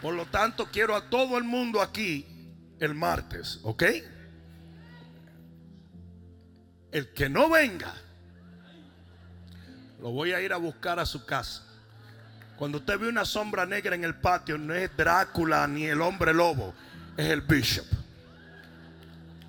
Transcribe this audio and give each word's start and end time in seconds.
Por 0.00 0.14
lo 0.14 0.26
tanto, 0.26 0.66
quiero 0.70 0.96
a 0.96 1.10
todo 1.10 1.36
el 1.36 1.44
mundo 1.44 1.82
aquí 1.82 2.26
el 2.78 2.94
martes, 2.94 3.60
¿ok? 3.62 3.84
El 6.90 7.12
que 7.12 7.28
no 7.28 7.50
venga, 7.50 7.94
lo 10.00 10.10
voy 10.10 10.32
a 10.32 10.40
ir 10.40 10.52
a 10.52 10.56
buscar 10.56 10.98
a 10.98 11.06
su 11.06 11.24
casa. 11.26 11.62
Cuando 12.56 12.78
usted 12.78 12.98
ve 12.98 13.08
una 13.08 13.24
sombra 13.24 13.66
negra 13.66 13.94
en 13.94 14.04
el 14.04 14.14
patio, 14.16 14.58
no 14.58 14.74
es 14.74 14.94
Drácula 14.96 15.66
ni 15.66 15.84
el 15.84 16.00
hombre 16.00 16.34
lobo, 16.34 16.74
es 17.16 17.26
el 17.26 17.42
bishop. 17.42 17.86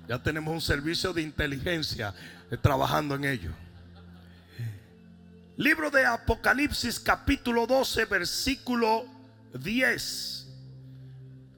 Ya 0.08 0.22
tenemos 0.22 0.52
un 0.52 0.60
servicio 0.60 1.12
de 1.12 1.22
inteligencia 1.22 2.14
eh, 2.50 2.56
trabajando 2.56 3.14
en 3.14 3.24
ello. 3.24 3.50
Libro 5.56 5.90
de 5.90 6.04
Apocalipsis 6.04 6.98
capítulo 7.00 7.66
12 7.66 8.04
versículo 8.06 9.06
10. 9.54 10.41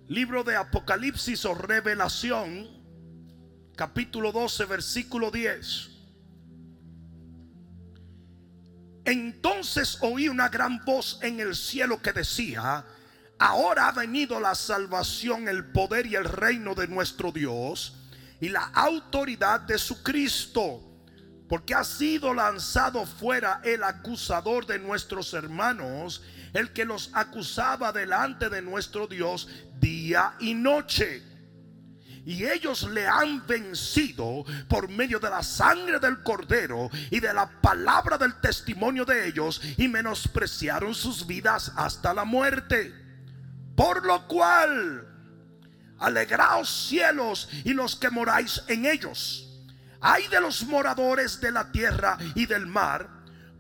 Libro 0.09 0.45
de 0.45 0.55
Apocalipsis 0.55 1.47
o 1.47 1.55
Revelación 1.55 2.69
capítulo 3.75 4.33
12 4.33 4.67
versículo 4.67 5.31
10. 5.31 5.91
Entonces 9.07 9.97
oí 10.03 10.29
una 10.29 10.51
gran 10.51 10.85
voz 10.85 11.19
en 11.23 11.41
el 11.41 11.57
cielo 11.57 12.03
que 12.03 12.13
decía, 12.13 12.85
ahora 13.39 13.89
ha 13.89 13.93
venido 13.93 14.41
la 14.41 14.55
salvación, 14.55 15.49
el 15.49 15.73
poder 15.73 16.05
y 16.05 16.17
el 16.17 16.25
reino 16.25 16.75
de 16.75 16.87
nuestro 16.87 17.33
Dios 17.33 17.97
y 18.41 18.51
la 18.51 18.65
autoridad 18.75 19.61
de 19.61 19.79
su 19.79 20.03
Cristo, 20.03 20.83
porque 21.49 21.75
ha 21.75 21.85
sido 21.85 22.35
lanzado 22.35 23.07
fuera 23.07 23.61
el 23.65 23.83
acusador 23.83 24.67
de 24.67 24.79
nuestros 24.79 25.35
hermanos, 25.35 26.23
el 26.53 26.73
que 26.73 26.85
los 26.85 27.11
acusaba 27.13 27.93
delante 27.93 28.49
de 28.49 28.63
nuestro 28.63 29.07
Dios 29.07 29.49
día 29.81 30.35
y 30.41 30.55
noche 30.55 31.35
y 32.27 32.47
ellos 32.47 32.89
le 32.91 33.07
han 33.07 33.47
vencido 33.47 34.45
por 34.69 34.89
medio 34.89 35.19
de 35.21 35.29
la 35.29 35.43
sangre 35.43 35.99
del 35.99 36.23
cordero 36.23 36.91
y 37.11 37.21
de 37.21 37.35
la 37.35 37.61
palabra 37.61 38.17
del 38.17 38.41
testimonio 38.41 39.05
de 39.05 39.29
ellos 39.29 39.61
y 39.77 39.89
menospreciaron 39.89 40.95
sus 40.95 41.27
vidas 41.27 41.73
hasta 41.77 42.15
la 42.15 42.25
muerte. 42.25 42.95
Por 43.77 44.07
lo 44.07 44.27
cual, 44.27 45.07
alegraos 45.99 46.89
cielos 46.89 47.49
y 47.65 47.75
los 47.75 47.97
que 47.97 48.11
moráis 48.11 48.63
en 48.69 48.87
ellos. 48.87 49.44
Hay 50.07 50.29
de 50.29 50.39
los 50.39 50.67
moradores 50.67 51.41
de 51.41 51.51
la 51.51 51.73
tierra 51.73 52.19
y 52.35 52.45
del 52.45 52.67
mar, 52.67 53.09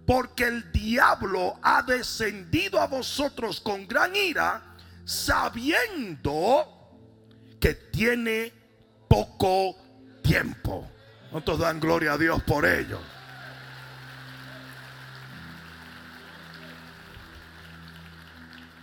porque 0.06 0.45
el 0.45 0.70
diablo 0.73 1.59
ha 1.62 1.81
descendido 1.83 2.78
a 2.78 2.87
vosotros 2.87 3.62
con 3.62 3.89
gran 3.89 4.14
ira, 4.14 4.62
sabiendo 5.06 6.69
que 7.59 7.72
tiene 7.75 8.53
poco 9.09 9.75
tiempo. 10.22 10.87
¿Cuántos 11.31 11.59
dan 11.59 11.81
gloria 11.81 12.12
a 12.12 12.19
Dios 12.19 12.42
por 12.42 12.67
ello? 12.67 13.00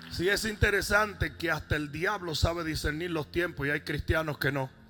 Si 0.10 0.28
es 0.28 0.46
interesante 0.46 1.38
que 1.38 1.52
hasta 1.52 1.76
el 1.76 1.92
diablo 1.92 2.34
sabe 2.34 2.64
discernir 2.64 3.12
los 3.12 3.32
tiempos 3.32 3.68
y 3.68 3.70
hay 3.70 3.82
cristianos 3.82 4.40
que 4.40 4.52
no. 4.52 4.81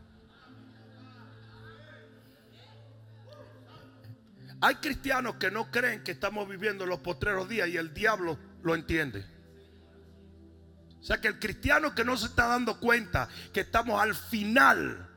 Hay 4.62 4.76
cristianos 4.76 5.36
que 5.36 5.50
no 5.50 5.72
creen 5.72 6.04
que 6.04 6.12
estamos 6.12 6.48
viviendo 6.48 6.86
los 6.86 7.00
postreros 7.00 7.50
días 7.50 7.68
y 7.68 7.78
el 7.78 7.96
diablo 7.96 8.38
lo 8.62 8.76
entiende. 8.76 9.26
O 11.00 11.04
sea 11.04 11.20
que 11.20 11.28
el 11.28 11.40
cristiano 11.40 11.96
que 11.96 12.06
no 12.06 12.16
se 12.16 12.28
está 12.28 12.46
dando 12.46 12.80
cuenta 12.80 13.28
que 13.52 13.62
estamos 13.62 14.00
al 14.00 14.14
final 14.14 15.10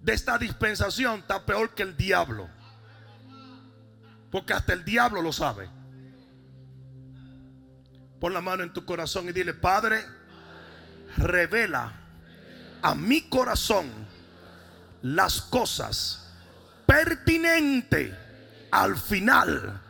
de 0.00 0.14
esta 0.14 0.38
dispensación 0.38 1.20
está 1.20 1.44
peor 1.44 1.74
que 1.74 1.82
el 1.82 1.94
diablo. 1.94 2.48
Porque 4.30 4.54
hasta 4.54 4.72
el 4.72 4.82
diablo 4.82 5.20
lo 5.20 5.30
sabe. 5.30 5.68
Pon 8.18 8.32
la 8.32 8.40
mano 8.40 8.62
en 8.62 8.72
tu 8.72 8.86
corazón 8.86 9.28
y 9.28 9.32
dile, 9.32 9.52
Padre, 9.52 10.02
revela 11.18 11.92
a 12.80 12.94
mi 12.94 13.28
corazón 13.28 13.90
las 15.02 15.42
cosas 15.42 16.32
pertinentes 16.86 18.23
al 18.74 18.96
final 18.96 19.80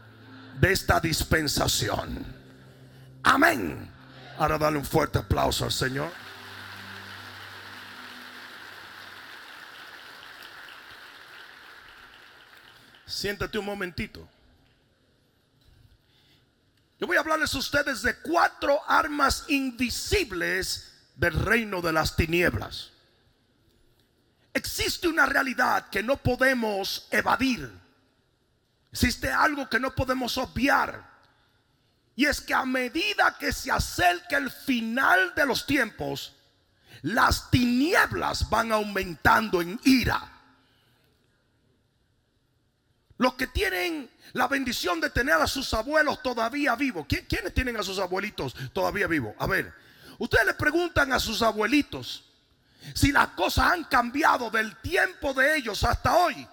de 0.61 0.73
esta 0.73 1.01
dispensación. 1.01 2.23
Amén. 3.23 3.91
Ahora 4.37 4.59
dale 4.59 4.77
un 4.77 4.85
fuerte 4.85 5.19
aplauso 5.19 5.65
al 5.65 5.73
Señor. 5.73 6.13
Siéntate 13.07 13.57
un 13.57 13.65
momentito. 13.65 14.29
Yo 17.01 17.07
voy 17.07 17.17
a 17.17 17.21
hablarles 17.21 17.55
a 17.55 17.59
ustedes 17.59 18.03
de 18.03 18.19
cuatro 18.19 18.83
armas 18.87 19.47
invisibles 19.49 20.93
del 21.17 21.33
reino 21.33 21.81
de 21.81 21.93
las 21.93 22.17
tinieblas. 22.17 22.91
Existe 24.53 25.09
una 25.09 25.25
realidad 25.25 25.89
que 25.89 26.03
no 26.03 26.19
podemos 26.19 27.09
evadir. 27.11 27.84
Existe 28.95 29.29
algo 29.29 29.69
que 29.69 29.81
no 29.81 29.93
podemos 29.93 30.39
obviar. 30.39 31.05
Y 32.15 32.27
es 32.27 32.41
que 32.41 32.55
a 32.55 32.65
medida 32.65 33.37
que 33.41 33.53
se 33.53 33.73
acerca 33.73 34.37
el 34.37 34.53
final 34.53 35.35
de 35.35 35.45
los 35.45 35.67
tiempos, 35.67 36.37
las 37.03 37.51
tinieblas 37.51 38.49
van 38.49 38.71
aumentando 38.71 39.61
en 39.61 39.81
ira. 39.83 40.31
Los 43.19 43.35
que 43.35 43.49
tienen 43.49 44.09
la 44.33 44.47
bendición 44.47 45.01
de 45.01 45.11
tener 45.11 45.35
a 45.35 45.49
sus 45.49 45.75
abuelos 45.75 46.23
todavía 46.23 46.77
vivos. 46.77 47.05
¿Quiénes 47.09 47.53
tienen 47.53 47.77
a 47.77 47.83
sus 47.83 47.99
abuelitos 47.99 48.55
todavía 48.73 49.09
vivos? 49.09 49.35
A 49.41 49.49
ver, 49.49 49.75
ustedes 50.19 50.47
le 50.47 50.55
preguntan 50.55 51.13
a 51.13 51.19
sus 51.19 51.43
abuelitos 51.43 52.31
si 52.95 53.11
las 53.11 53.27
cosas 53.31 53.73
han 53.73 53.83
cambiado 53.85 54.51
del 54.51 54.77
tiempo 54.77 55.35
de 55.35 55.57
ellos 55.57 55.83
hasta 55.83 56.15
hoy. 56.15 56.47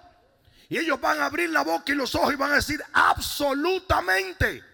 Y 0.72 0.78
ellos 0.78 0.98
van 1.02 1.20
a 1.20 1.26
abrir 1.26 1.50
la 1.50 1.60
boca 1.60 1.92
y 1.92 1.94
los 1.94 2.14
ojos 2.14 2.32
y 2.32 2.36
van 2.36 2.52
a 2.52 2.54
decir 2.54 2.82
absolutamente. 2.94 4.64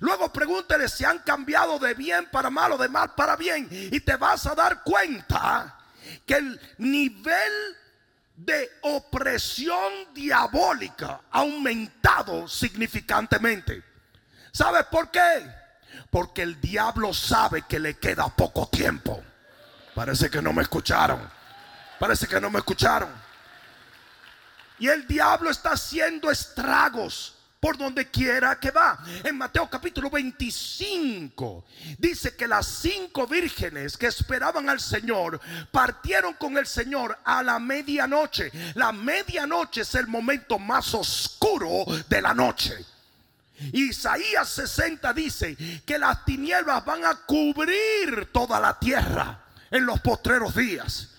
Luego 0.00 0.32
pregúntele 0.32 0.88
si 0.88 1.04
han 1.04 1.18
cambiado 1.18 1.78
de 1.78 1.92
bien 1.92 2.30
para 2.32 2.48
mal 2.48 2.72
o 2.72 2.78
de 2.78 2.88
mal 2.88 3.14
para 3.14 3.36
bien. 3.36 3.68
Y 3.70 4.00
te 4.00 4.16
vas 4.16 4.46
a 4.46 4.54
dar 4.54 4.82
cuenta 4.82 5.78
que 6.24 6.36
el 6.36 6.58
nivel 6.78 7.76
de 8.36 8.70
opresión 8.84 9.92
diabólica 10.14 11.20
ha 11.30 11.40
aumentado 11.40 12.48
significantemente. 12.48 13.84
¿Sabes 14.50 14.84
por 14.84 15.10
qué? 15.10 15.46
Porque 16.08 16.40
el 16.40 16.58
diablo 16.58 17.12
sabe 17.12 17.66
que 17.68 17.78
le 17.78 17.98
queda 17.98 18.30
poco 18.30 18.66
tiempo. 18.68 19.22
Parece 19.94 20.30
que 20.30 20.40
no 20.40 20.54
me 20.54 20.62
escucharon. 20.62 21.20
Parece 21.98 22.26
que 22.26 22.40
no 22.40 22.48
me 22.48 22.60
escucharon. 22.60 23.23
Y 24.78 24.88
el 24.88 25.06
diablo 25.06 25.50
está 25.50 25.72
haciendo 25.72 26.30
estragos 26.30 27.34
por 27.64 27.78
donde 27.78 28.10
quiera 28.10 28.60
que 28.60 28.70
va. 28.70 28.98
En 29.22 29.38
Mateo 29.38 29.70
capítulo 29.70 30.10
25 30.10 31.64
dice 31.96 32.36
que 32.36 32.46
las 32.46 32.66
cinco 32.66 33.26
vírgenes 33.26 33.96
que 33.96 34.08
esperaban 34.08 34.68
al 34.68 34.80
Señor 34.80 35.40
partieron 35.70 36.34
con 36.34 36.58
el 36.58 36.66
Señor 36.66 37.18
a 37.24 37.42
la 37.42 37.58
medianoche. 37.58 38.52
La 38.74 38.92
medianoche 38.92 39.80
es 39.80 39.94
el 39.94 40.08
momento 40.08 40.58
más 40.58 40.92
oscuro 40.92 41.86
de 42.06 42.20
la 42.20 42.34
noche. 42.34 42.84
Isaías 43.72 44.46
60 44.50 45.14
dice 45.14 45.56
que 45.86 45.98
las 45.98 46.22
tinieblas 46.26 46.84
van 46.84 47.06
a 47.06 47.14
cubrir 47.24 48.28
toda 48.30 48.60
la 48.60 48.78
tierra 48.78 49.42
en 49.70 49.86
los 49.86 50.00
postreros 50.00 50.54
días. 50.54 51.13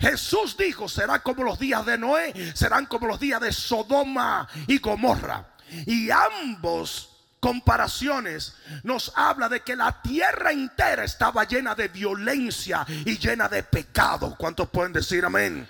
Jesús 0.00 0.56
dijo, 0.56 0.88
será 0.88 1.20
como 1.20 1.44
los 1.44 1.58
días 1.58 1.84
de 1.86 1.98
Noé, 1.98 2.52
serán 2.54 2.86
como 2.86 3.06
los 3.06 3.20
días 3.20 3.40
de 3.40 3.52
Sodoma 3.52 4.48
y 4.66 4.78
Gomorra. 4.78 5.46
Y 5.86 6.10
ambos 6.10 7.10
comparaciones 7.40 8.54
nos 8.82 9.12
habla 9.16 9.48
de 9.48 9.60
que 9.60 9.74
la 9.74 10.00
tierra 10.02 10.52
entera 10.52 11.04
estaba 11.04 11.44
llena 11.44 11.74
de 11.74 11.88
violencia 11.88 12.86
y 12.88 13.18
llena 13.18 13.48
de 13.48 13.62
pecado. 13.62 14.36
¿Cuántos 14.38 14.68
pueden 14.68 14.92
decir 14.92 15.24
amén? 15.24 15.68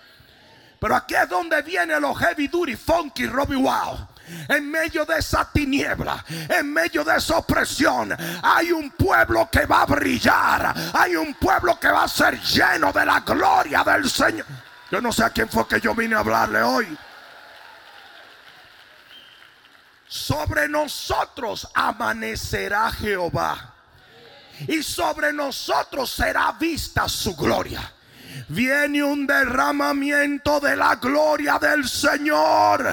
Pero 0.80 0.96
aquí 0.96 1.14
es 1.14 1.28
donde 1.28 1.62
viene 1.62 2.00
los 2.00 2.18
heavy 2.18 2.48
duty, 2.48 2.74
funky, 2.74 3.26
Robbie 3.26 3.56
Wow. 3.56 4.08
En 4.48 4.70
medio 4.70 5.04
de 5.04 5.18
esa 5.18 5.50
tiniebla, 5.50 6.24
en 6.48 6.72
medio 6.72 7.04
de 7.04 7.16
esa 7.16 7.38
opresión, 7.38 8.16
hay 8.42 8.72
un 8.72 8.90
pueblo 8.90 9.48
que 9.50 9.66
va 9.66 9.82
a 9.82 9.86
brillar. 9.86 10.74
Hay 10.94 11.16
un 11.16 11.34
pueblo 11.34 11.78
que 11.78 11.88
va 11.88 12.04
a 12.04 12.08
ser 12.08 12.40
lleno 12.40 12.92
de 12.92 13.06
la 13.06 13.20
gloria 13.20 13.82
del 13.84 14.08
Señor. 14.08 14.46
Yo 14.90 15.00
no 15.00 15.12
sé 15.12 15.24
a 15.24 15.30
quién 15.30 15.48
fue 15.48 15.66
que 15.68 15.80
yo 15.80 15.94
vine 15.94 16.16
a 16.16 16.20
hablarle 16.20 16.62
hoy. 16.62 16.98
sobre 20.10 20.68
nosotros 20.68 21.68
amanecerá 21.72 22.90
Jehová 22.90 23.74
y 24.66 24.82
sobre 24.82 25.32
nosotros 25.32 26.10
será 26.10 26.50
vista 26.58 27.08
su 27.08 27.36
gloria. 27.36 27.92
Viene 28.48 29.04
un 29.04 29.24
derramamiento 29.24 30.58
de 30.58 30.74
la 30.74 30.96
gloria 30.96 31.60
del 31.60 31.88
Señor 31.88 32.92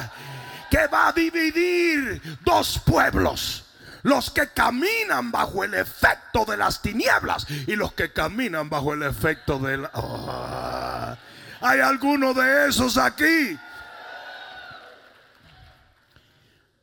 que 0.70 0.88
va 0.88 1.10
a 1.10 1.14
dividir 1.14 2.40
dos 2.44 2.80
pueblos. 2.86 3.64
Los 4.04 4.30
que 4.30 4.50
caminan 4.50 5.32
bajo 5.32 5.64
el 5.64 5.74
efecto 5.74 6.46
de 6.46 6.56
las 6.56 6.82
tinieblas 6.82 7.46
y 7.50 7.76
los 7.76 7.94
que 7.94 8.14
caminan 8.14 8.70
bajo 8.70 8.94
el 8.94 9.04
efecto 9.04 9.60
de 9.60 9.78
la... 9.78 9.92
Ah, 9.94 11.18
¿Hay 11.62 11.80
alguno 11.80 12.34
de 12.34 12.70
esos 12.70 12.98
aquí? 12.98 13.58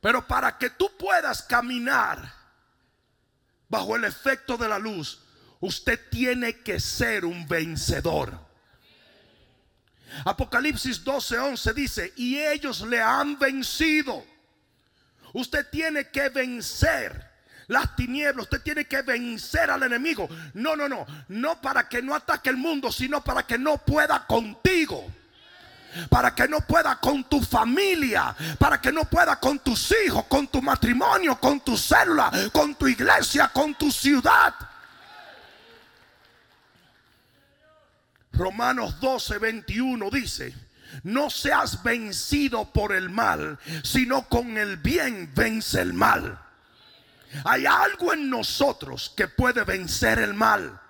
Pero 0.01 0.27
para 0.27 0.59
que 0.59 0.69
tú 0.69 0.91
puedas 0.99 1.43
caminar 1.43 2.31
bajo 3.71 3.97
el 3.97 4.05
efecto 4.05 4.59
de 4.59 4.69
la 4.69 4.79
luz, 4.79 5.23
usted 5.61 5.99
tiene 6.11 6.61
que 6.61 6.79
ser 6.79 7.25
un 7.25 7.49
vencedor. 7.49 8.39
Apocalipsis 10.25 11.05
12:11 11.05 11.75
dice, 11.75 12.13
y 12.17 12.39
ellos 12.39 12.81
le 12.83 13.03
han 13.03 13.39
vencido. 13.39 14.25
Usted 15.33 15.67
tiene 15.71 16.09
que 16.11 16.29
vencer 16.29 17.33
las 17.67 17.97
tinieblas, 17.97 18.45
usted 18.45 18.63
tiene 18.63 18.85
que 18.85 19.03
vencer 19.03 19.71
al 19.71 19.83
enemigo. 19.83 20.29
No, 20.55 20.77
no, 20.77 20.89
no, 20.89 21.07
no 21.29 21.61
para 21.61 21.89
que 21.89 22.03
no 22.03 22.15
ataque 22.15 22.51
el 22.51 22.57
mundo, 22.57 22.93
sino 22.93 23.23
para 23.23 23.45
que 23.45 23.59
no 23.59 23.79
pueda 23.79 24.27
contigo 24.27 25.11
para 26.09 26.35
que 26.35 26.49
no 26.49 26.61
pueda 26.61 26.97
con 26.97 27.25
tu 27.25 27.41
familia, 27.41 28.35
para 28.59 28.81
que 28.81 28.93
no 28.93 29.05
pueda 29.05 29.39
con 29.39 29.59
tus 29.61 29.95
hijos, 30.05 30.25
con 30.25 30.49
tu 30.49 30.61
matrimonio, 30.61 31.39
con 31.39 31.61
tu 31.61 31.77
célula, 31.77 32.31
con 32.53 32.75
tu 32.75 32.89
iglesia, 32.89 33.49
con 33.49 33.75
tu 33.75 33.91
ciudad. 33.91 34.55
Romanos 38.37 39.01
12, 39.01 39.39
21 39.39 40.11
dice, 40.11 40.55
no 41.03 41.31
seas 41.31 41.83
vencido 41.83 42.73
por 42.73 42.93
el 42.93 43.11
mal, 43.11 43.59
sino 43.83 44.29
con 44.29 44.57
el 44.57 44.77
bien 44.77 45.31
vence 45.35 45.81
el 45.81 45.93
mal. 45.93 46.39
Hay 47.45 47.67
algo 47.67 48.13
en 48.13 48.31
nosotros 48.31 49.13
que 49.17 49.27
puede 49.27 49.65
vencer 49.65 50.19
el 50.19 50.35
mal. 50.35 50.81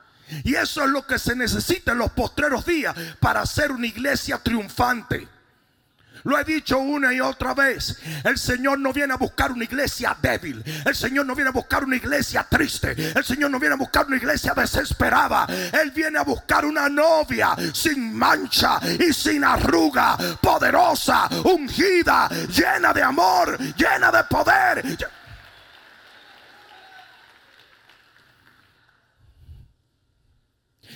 Y 0.42 0.54
eso 0.54 0.84
es 0.84 0.90
lo 0.90 1.06
que 1.06 1.18
se 1.18 1.36
necesita 1.36 1.92
en 1.92 1.98
los 1.98 2.12
postreros 2.12 2.64
días 2.66 2.94
para 3.20 3.44
ser 3.46 3.72
una 3.72 3.86
iglesia 3.86 4.38
triunfante. 4.38 5.28
Lo 6.24 6.38
he 6.38 6.44
dicho 6.44 6.78
una 6.78 7.12
y 7.12 7.20
otra 7.20 7.52
vez. 7.52 7.98
El 8.24 8.38
Señor 8.38 8.78
no 8.78 8.92
viene 8.92 9.12
a 9.12 9.18
buscar 9.18 9.52
una 9.52 9.64
iglesia 9.64 10.16
débil. 10.20 10.64
El 10.84 10.94
Señor 10.94 11.26
no 11.26 11.34
viene 11.34 11.50
a 11.50 11.52
buscar 11.52 11.84
una 11.84 11.96
iglesia 11.96 12.46
triste. 12.48 12.94
El 13.14 13.24
Señor 13.24 13.50
no 13.50 13.60
viene 13.60 13.74
a 13.74 13.78
buscar 13.78 14.06
una 14.06 14.16
iglesia 14.16 14.54
desesperada. 14.54 15.46
Él 15.72 15.90
viene 15.90 16.18
a 16.18 16.22
buscar 16.22 16.64
una 16.64 16.88
novia 16.88 17.54
sin 17.74 18.16
mancha 18.16 18.80
y 18.98 19.12
sin 19.12 19.44
arruga. 19.44 20.16
Poderosa, 20.40 21.28
ungida, 21.44 22.28
llena 22.48 22.94
de 22.94 23.02
amor, 23.02 23.58
llena 23.76 24.10
de 24.10 24.24
poder. 24.24 24.98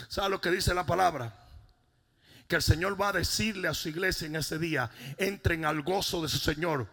¿Sabe 0.08 0.30
lo 0.30 0.40
que 0.40 0.50
dice 0.50 0.72
la 0.72 0.86
palabra? 0.86 1.47
Que 2.48 2.56
el 2.56 2.62
Señor 2.62 3.00
va 3.00 3.10
a 3.10 3.12
decirle 3.12 3.68
a 3.68 3.74
su 3.74 3.88
iglesia 3.88 4.26
en 4.26 4.36
ese 4.36 4.58
día, 4.58 4.90
entren 5.18 5.64
al 5.64 5.82
gozo 5.82 6.22
de 6.22 6.28
su 6.28 6.38
Señor, 6.38 6.88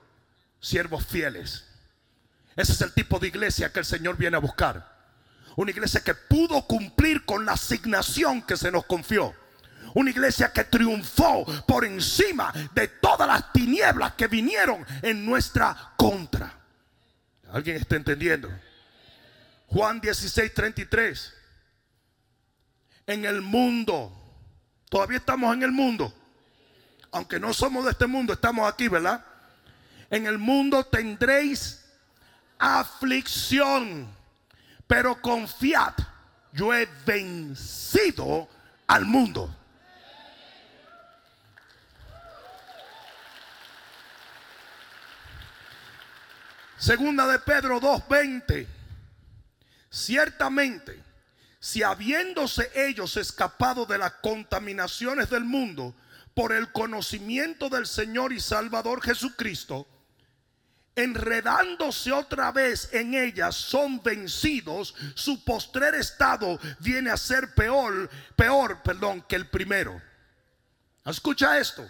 siervos 0.60 1.06
fieles. 1.06 1.66
Ese 2.56 2.74
es 2.74 2.82
el 2.82 2.94
tipo 2.94 3.20
de 3.20 3.28
iglesia 3.28 3.72
que 3.72 3.80
el 3.80 3.86
Señor 3.86 4.18
viene 4.18 4.38
a 4.38 4.42
buscar. 4.42 4.94
Una 5.56 5.72
iglesia 5.72 6.04
que 6.04 6.14
pudo 6.14 6.68
cumplir 6.68 7.26
con 7.26 7.46
la 7.46 7.54
asignación 7.54 8.42
que 8.42 8.58
se 8.58 8.72
nos 8.72 8.86
confió. 8.86 9.34
Una 9.94 10.10
iglesia 10.10 10.52
que 10.52 10.66
triunfó 10.66 11.46
por 11.66 11.86
encima 11.86 12.54
de 12.74 12.90
todas 12.90 13.28
las 13.28 13.54
tinieblas 13.54 14.14
que 14.16 14.28
vinieron 14.28 14.86
en 15.02 15.26
nuestra 15.26 15.94
contra. 15.96 16.54
¿Alguien 17.52 17.78
está 17.78 17.96
entendiendo? 17.96 18.50
Juan 19.68 20.02
16, 20.02 20.54
33 20.54 21.34
en 23.08 23.26
el 23.26 23.42
mundo. 23.42 24.25
Todavía 24.96 25.18
estamos 25.18 25.54
en 25.54 25.62
el 25.62 25.74
mundo. 25.74 26.14
Aunque 27.12 27.38
no 27.38 27.54
somos 27.54 27.84
de 27.84 27.92
este 27.92 28.08
mundo, 28.08 28.32
estamos 28.32 28.72
aquí, 28.72 28.88
¿verdad? 28.88 29.26
En 30.10 30.26
el 30.26 30.38
mundo 30.38 30.86
tendréis 30.86 31.84
aflicción, 32.58 34.08
pero 34.88 35.22
confiad, 35.22 35.96
yo 36.54 36.74
he 36.74 36.88
vencido 37.06 38.48
al 38.88 39.04
mundo. 39.04 39.54
Segunda 46.78 47.28
de 47.28 47.40
Pedro 47.40 47.82
2:20. 47.82 48.66
Ciertamente 49.90 51.05
si 51.66 51.82
habiéndose 51.82 52.70
ellos 52.76 53.18
escapado 53.18 53.88
de 53.88 53.98
las 53.98 54.12
contaminaciones 54.22 55.32
del 55.32 55.46
mundo 55.46 55.96
por 56.36 56.54
el 56.54 56.72
conocimiento 56.72 57.70
del 57.70 57.88
Señor 57.88 58.34
y 58.34 58.40
Salvador 58.40 59.02
Jesucristo, 59.02 59.88
enredándose 60.96 62.12
otra 62.12 62.52
vez 62.52 62.90
en 62.94 63.16
ellas, 63.16 63.56
son 63.56 64.04
vencidos, 64.04 64.94
su 65.16 65.44
postrer 65.44 65.96
estado 65.96 66.60
viene 66.82 67.10
a 67.10 67.18
ser 67.18 67.56
peor, 67.56 68.12
peor, 68.36 68.84
perdón, 68.84 69.24
que 69.28 69.36
el 69.36 69.50
primero. 69.50 70.00
Escucha 71.04 71.58
esto. 71.58 71.90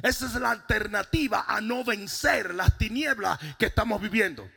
Esa 0.00 0.26
es 0.26 0.34
la 0.34 0.52
alternativa 0.52 1.44
a 1.48 1.60
no 1.60 1.82
vencer 1.82 2.54
las 2.54 2.78
tinieblas 2.78 3.40
que 3.58 3.66
estamos 3.66 4.00
viviendo. 4.00 4.48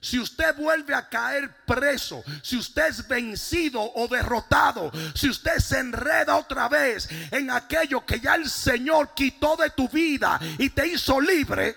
Si 0.00 0.18
usted 0.18 0.56
vuelve 0.56 0.94
a 0.94 1.08
caer 1.08 1.64
preso, 1.66 2.24
si 2.42 2.56
usted 2.56 2.86
es 2.88 3.06
vencido 3.06 3.82
o 3.82 4.08
derrotado, 4.08 4.90
si 5.14 5.28
usted 5.28 5.58
se 5.58 5.78
enreda 5.78 6.36
otra 6.36 6.68
vez 6.70 7.06
en 7.30 7.50
aquello 7.50 8.04
que 8.06 8.18
ya 8.18 8.34
el 8.34 8.48
Señor 8.48 9.12
quitó 9.14 9.56
de 9.56 9.68
tu 9.70 9.88
vida 9.90 10.40
y 10.58 10.70
te 10.70 10.86
hizo 10.86 11.20
libre, 11.20 11.76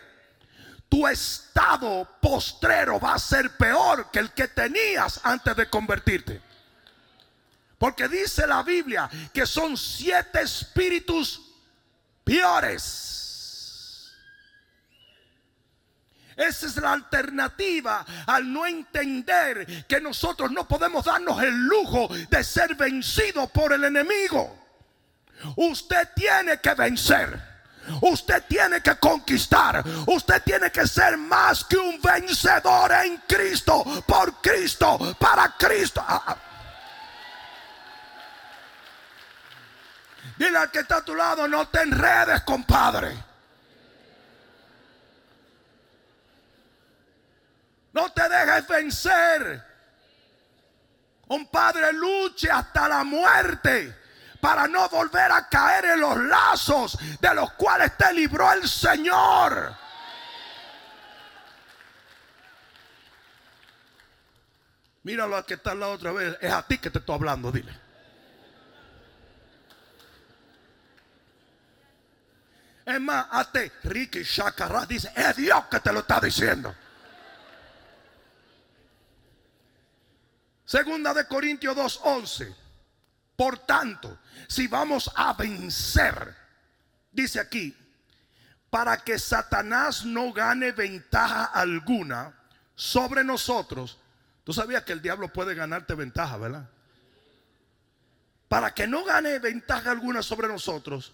tu 0.88 1.06
estado 1.06 2.08
postrero 2.22 2.98
va 2.98 3.16
a 3.16 3.20
ser 3.20 3.58
peor 3.58 4.10
que 4.10 4.20
el 4.20 4.31
que 4.31 4.48
tenías 4.48 5.19
antes 5.24 5.54
de 5.58 5.69
convertirte. 5.69 6.42
Porque 7.78 8.07
dice 8.07 8.47
la 8.47 8.64
Biblia 8.64 9.09
que 9.33 9.45
son 9.45 9.76
siete 9.76 10.44
espíritus 10.44 11.42
peores 12.24 13.24
Esa 16.47 16.66
es 16.68 16.76
la 16.78 16.94
alternativa 16.94 18.06
al 18.28 18.52
no 18.52 18.66
entender 18.66 19.85
que 19.88 20.02
nosotros 20.02 20.52
no 20.52 20.68
podemos 20.68 21.06
darnos 21.06 21.42
el 21.42 21.56
lujo 21.56 22.09
de 22.30 22.44
ser 22.44 22.76
vencidos 22.76 23.50
por 23.52 23.71
el 23.73 23.83
enemigo. 23.83 24.64
Usted 25.56 26.09
tiene 26.16 26.59
que 26.59 26.73
vencer. 26.73 27.54
Usted 28.02 28.44
tiene 28.47 28.81
que 28.81 28.95
conquistar. 28.95 29.83
Usted 30.07 30.42
tiene 30.44 30.71
que 30.71 30.88
ser 30.88 31.18
más 31.18 31.64
que 31.64 31.78
un 31.78 32.02
vencedor 32.02 32.92
en 32.92 33.18
Cristo, 33.28 33.83
por 34.06 34.42
Cristo, 34.42 35.16
para 35.19 35.56
Cristo. 35.57 36.04
Ah, 36.06 36.23
ah. 36.28 36.38
Dile 40.38 40.57
al 40.57 40.71
que 40.71 40.80
está 40.80 40.97
a 40.97 41.06
tu 41.06 41.16
lado, 41.16 41.47
no 41.47 41.68
te 41.68 41.81
enredes, 41.81 42.42
compadre. 42.42 43.32
No 47.94 48.12
te 48.12 48.28
dejes 48.28 48.68
vencer. 48.68 49.64
Un 51.28 51.47
padre 51.47 51.94
luche 51.94 52.50
hasta 52.52 52.88
la 52.90 53.04
muerte 53.04 53.95
para 54.42 54.68
no 54.68 54.90
volver 54.90 55.31
a 55.31 55.47
caer 55.47 55.85
en 55.85 56.02
los 56.02 56.18
lazos 56.18 56.97
de 57.21 57.33
los 57.33 57.54
cuales 57.54 57.95
te 57.97 58.12
libró 58.14 58.52
el 58.52 58.68
Señor. 58.68 59.76
Míralo 65.04 65.38
al 65.38 65.45
que 65.45 65.54
está 65.54 65.76
la 65.76 65.90
otra 65.90 66.12
vez. 66.12 66.38
Es 66.42 66.52
a 66.52 66.66
ti 66.66 66.78
que 66.78 66.90
te 66.90 67.00
estoy 67.00 67.16
hablando, 67.16 67.52
dile. 67.52 67.73
Es 72.85 73.00
más, 73.00 73.52
ti 73.52 73.71
Ricky 73.83 74.23
Shakarra 74.23 74.85
dice, 74.85 75.12
es 75.16 75.35
Dios 75.38 75.66
que 75.71 75.80
te 75.80 75.94
lo 75.94 76.00
está 76.00 76.19
diciendo. 76.19 76.76
Segunda 80.73 81.13
de 81.13 81.27
Corintios 81.27 81.75
2:11. 81.75 82.51
Por 83.35 83.59
tanto, 83.59 84.18
si 84.47 84.65
vamos 84.65 85.11
a 85.15 85.33
vencer, 85.33 86.35
dice 87.11 87.39
aquí, 87.39 87.77
para 88.71 88.97
que 88.97 89.19
Satanás 89.19 90.03
no 90.03 90.33
gane 90.33 90.71
ventaja 90.71 91.45
alguna 91.45 92.33
sobre 92.73 93.23
nosotros, 93.23 93.99
Tú 94.44 94.51
sabías 94.51 94.83
que 94.83 94.94
el 94.94 95.01
diablo 95.01 95.31
puede 95.31 95.56
ganarte 95.56 95.94
ventaja, 95.94 96.37
¿verdad? 96.37 96.69
Para 98.49 98.73
que 98.73 98.87
no 98.87 99.06
gane 99.06 99.39
ventaja 99.39 99.92
alguna 99.92 100.21
sobre 100.21 100.47
nosotros, 100.47 101.13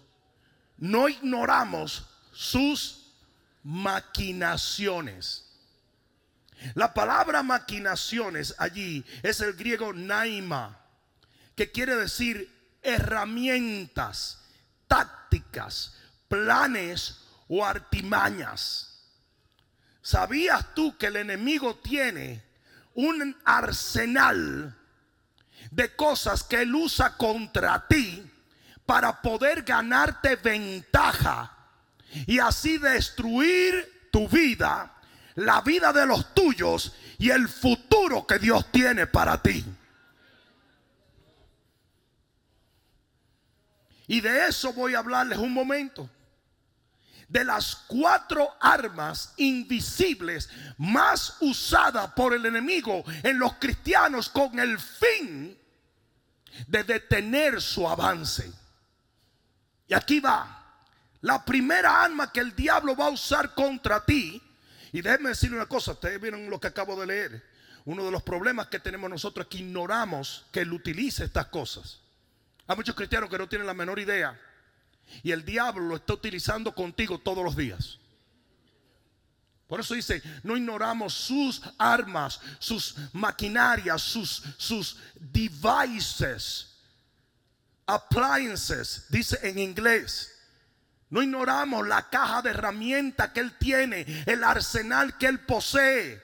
no 0.78 1.08
ignoramos 1.08 2.06
sus 2.32 3.12
maquinaciones. 3.62 5.49
La 6.74 6.92
palabra 6.94 7.42
maquinaciones 7.42 8.54
allí 8.58 9.04
es 9.22 9.40
el 9.40 9.54
griego 9.54 9.92
naima, 9.92 10.78
que 11.56 11.70
quiere 11.70 11.96
decir 11.96 12.50
herramientas, 12.82 14.42
tácticas, 14.86 15.94
planes 16.28 17.24
o 17.48 17.64
artimañas. 17.64 18.86
¿Sabías 20.02 20.74
tú 20.74 20.96
que 20.96 21.06
el 21.06 21.16
enemigo 21.16 21.76
tiene 21.76 22.42
un 22.94 23.36
arsenal 23.44 24.76
de 25.70 25.94
cosas 25.94 26.42
que 26.42 26.62
él 26.62 26.74
usa 26.74 27.16
contra 27.16 27.86
ti 27.86 28.30
para 28.86 29.22
poder 29.22 29.62
ganarte 29.62 30.36
ventaja 30.36 31.56
y 32.26 32.38
así 32.38 32.78
destruir 32.78 34.08
tu 34.10 34.28
vida, 34.28 34.92
la 35.34 35.60
vida 35.62 35.92
de 35.92 36.06
los 36.06 36.34
tuyos 36.34 36.92
y 37.18 37.30
el 37.30 37.48
futuro 37.48 38.26
que 38.26 38.38
Dios 38.38 38.66
tiene 38.70 39.06
para 39.06 39.40
ti? 39.42 39.64
Y 44.06 44.20
de 44.20 44.48
eso 44.48 44.72
voy 44.72 44.94
a 44.94 44.98
hablarles 44.98 45.38
un 45.38 45.52
momento 45.52 46.10
de 47.30 47.44
las 47.44 47.76
cuatro 47.86 48.56
armas 48.60 49.34
invisibles 49.36 50.50
más 50.78 51.36
usadas 51.40 52.10
por 52.14 52.34
el 52.34 52.44
enemigo 52.44 53.04
en 53.22 53.38
los 53.38 53.54
cristianos 53.54 54.28
con 54.28 54.58
el 54.58 54.80
fin 54.80 55.56
de 56.66 56.82
detener 56.82 57.62
su 57.62 57.88
avance. 57.88 58.52
Y 59.86 59.94
aquí 59.94 60.18
va. 60.18 60.56
La 61.20 61.44
primera 61.44 62.02
arma 62.02 62.32
que 62.32 62.40
el 62.40 62.54
diablo 62.56 62.96
va 62.96 63.06
a 63.06 63.10
usar 63.10 63.54
contra 63.54 64.04
ti. 64.04 64.42
Y 64.92 65.00
déjenme 65.02 65.30
decirle 65.30 65.56
una 65.56 65.66
cosa, 65.66 65.92
ustedes 65.92 66.20
vieron 66.20 66.50
lo 66.50 66.60
que 66.60 66.66
acabo 66.66 66.98
de 66.98 67.06
leer. 67.06 67.50
Uno 67.84 68.04
de 68.04 68.10
los 68.10 68.22
problemas 68.22 68.66
que 68.66 68.78
tenemos 68.78 69.08
nosotros 69.08 69.46
es 69.46 69.50
que 69.50 69.58
ignoramos 69.58 70.46
que 70.52 70.60
él 70.60 70.72
utilice 70.72 71.24
estas 71.24 71.46
cosas. 71.46 72.00
Hay 72.66 72.76
muchos 72.76 72.94
cristianos 72.94 73.30
que 73.30 73.38
no 73.38 73.48
tienen 73.48 73.66
la 73.66 73.74
menor 73.74 73.98
idea 73.98 74.38
y 75.22 75.32
el 75.32 75.44
diablo 75.44 75.84
lo 75.84 75.96
está 75.96 76.14
utilizando 76.14 76.74
contigo 76.74 77.18
todos 77.18 77.44
los 77.44 77.56
días. 77.56 77.98
Por 79.66 79.80
eso 79.80 79.94
dice, 79.94 80.20
no 80.42 80.56
ignoramos 80.56 81.14
sus 81.14 81.62
armas, 81.78 82.40
sus 82.58 82.96
maquinarias, 83.12 84.02
sus, 84.02 84.42
sus 84.56 84.96
devices, 85.14 86.76
appliances, 87.86 89.06
dice 89.08 89.38
en 89.42 89.58
inglés. 89.58 90.29
No 91.10 91.22
ignoramos 91.22 91.86
la 91.86 92.08
caja 92.08 92.40
de 92.40 92.50
herramientas 92.50 93.30
que 93.30 93.40
Él 93.40 93.56
tiene, 93.58 94.24
el 94.26 94.44
arsenal 94.44 95.18
que 95.18 95.26
Él 95.26 95.40
posee. 95.40 96.22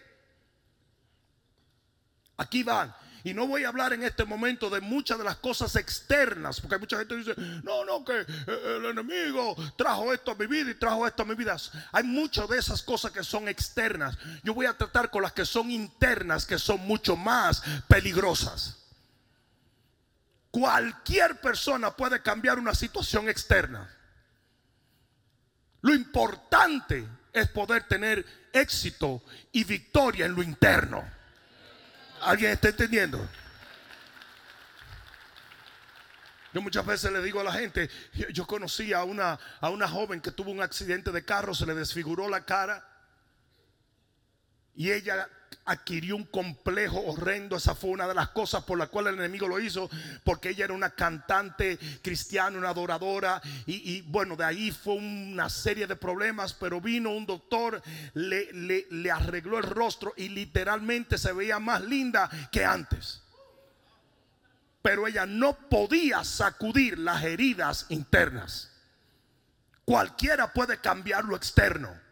Aquí 2.36 2.62
van. 2.62 2.94
Y 3.26 3.34
no 3.34 3.48
voy 3.48 3.64
a 3.64 3.68
hablar 3.68 3.92
en 3.92 4.04
este 4.04 4.24
momento 4.24 4.70
de 4.70 4.80
muchas 4.80 5.18
de 5.18 5.24
las 5.24 5.34
cosas 5.38 5.74
externas, 5.74 6.60
porque 6.60 6.78
mucha 6.78 6.96
gente 6.96 7.16
dice, 7.16 7.34
no, 7.64 7.84
no, 7.84 8.04
que 8.04 8.20
eh, 8.20 8.76
el 8.76 8.84
enemigo 8.84 9.56
trajo 9.76 10.12
esto 10.12 10.30
a 10.30 10.34
mi 10.36 10.46
vida 10.46 10.70
y 10.70 10.74
trajo 10.74 11.04
esto 11.04 11.24
a 11.24 11.26
mi 11.26 11.34
vida. 11.34 11.56
Hay 11.90 12.04
muchas 12.04 12.48
de 12.48 12.56
esas 12.56 12.82
cosas 12.82 13.10
que 13.10 13.24
son 13.24 13.48
externas. 13.48 14.16
Yo 14.44 14.54
voy 14.54 14.66
a 14.66 14.78
tratar 14.78 15.10
con 15.10 15.22
las 15.22 15.32
que 15.32 15.44
son 15.44 15.72
internas, 15.72 16.46
que 16.46 16.56
son 16.56 16.78
mucho 16.86 17.16
más 17.16 17.64
peligrosas. 17.88 18.76
Cualquier 20.52 21.40
persona 21.40 21.96
puede 21.96 22.22
cambiar 22.22 22.60
una 22.60 22.76
situación 22.76 23.28
externa. 23.28 23.95
Lo 25.86 25.94
importante 25.94 27.06
es 27.32 27.48
poder 27.50 27.84
tener 27.84 28.26
éxito 28.52 29.22
y 29.52 29.62
victoria 29.62 30.26
en 30.26 30.34
lo 30.34 30.42
interno. 30.42 31.08
¿Alguien 32.22 32.50
está 32.50 32.70
entendiendo? 32.70 33.24
Yo 36.52 36.60
muchas 36.60 36.84
veces 36.84 37.12
le 37.12 37.22
digo 37.22 37.38
a 37.40 37.44
la 37.44 37.52
gente, 37.52 37.88
yo, 38.32 38.48
conocí 38.48 38.92
a 38.92 39.04
una, 39.04 39.38
a 39.60 39.70
una 39.70 39.86
joven 39.86 40.20
que 40.20 40.32
tuvo 40.32 40.50
un 40.50 40.60
accidente 40.60 41.12
de 41.12 41.24
carro, 41.24 41.54
se 41.54 41.66
le 41.66 41.74
desfiguró 41.76 42.28
la 42.28 42.44
cara 42.44 42.84
y 44.74 44.90
ella 44.90 45.28
adquirió 45.66 46.16
un 46.16 46.24
complejo 46.24 47.00
horrendo. 47.06 47.56
Esa 47.56 47.74
fue 47.74 47.90
una 47.90 48.06
de 48.06 48.14
las 48.14 48.30
cosas 48.30 48.64
por 48.64 48.78
las 48.78 48.88
cuales 48.88 49.12
el 49.12 49.18
enemigo 49.18 49.48
lo 49.48 49.60
hizo, 49.60 49.90
porque 50.24 50.50
ella 50.50 50.64
era 50.64 50.74
una 50.74 50.90
cantante 50.90 51.78
cristiana, 52.02 52.58
una 52.58 52.70
adoradora. 52.70 53.42
Y, 53.66 54.02
bueno, 54.02 54.36
de 54.36 54.44
ahí 54.44 54.70
fue 54.70 54.94
una 54.94 55.48
serie 55.50 55.86
de 55.86 55.96
problemas, 55.96 56.54
pero 56.54 56.80
vino 56.80 57.10
un 57.10 57.26
doctor, 57.26 57.82
le, 58.14 58.52
le 58.52 59.10
arregló 59.10 59.58
el 59.58 59.64
rostro 59.64 60.14
y 60.16 60.28
literalmente 60.28 61.18
se 61.18 61.32
veía 61.32 61.58
más 61.58 61.82
linda 61.82 62.30
que 62.50 62.64
antes. 62.64 63.22
Pero 64.82 65.06
ella 65.06 65.26
no 65.26 65.54
podía 65.68 66.22
sacudir 66.22 66.98
las 66.98 67.24
heridas 67.24 67.86
internas. 67.88 68.70
Cualquiera 69.84 70.52
puede 70.52 70.78
cambiar 70.80 71.24
lo 71.24 71.36
externo. 71.36 72.06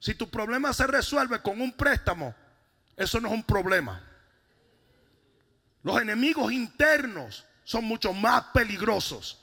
Si 0.00 0.14
tu 0.14 0.30
problema 0.30 0.72
se 0.72 0.86
resuelve 0.86 1.42
con 1.42 1.60
un 1.60 1.72
préstamo, 1.72 2.34
eso 2.98 3.20
no 3.20 3.28
es 3.28 3.34
un 3.34 3.44
problema. 3.44 4.02
Los 5.84 6.02
enemigos 6.02 6.52
internos 6.52 7.46
son 7.62 7.84
mucho 7.84 8.12
más 8.12 8.42
peligrosos. 8.52 9.40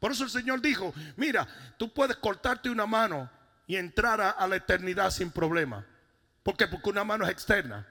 Por 0.00 0.10
eso 0.10 0.24
el 0.24 0.30
Señor 0.30 0.60
dijo, 0.60 0.92
mira, 1.16 1.46
tú 1.78 1.94
puedes 1.94 2.16
cortarte 2.16 2.68
una 2.68 2.86
mano 2.86 3.30
y 3.68 3.76
entrar 3.76 4.20
a, 4.20 4.46
la 4.48 4.56
eternidad 4.56 5.12
sin 5.12 5.30
problema. 5.30 5.86
¿Por 6.42 6.56
qué? 6.56 6.66
Porque 6.66 6.90
una 6.90 7.04
mano 7.04 7.24
es 7.24 7.30
externa. 7.30 7.86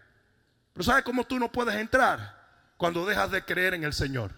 Pero 0.74 0.84
¿sabes 0.84 1.06
cómo 1.06 1.24
tú 1.24 1.40
no 1.40 1.50
puedes 1.50 1.76
entrar? 1.76 2.38
Cuando 2.76 3.06
dejas 3.06 3.32
de 3.32 3.46
creer 3.46 3.76
en 3.76 3.86
el 3.86 3.94
Señor. 3.94 4.32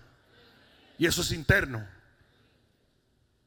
Y 0.99 1.07
eso 1.07 1.21
es 1.21 1.31
interno. 1.31 1.87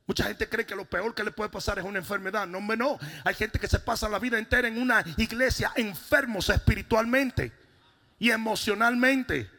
Mucha 0.06 0.24
gente 0.24 0.48
cree 0.48 0.64
que 0.64 0.76
lo 0.76 0.84
peor 0.84 1.14
que 1.14 1.24
le 1.24 1.32
puede 1.32 1.50
pasar 1.50 1.78
es 1.78 1.84
una 1.84 1.98
enfermedad. 1.98 2.46
No, 2.46 2.60
no. 2.60 2.98
Hay 3.24 3.34
gente 3.34 3.58
que 3.58 3.66
se 3.66 3.80
pasa 3.80 4.08
la 4.08 4.20
vida 4.20 4.38
entera 4.38 4.68
en 4.68 4.78
una 4.80 5.04
iglesia 5.16 5.72
enfermos 5.74 6.48
espiritualmente 6.48 7.52
y 8.18 8.30
emocionalmente. 8.30 9.50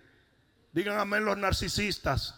Díganme 0.71 1.19
los 1.19 1.37
narcisistas. 1.37 2.35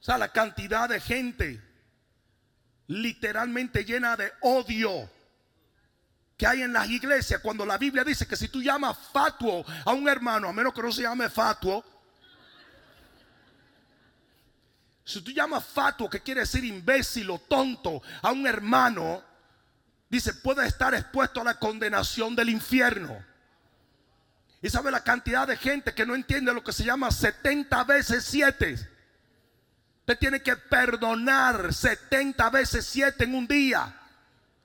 O 0.00 0.04
sea, 0.04 0.18
la 0.18 0.32
cantidad 0.32 0.88
de 0.88 1.00
gente 1.00 1.62
literalmente 2.88 3.84
llena 3.84 4.16
de 4.16 4.32
odio 4.40 5.08
que 6.36 6.44
hay 6.44 6.62
en 6.62 6.72
las 6.72 6.88
iglesias. 6.90 7.40
Cuando 7.40 7.64
la 7.64 7.78
Biblia 7.78 8.02
dice 8.02 8.26
que 8.26 8.36
si 8.36 8.48
tú 8.48 8.60
llamas 8.60 8.98
fatuo 9.12 9.64
a 9.84 9.92
un 9.92 10.08
hermano, 10.08 10.48
a 10.48 10.52
menos 10.52 10.74
que 10.74 10.82
no 10.82 10.90
se 10.90 11.02
llame 11.02 11.30
fatuo, 11.30 11.84
si 15.04 15.20
tú 15.20 15.30
llamas 15.32 15.64
fatuo, 15.64 16.08
que 16.08 16.20
quiere 16.20 16.42
decir 16.42 16.64
imbécil 16.64 17.30
o 17.30 17.38
tonto, 17.38 18.02
a 18.22 18.30
un 18.30 18.46
hermano, 18.46 19.22
dice, 20.08 20.34
puede 20.34 20.66
estar 20.66 20.94
expuesto 20.94 21.40
a 21.40 21.44
la 21.44 21.58
condenación 21.58 22.36
del 22.36 22.50
infierno. 22.50 23.24
Y 24.60 24.70
sabe 24.70 24.92
la 24.92 25.02
cantidad 25.02 25.46
de 25.48 25.56
gente 25.56 25.92
que 25.92 26.06
no 26.06 26.14
entiende 26.14 26.54
lo 26.54 26.62
que 26.62 26.72
se 26.72 26.84
llama 26.84 27.10
70 27.10 27.82
veces 27.84 28.24
7. 28.24 28.74
Usted 30.00 30.18
tiene 30.18 30.40
que 30.40 30.56
perdonar 30.56 31.74
70 31.74 32.50
veces 32.50 32.86
7 32.86 33.24
en 33.24 33.34
un 33.34 33.48
día. 33.48 33.92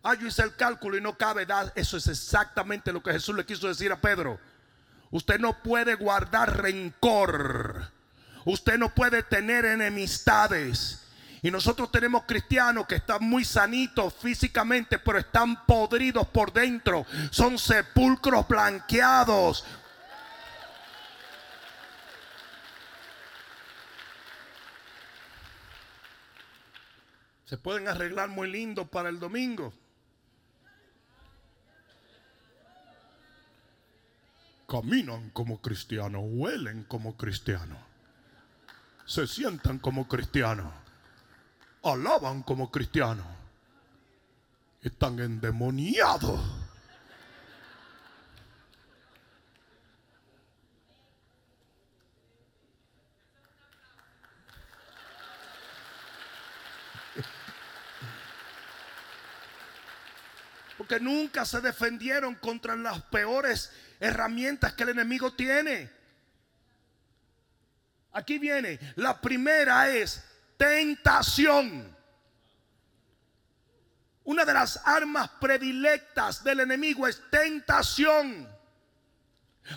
Ah, 0.03 0.13
yo 0.13 0.27
hice 0.27 0.43
el 0.43 0.55
cálculo 0.55 0.97
y 0.97 1.01
no 1.01 1.17
cabe. 1.17 1.47
Eso 1.73 1.97
es 1.97 2.07
exactamente 2.07 2.93
lo 2.93 3.01
que 3.01 3.11
Jesús 3.11 3.35
le 3.35 3.45
quiso 3.45 3.67
decir 3.67 3.91
a 3.91 3.99
Pedro. 3.99 4.39
Usted 5.09 5.39
no 5.39 5.63
puede 5.63 5.95
guardar 5.95 6.61
rencor. 6.61 7.91
Usted 8.47 8.77
no 8.77 8.95
puede 8.95 9.23
tener 9.23 9.65
enemistades. 9.65 11.01
Y 11.41 11.51
nosotros 11.51 11.91
tenemos 11.91 12.23
cristianos 12.23 12.87
que 12.87 12.95
están 12.95 13.21
muy 13.21 13.43
sanitos 13.43 14.13
físicamente, 14.13 14.97
pero 14.99 15.19
están 15.19 15.65
podridos 15.65 16.25
por 16.29 16.53
dentro. 16.53 17.05
Son 17.29 17.59
sepulcros 17.59 18.47
blanqueados. 18.47 19.65
Se 27.47 27.57
pueden 27.57 27.89
arreglar 27.89 28.29
muy 28.29 28.49
lindo 28.49 28.87
para 28.87 29.09
el 29.09 29.19
domingo. 29.19 29.73
Caminan 34.69 35.31
como 35.31 35.61
cristianos, 35.61 36.21
huelen 36.25 36.85
como 36.85 37.17
cristianos 37.17 37.86
se 39.07 39.25
sientan 39.25 39.79
como 39.79 40.05
cristianos, 40.07 40.71
alaban 41.81 42.43
como 42.43 42.69
cristianos. 42.69 43.25
están 44.81 45.19
endemoniados. 45.19 46.39
Porque 60.77 60.99
nunca 60.99 61.43
se 61.43 61.59
defendieron 61.59 62.35
contra 62.35 62.75
las 62.75 63.01
peores 63.03 63.71
herramientas 63.99 64.73
que 64.73 64.83
el 64.83 64.89
enemigo 64.89 65.33
tiene. 65.33 65.96
Aquí 68.17 68.39
viene, 68.39 68.79
la 68.95 69.21
primera 69.21 69.89
es 69.89 70.23
tentación. 70.57 71.95
Una 74.23 74.43
de 74.43 74.53
las 74.55 74.81
armas 74.83 75.29
predilectas 75.39 76.43
del 76.43 76.61
enemigo 76.61 77.07
es 77.07 77.21
tentación. 77.29 78.49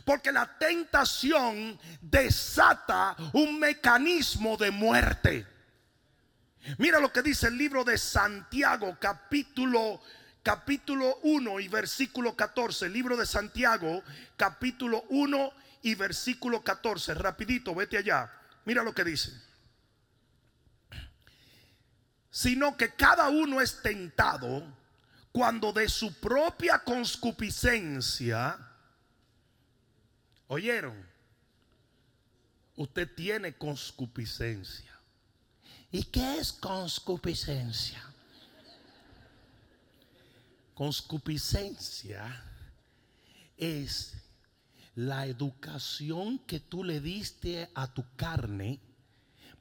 Porque 0.06 0.32
la 0.32 0.56
tentación 0.56 1.78
desata 2.00 3.14
un 3.34 3.58
mecanismo 3.60 4.56
de 4.56 4.70
muerte. 4.70 5.46
Mira 6.78 6.98
lo 6.98 7.12
que 7.12 7.20
dice 7.20 7.48
el 7.48 7.58
libro 7.58 7.84
de 7.84 7.98
Santiago, 7.98 8.96
capítulo 8.98 10.00
capítulo 10.42 11.18
1 11.24 11.60
y 11.60 11.68
versículo 11.68 12.34
14, 12.34 12.88
libro 12.88 13.18
de 13.18 13.26
Santiago, 13.26 14.02
capítulo 14.38 15.04
1 15.10 15.52
y 15.82 15.94
versículo 15.94 16.62
14. 16.62 17.14
Rapidito, 17.14 17.74
vete 17.74 17.98
allá. 17.98 18.30
Mira 18.64 18.82
lo 18.82 18.94
que 18.94 19.04
dice. 19.04 19.32
Sino 22.30 22.76
que 22.76 22.94
cada 22.94 23.28
uno 23.28 23.60
es 23.60 23.82
tentado 23.82 24.64
cuando 25.32 25.72
de 25.72 25.88
su 25.88 26.12
propia 26.14 26.80
conscupiscencia, 26.80 28.58
oyeron, 30.48 31.08
usted 32.76 33.08
tiene 33.14 33.56
conscupiscencia. 33.56 34.90
¿Y 35.92 36.04
qué 36.04 36.38
es 36.38 36.52
conscupiscencia? 36.52 38.02
Conscupiscencia 40.74 42.44
es 43.56 44.14
la 45.00 45.24
educación 45.24 46.38
que 46.40 46.60
tú 46.60 46.84
le 46.84 47.00
diste 47.00 47.70
a 47.74 47.86
tu 47.86 48.04
carne 48.16 48.80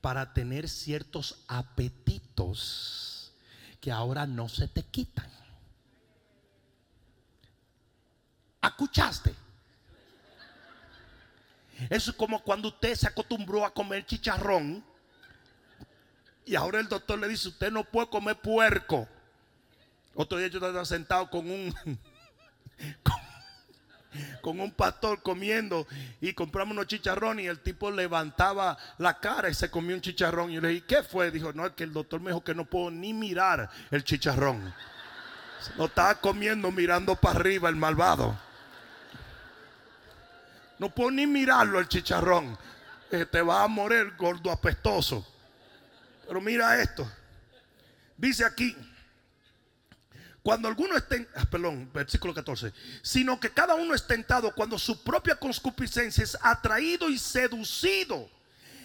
para 0.01 0.33
tener 0.33 0.67
ciertos 0.67 1.45
apetitos 1.47 3.31
que 3.79 3.89
ahora 3.89 4.27
no 4.27 4.49
se 4.49 4.67
te 4.67 4.83
quitan. 4.83 5.31
¿Escuchaste? 8.61 9.33
Eso 11.89 12.11
es 12.11 12.17
como 12.17 12.43
cuando 12.43 12.67
usted 12.67 12.93
se 12.95 13.07
acostumbró 13.07 13.65
a 13.65 13.73
comer 13.73 14.05
chicharrón 14.05 14.83
y 16.45 16.55
ahora 16.55 16.81
el 16.81 16.89
doctor 16.89 17.17
le 17.17 17.29
dice, 17.29 17.47
usted 17.47 17.71
no 17.71 17.85
puede 17.85 18.09
comer 18.09 18.35
puerco. 18.35 19.07
Otro 20.15 20.37
día 20.37 20.47
yo 20.49 20.59
estaba 20.59 20.83
sentado 20.83 21.29
con 21.29 21.49
un 21.49 21.73
un 24.43 24.71
pastor 24.71 25.21
comiendo 25.21 25.87
y 26.19 26.33
compramos 26.33 26.73
unos 26.73 26.87
chicharrones 26.87 27.45
y 27.45 27.47
el 27.47 27.59
tipo 27.59 27.91
levantaba 27.91 28.77
la 28.97 29.19
cara 29.19 29.49
y 29.49 29.53
se 29.53 29.69
comió 29.69 29.95
un 29.95 30.01
chicharrón. 30.01 30.49
Y 30.51 30.55
yo 30.55 30.61
le 30.61 30.69
dije, 30.69 30.85
¿qué 30.87 31.03
fue? 31.03 31.31
Dijo, 31.31 31.53
no, 31.53 31.65
es 31.65 31.73
que 31.73 31.83
el 31.83 31.93
doctor 31.93 32.19
me 32.19 32.31
dijo 32.31 32.43
que 32.43 32.55
no 32.55 32.65
puedo 32.65 32.89
ni 32.91 33.13
mirar 33.13 33.69
el 33.91 34.03
chicharrón. 34.03 34.73
Lo 35.77 35.85
estaba 35.85 36.15
comiendo 36.15 36.71
mirando 36.71 37.15
para 37.15 37.39
arriba 37.39 37.69
el 37.69 37.75
malvado. 37.75 38.37
No 40.79 40.89
puedo 40.89 41.11
ni 41.11 41.27
mirarlo 41.27 41.79
el 41.79 41.87
chicharrón. 41.87 42.57
Te 43.09 43.41
va 43.41 43.63
a 43.63 43.67
morir 43.67 44.15
gordo 44.17 44.51
apestoso. 44.51 45.25
Pero 46.27 46.41
mira 46.41 46.81
esto. 46.81 47.09
Dice 48.15 48.45
aquí, 48.45 48.75
cuando 50.49 50.67
alguno 50.67 50.97
esté, 50.97 51.29
ah, 51.35 51.45
perdón, 51.45 51.91
versículo 51.93 52.33
14, 52.33 52.73
sino 53.03 53.39
que 53.39 53.51
cada 53.51 53.75
uno 53.75 53.93
es 53.93 54.07
tentado 54.07 54.51
cuando 54.55 54.79
su 54.79 55.03
propia 55.03 55.35
conscupiscencia 55.35 56.23
es 56.23 56.35
atraído 56.41 57.07
y 57.07 57.19
seducido. 57.19 58.27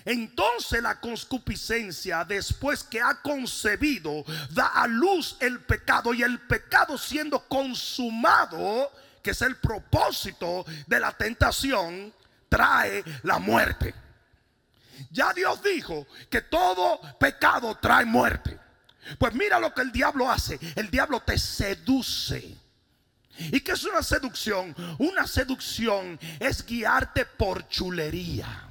Entonces 0.04 0.82
la 0.82 1.00
conscupiscencia, 1.00 2.22
después 2.26 2.84
que 2.84 3.00
ha 3.00 3.22
concebido, 3.22 4.26
da 4.50 4.66
a 4.66 4.86
luz 4.86 5.38
el 5.40 5.58
pecado 5.60 6.12
y 6.12 6.22
el 6.22 6.38
pecado 6.40 6.98
siendo 6.98 7.48
consumado, 7.48 8.92
que 9.22 9.30
es 9.30 9.40
el 9.40 9.56
propósito 9.56 10.66
de 10.86 11.00
la 11.00 11.12
tentación, 11.12 12.12
trae 12.50 13.02
la 13.22 13.38
muerte. 13.38 13.94
Ya 15.10 15.32
Dios 15.32 15.62
dijo 15.62 16.06
que 16.28 16.42
todo 16.42 17.00
pecado 17.18 17.74
trae 17.80 18.04
muerte. 18.04 18.60
Pues 19.18 19.34
mira 19.34 19.58
lo 19.58 19.72
que 19.74 19.82
el 19.82 19.92
diablo 19.92 20.30
hace. 20.30 20.58
El 20.76 20.90
diablo 20.90 21.20
te 21.20 21.38
seduce. 21.38 22.56
¿Y 23.38 23.60
qué 23.60 23.72
es 23.72 23.84
una 23.84 24.02
seducción? 24.02 24.74
Una 24.98 25.26
seducción 25.26 26.18
es 26.38 26.64
guiarte 26.64 27.24
por 27.24 27.68
chulería. 27.68 28.70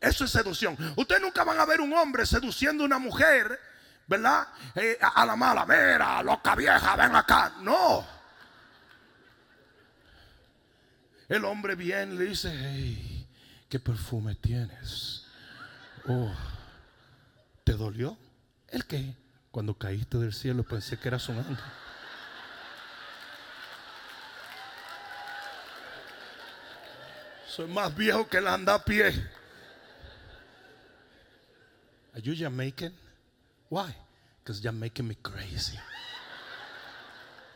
Eso 0.00 0.24
es 0.24 0.30
seducción. 0.30 0.76
Ustedes 0.96 1.22
nunca 1.22 1.44
van 1.44 1.58
a 1.58 1.64
ver 1.64 1.80
un 1.80 1.92
hombre 1.92 2.26
seduciendo 2.26 2.82
a 2.82 2.86
una 2.86 2.98
mujer, 2.98 3.58
¿verdad? 4.06 4.48
Eh, 4.74 4.98
a 5.00 5.24
la 5.24 5.36
mala, 5.36 5.64
vera, 5.64 6.22
loca 6.22 6.54
vieja, 6.54 6.96
ven 6.96 7.14
acá. 7.14 7.54
No. 7.60 8.06
El 11.28 11.44
hombre 11.44 11.74
viene 11.74 12.14
le 12.14 12.24
dice, 12.26 12.52
hey, 12.52 13.28
¿qué 13.68 13.80
perfume 13.80 14.36
tienes? 14.36 15.24
Oh, 16.08 16.32
¿te 17.64 17.72
dolió? 17.72 18.16
¿El 18.68 18.84
qué? 18.86 19.14
Cuando 19.50 19.76
caíste 19.76 20.18
del 20.18 20.34
cielo 20.34 20.62
pensé 20.64 20.98
que 20.98 21.08
eras 21.08 21.28
un 21.28 21.38
ángel. 21.38 21.56
Soy 27.48 27.68
más 27.68 27.94
viejo 27.96 28.28
que 28.28 28.36
el 28.36 28.48
anda 28.48 28.74
a 28.74 28.84
pie. 28.84 29.06
Are 32.12 32.22
you 32.22 32.34
Jamaican? 32.36 32.92
Why? 33.70 33.94
Because 34.42 34.60
you're 34.62 34.76
making 34.76 35.08
me 35.08 35.16
crazy. 35.16 35.78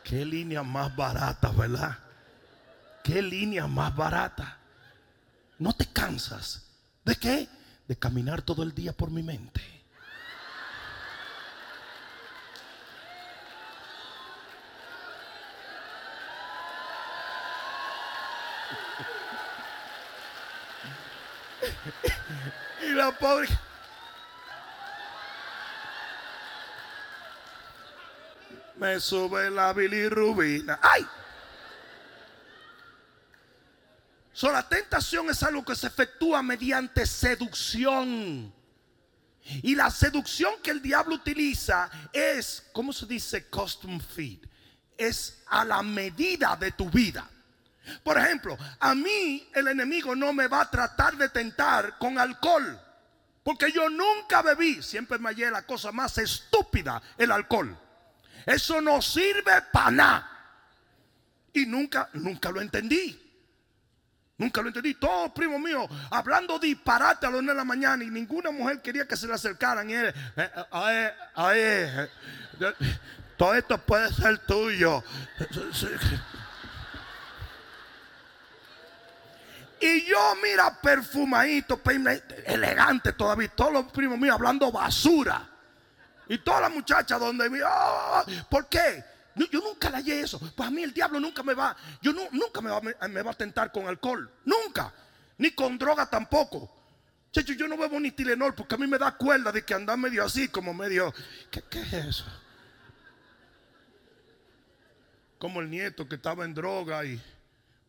Qué 0.02 0.24
línea 0.24 0.62
más 0.62 0.94
barata, 0.96 1.50
¿verdad? 1.50 1.98
Qué 3.04 3.22
línea 3.22 3.66
más 3.66 3.94
barata. 3.94 4.58
No 5.58 5.74
te 5.74 5.86
cansas. 5.86 6.62
¿De 7.04 7.16
qué? 7.16 7.48
De 7.86 7.96
caminar 7.96 8.42
todo 8.42 8.62
el 8.62 8.74
día 8.74 8.92
por 8.92 9.10
mi 9.10 9.22
mente. 9.22 9.79
Y 23.10 23.12
la 23.12 23.18
pobre. 23.18 23.48
Me 28.76 28.98
sube 28.98 29.50
la 29.50 29.72
bilirrubina. 29.72 30.78
¡Ay! 30.82 31.06
So, 34.32 34.50
la 34.50 34.66
tentación 34.66 35.28
es 35.28 35.42
algo 35.42 35.62
que 35.64 35.74
se 35.74 35.86
efectúa 35.86 36.42
mediante 36.42 37.04
seducción. 37.04 38.54
Y 39.62 39.74
la 39.74 39.90
seducción 39.90 40.54
que 40.62 40.70
el 40.70 40.80
diablo 40.80 41.16
utiliza 41.16 41.90
es, 42.12 42.68
¿cómo 42.72 42.92
se 42.92 43.06
dice? 43.06 43.48
Custom 43.48 44.00
feed. 44.00 44.38
Es 44.96 45.42
a 45.48 45.64
la 45.64 45.82
medida 45.82 46.56
de 46.56 46.72
tu 46.72 46.88
vida. 46.88 47.28
Por 48.02 48.16
ejemplo, 48.16 48.56
a 48.78 48.94
mí 48.94 49.48
el 49.54 49.68
enemigo 49.68 50.14
no 50.14 50.32
me 50.32 50.46
va 50.46 50.62
a 50.62 50.70
tratar 50.70 51.16
de 51.16 51.28
tentar 51.28 51.98
con 51.98 52.18
alcohol. 52.18 52.80
Porque 53.50 53.72
yo 53.72 53.90
nunca 53.90 54.42
bebí, 54.42 54.80
siempre 54.80 55.18
me 55.18 55.30
hallé 55.30 55.50
la 55.50 55.62
cosa 55.62 55.90
más 55.90 56.16
estúpida, 56.18 57.02
el 57.18 57.32
alcohol. 57.32 57.76
Eso 58.46 58.80
no 58.80 59.02
sirve 59.02 59.60
para 59.72 59.90
nada. 59.90 60.30
Y 61.52 61.66
nunca, 61.66 62.08
nunca 62.12 62.52
lo 62.52 62.60
entendí. 62.60 63.20
Nunca 64.38 64.62
lo 64.62 64.68
entendí. 64.68 64.94
Todos 64.94 65.32
primos 65.32 65.58
míos 65.58 65.84
hablando 66.12 66.60
disparate 66.60 67.26
a 67.26 67.30
las 67.30 67.42
9 67.42 67.48
de 67.48 67.56
la 67.56 67.64
mañana 67.64 68.04
y 68.04 68.10
ninguna 68.10 68.52
mujer 68.52 68.80
quería 68.82 69.08
que 69.08 69.16
se 69.16 69.26
le 69.26 69.34
acercaran. 69.34 69.90
Y 69.90 69.94
él, 69.94 70.14
eh, 70.36 70.50
eh, 70.72 71.12
eh, 71.48 72.08
todo 73.36 73.52
esto 73.54 73.78
puede 73.78 74.12
ser 74.12 74.38
tuyo. 74.46 75.02
Y 79.80 80.04
yo, 80.04 80.36
mira, 80.42 80.78
perfumadito, 80.80 81.80
elegante 82.44 83.14
todavía. 83.14 83.48
Todos 83.48 83.72
los 83.72 83.84
primos 83.92 84.18
míos 84.18 84.34
hablando 84.34 84.70
basura. 84.70 85.48
Y 86.28 86.38
todas 86.38 86.60
las 86.60 86.70
muchachas 86.70 87.18
donde 87.18 87.48
me... 87.48 87.60
¡ah! 87.64 88.24
¿Por 88.48 88.68
qué? 88.68 89.02
Yo 89.34 89.60
nunca 89.60 89.88
le 89.88 89.96
hallé 89.96 90.20
eso. 90.20 90.38
Pues 90.38 90.68
a 90.68 90.70
mí 90.70 90.82
el 90.82 90.92
diablo 90.92 91.18
nunca 91.18 91.42
me 91.42 91.54
va... 91.54 91.74
Yo 92.02 92.12
nunca 92.12 92.60
me 92.60 92.70
va, 93.22 93.30
a 93.30 93.34
tentar 93.34 93.72
con 93.72 93.88
alcohol. 93.88 94.30
Nunca. 94.44 94.92
Ni 95.38 95.52
con 95.52 95.78
droga 95.78 96.08
tampoco. 96.10 96.76
Checho, 97.32 97.54
yo 97.54 97.66
no 97.66 97.78
bebo 97.78 97.98
ni 97.98 98.10
Tilenol 98.10 98.54
porque 98.54 98.74
a 98.74 98.78
mí 98.78 98.86
me 98.86 98.98
da 98.98 99.16
cuerda 99.16 99.50
de 99.50 99.64
que 99.64 99.72
anda 99.72 99.96
medio 99.96 100.24
así, 100.24 100.48
como 100.48 100.74
medio. 100.74 101.14
¿Qué, 101.50 101.62
¿Qué, 101.70 101.80
es 101.80 101.92
eso? 101.92 102.24
Como 105.38 105.60
el 105.60 105.70
nieto 105.70 106.06
que 106.06 106.16
estaba 106.16 106.44
en 106.44 106.52
droga 106.52 107.04
y 107.04 107.20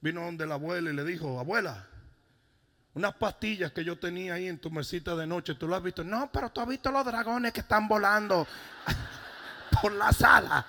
vino 0.01 0.21
donde 0.21 0.45
la 0.45 0.55
abuela 0.55 0.89
y 0.89 0.93
le 0.93 1.05
dijo: 1.05 1.39
Abuela, 1.39 1.87
unas 2.93 3.13
pastillas 3.15 3.71
que 3.71 3.85
yo 3.85 3.97
tenía 3.97 4.33
ahí 4.33 4.47
en 4.47 4.59
tu 4.59 4.69
mesita 4.69 5.15
de 5.15 5.25
noche, 5.25 5.55
¿tú 5.55 5.67
lo 5.67 5.75
has 5.75 5.83
visto? 5.83 6.03
No, 6.03 6.29
pero 6.31 6.49
tú 6.51 6.59
has 6.59 6.67
visto 6.67 6.91
los 6.91 7.05
dragones 7.05 7.53
que 7.53 7.61
están 7.61 7.87
volando 7.87 8.45
por 9.81 9.93
la 9.93 10.11
sala. 10.11 10.65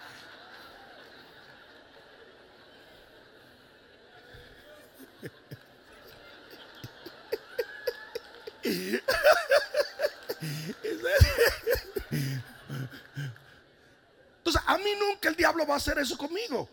Entonces, 14.39 14.63
a 14.67 14.79
mí 14.79 14.91
nunca 14.99 15.29
el 15.29 15.35
diablo 15.35 15.67
va 15.67 15.75
a 15.75 15.79
hacer 15.79 15.99
eso 15.99 16.17
conmigo. 16.17 16.69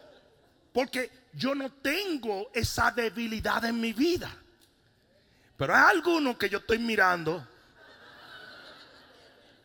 Porque 0.80 1.28
yo 1.34 1.54
no 1.54 1.70
tengo 1.74 2.52
esa 2.54 2.90
debilidad 2.90 3.66
en 3.66 3.82
mi 3.82 3.92
vida. 3.92 4.34
Pero 5.58 5.76
hay 5.76 5.94
algunos 5.94 6.38
que 6.38 6.48
yo 6.48 6.60
estoy 6.60 6.80
mirando 6.80 7.46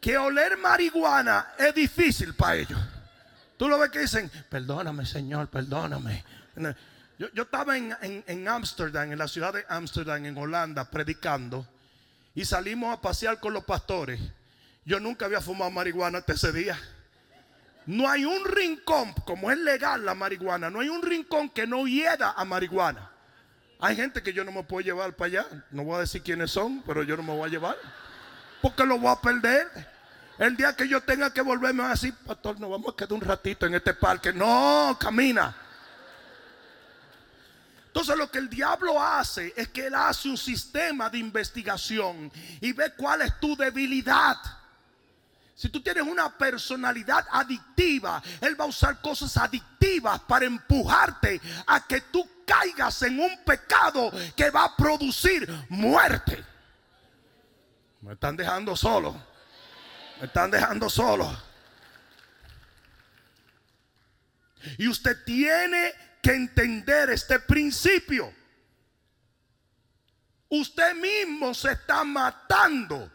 que 0.01 0.19
oler 0.19 0.57
marihuana 0.57 1.53
es 1.57 1.73
difícil 1.73 2.35
para 2.35 2.57
ellos. 2.57 2.81
Tú 3.57 3.69
lo 3.69 3.79
ves 3.79 3.91
que 3.91 4.01
dicen, 4.01 4.29
perdóname 4.49 5.07
Señor, 5.07 5.47
perdóname. 5.47 6.25
Yo, 7.17 7.45
estaba 7.45 7.79
en 7.79 8.49
Ámsterdam, 8.49 9.05
en, 9.05 9.13
en 9.13 9.19
la 9.19 9.29
ciudad 9.29 9.53
de 9.53 9.65
Ámsterdam, 9.69 10.27
en 10.27 10.37
Holanda, 10.37 10.91
predicando 10.91 11.65
y 12.35 12.45
salimos 12.45 12.93
a 12.93 13.01
pasear 13.01 13.39
con 13.39 13.53
los 13.53 13.63
pastores. 13.63 14.21
Yo 14.85 14.99
nunca 14.99 15.27
había 15.27 15.41
fumado 15.41 15.71
marihuana 15.71 16.19
hasta 16.19 16.33
ese 16.33 16.51
día. 16.51 16.77
No 17.87 18.09
hay 18.09 18.25
un 18.25 18.45
rincón, 18.45 19.13
como 19.27 19.51
es 19.51 19.59
legal 19.59 20.05
la 20.05 20.15
marihuana, 20.15 20.71
no 20.71 20.81
hay 20.81 20.89
un 20.89 21.03
rincón 21.03 21.51
que 21.51 21.67
no 21.67 21.87
hieda 21.87 22.33
a 22.33 22.45
marihuana. 22.45 23.11
Hay 23.81 23.97
gente 23.97 24.23
que 24.23 24.33
yo 24.33 24.45
no 24.45 24.53
me 24.53 24.63
puedo 24.63 24.81
llevar 24.81 25.15
para 25.15 25.27
allá. 25.27 25.47
No 25.71 25.85
voy 25.85 25.97
a 25.97 26.01
decir 26.01 26.23
quiénes 26.23 26.51
son, 26.51 26.83
pero 26.87 27.03
yo 27.03 27.17
no 27.17 27.23
me 27.23 27.35
voy 27.35 27.49
a 27.49 27.51
llevar. 27.51 27.77
Porque 28.63 28.85
lo 28.87 28.99
voy 28.99 29.13
a 29.13 29.21
perder. 29.21 29.69
El 30.39 30.57
día 30.57 30.75
que 30.75 30.89
yo 30.89 31.03
tenga 31.03 31.33
que 31.33 31.43
volverme 31.43 31.83
a 31.83 31.91
decir, 31.91 32.15
pastor, 32.25 32.59
nos 32.59 32.71
vamos 32.71 32.93
a 32.93 32.97
quedar 32.97 33.13
un 33.13 33.21
ratito 33.21 33.67
en 33.67 33.75
este 33.75 33.93
parque. 33.93 34.33
No, 34.33 34.97
camina. 34.99 35.55
Entonces 37.89 38.17
lo 38.17 38.31
que 38.31 38.39
el 38.39 38.49
diablo 38.49 39.01
hace 39.01 39.53
es 39.57 39.69
que 39.69 39.87
él 39.87 39.95
hace 39.95 40.29
un 40.29 40.37
sistema 40.37 41.09
de 41.11 41.19
investigación 41.19 42.33
y 42.61 42.73
ve 42.73 42.93
cuál 42.97 43.23
es 43.23 43.39
tu 43.39 43.55
debilidad. 43.55 44.37
Si 45.55 45.69
tú 45.69 45.81
tienes 45.81 46.03
una 46.03 46.37
personalidad 46.37 47.27
adictiva, 47.31 48.23
Él 48.41 48.59
va 48.59 48.65
a 48.65 48.69
usar 48.69 49.01
cosas 49.01 49.37
adictivas 49.37 50.21
para 50.23 50.47
empujarte 50.47 51.41
a 51.67 51.87
que 51.87 52.01
tú 52.01 52.29
caigas 52.45 53.03
en 53.03 53.21
un 53.21 53.45
pecado 53.45 54.11
que 54.37 54.51
va 54.51 54.65
a 54.65 54.77
producir 54.77 55.49
muerte. 55.69 56.45
Me 58.01 58.15
están 58.15 58.37
dejando 58.37 58.77
solo. 58.77 59.15
Me 60.21 60.27
están 60.27 60.51
dejando 60.51 60.91
solo. 60.91 61.31
Y 64.79 64.89
usted 64.89 65.25
tiene 65.25 65.93
que 66.23 66.35
entender 66.35 67.11
este 67.11 67.39
principio. 67.39 68.33
Usted 70.49 70.95
mismo 70.95 71.55
se 71.55 71.73
está 71.73 72.03
matando. 72.05 73.11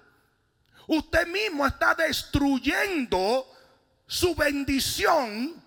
Usted 0.89 1.27
mismo 1.27 1.67
está 1.67 1.93
destruyendo 1.93 3.45
su 4.07 4.33
bendición 4.33 5.63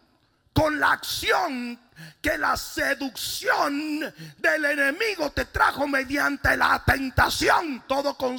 con 0.53 0.81
la 0.81 0.91
acción 0.91 1.79
que 2.21 2.37
la 2.37 2.57
seducción 2.57 4.01
del 4.39 4.65
enemigo 4.65 5.31
te 5.31 5.45
trajo 5.45 5.87
mediante 5.87 6.57
la 6.57 6.83
tentación, 6.85 7.85
todo 7.87 8.17
con 8.17 8.37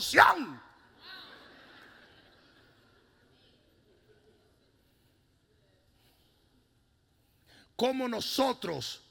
cómo 7.78 8.10
nosotros 8.10 9.04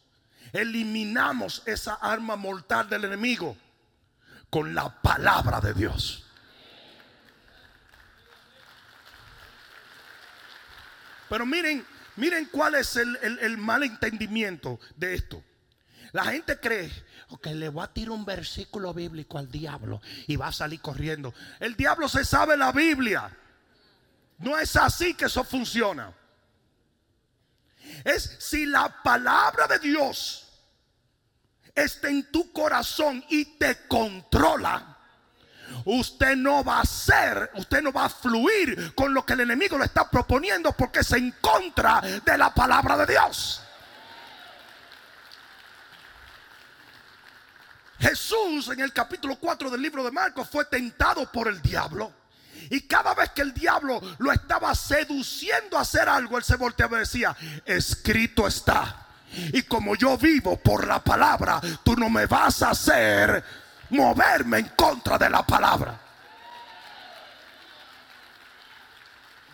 eliminamos 0.53 1.63
esa 1.65 1.95
arma 1.95 2.37
mortal 2.37 2.87
del 2.91 3.07
enemigo 3.07 3.57
con 4.51 4.75
la 4.75 5.01
palabra 5.01 5.59
de 5.63 5.73
Dios. 5.73 6.22
Pero 11.33 11.47
miren, 11.47 11.83
miren 12.17 12.45
cuál 12.53 12.75
es 12.75 12.95
el, 12.97 13.57
mal 13.57 13.83
entendimiento 13.83 14.79
de 14.97 15.15
esto. 15.15 15.43
La 16.13 16.25
gente 16.27 16.61
cree 16.61 16.93
que 17.43 17.55
le 17.55 17.71
voy 17.71 17.83
a 17.83 17.93
tirar 17.93 18.11
un 18.11 18.27
versículo 18.27 18.93
bíblico 18.93 19.39
al 19.39 19.51
diablo 19.51 20.03
y 20.27 20.37
va 20.37 20.49
a 20.49 20.53
salir 20.53 20.83
corriendo. 20.83 21.33
El 21.59 21.75
diablo 21.75 22.07
se 22.07 22.27
sabe 22.27 22.55
la 22.59 22.71
Biblia. 22.71 23.35
No 24.41 24.59
es 24.59 24.77
así 24.77 25.15
que 25.15 25.25
eso 25.25 25.43
funciona 25.43 26.13
es 28.05 28.37
si 28.39 28.67
la 28.67 29.03
palabra 29.03 29.67
de 29.67 29.79
Dios 29.79 30.47
está 31.75 32.11
en 32.11 32.31
tu 32.31 32.53
corazón 32.53 33.25
y 33.31 33.57
te 33.57 33.87
controla. 33.87 34.92
Usted 35.85 36.37
no 36.37 36.63
va 36.63 36.81
a 36.81 36.85
ser, 36.85 37.51
usted 37.55 37.83
no 37.83 37.93
va 37.93 38.05
a 38.05 38.09
fluir 38.09 38.95
con 38.95 39.13
lo 39.13 39.25
que 39.27 39.33
el 39.33 39.41
enemigo 39.41 39.79
le 39.79 39.87
está 39.87 40.09
proponiendo 40.09 40.73
porque 40.73 41.01
es 41.01 41.13
en 41.13 41.33
contra 41.41 42.01
de 42.01 42.39
la 42.39 42.53
palabra 42.55 42.97
de 42.99 43.07
Dios. 43.07 43.63
Jesús 47.99 48.69
en 48.69 48.81
el 48.81 48.93
capítulo 48.93 49.37
4 49.37 49.71
del 49.71 49.81
libro 49.81 50.03
de 50.03 50.11
Marcos 50.11 50.49
fue 50.51 50.65
tentado 50.65 51.31
por 51.31 51.47
el 51.47 51.63
diablo. 51.63 52.13
Y 52.71 52.83
cada 52.83 53.15
vez 53.15 53.31
que 53.31 53.43
el 53.43 53.55
diablo 53.55 54.01
lo 54.19 54.33
estaba 54.33 54.75
seduciendo 54.75 55.79
a 55.79 55.83
hacer 55.83 56.09
algo, 56.09 56.37
él 56.37 56.45
se 56.45 56.57
volteaba 56.57 56.97
y 56.97 57.01
decía, 57.01 57.37
escrito 57.65 58.47
está. 58.47 59.07
Y 59.53 59.63
como 59.63 59.95
yo 59.95 60.19
vivo 60.19 60.57
por 60.57 60.87
la 60.87 61.03
palabra, 61.03 61.61
tú 61.85 61.97
no 61.97 62.11
me 62.11 62.27
vas 62.27 62.63
a 62.63 62.71
hacer 62.71 63.62
moverme 63.93 64.59
en 64.59 64.69
contra 64.71 65.19
de 65.19 65.31
la 65.31 65.47
palabra. 65.47 65.99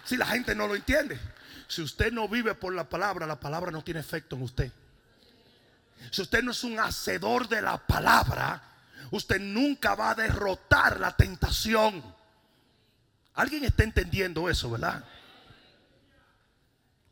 Si 0.05 0.17
la 0.17 0.27
gente 0.27 0.55
no 0.55 0.67
lo 0.67 0.75
entiende, 0.75 1.21
si 1.67 1.83
usted 1.83 2.13
no 2.13 2.29
vive 2.29 2.55
por 2.55 2.75
la 2.75 2.89
palabra, 2.89 3.27
la 3.27 3.39
palabra 3.39 3.71
no 3.71 3.85
tiene 3.85 4.01
efecto 4.01 4.37
en 4.37 4.43
usted. 4.43 4.73
Si 6.11 6.23
usted 6.23 6.43
no 6.43 6.53
es 6.53 6.65
un 6.65 6.79
hacedor 6.79 7.49
de 7.49 7.61
la 7.61 7.77
palabra, 7.77 8.63
usted 9.11 9.41
nunca 9.41 9.95
va 9.95 10.11
a 10.11 10.15
derrotar 10.15 10.99
la 10.99 11.15
tentación. 11.15 12.03
¿Alguien 13.35 13.65
está 13.65 13.83
entendiendo 13.83 14.49
eso, 14.49 14.71
verdad? 14.71 15.05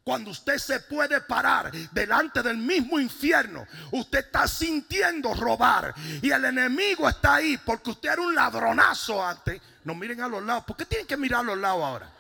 Cuando 0.07 0.31
usted 0.31 0.59
se 0.59 0.79
puede 0.79 1.21
parar 1.21 1.73
delante 1.91 2.41
del 2.41 2.59
mismo 2.59 3.01
infierno, 3.01 3.67
usted 3.91 4.21
está 4.21 4.47
sintiendo 4.47 5.35
robar 5.35 5.93
y 6.23 6.31
el 6.31 6.45
enemigo 6.45 7.09
está 7.09 7.35
ahí 7.35 7.59
porque 7.59 7.91
usted 7.91 8.13
era 8.13 8.23
un 8.23 8.33
ladronazo 8.33 9.21
antes. 9.27 9.61
No 9.83 9.97
miren 9.97 10.21
a 10.21 10.29
los 10.29 10.45
lados. 10.45 10.63
¿Por 10.63 10.77
qué 10.77 10.85
tienen 10.85 11.09
que 11.09 11.17
mirar 11.17 11.41
a 11.41 11.43
los 11.43 11.59
lados 11.59 11.83
ahora? 11.83 12.13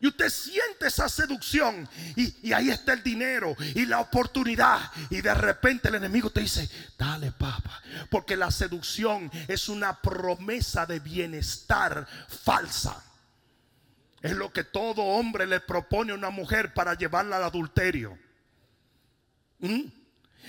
Y 0.00 0.08
usted 0.08 0.28
siente 0.30 0.88
esa 0.88 1.08
seducción. 1.08 1.88
Y, 2.16 2.52
ahí 2.54 2.70
está 2.70 2.92
el 2.94 3.04
dinero 3.04 3.54
y 3.76 3.86
la 3.86 4.00
oportunidad. 4.00 4.80
Y 5.10 5.20
de 5.20 5.32
repente 5.32 5.90
el 5.90 5.94
enemigo 5.94 6.30
te 6.30 6.40
dice, 6.40 6.68
dale 6.98 7.30
papa. 7.30 7.80
Porque 8.10 8.36
la 8.36 8.50
seducción 8.50 9.30
es 9.46 9.68
una 9.68 10.02
promesa 10.02 10.86
de 10.86 10.98
bienestar 10.98 12.04
falsa. 12.26 13.00
Es 14.22 14.32
lo 14.32 14.52
que 14.52 14.64
todo 14.64 15.02
hombre 15.02 15.46
le 15.46 15.60
propone 15.60 16.12
a 16.12 16.14
una 16.14 16.30
mujer 16.30 16.74
para 16.74 16.94
llevarla 16.94 17.36
al 17.36 17.44
adulterio. 17.44 18.18
¿Mm? 19.58 19.99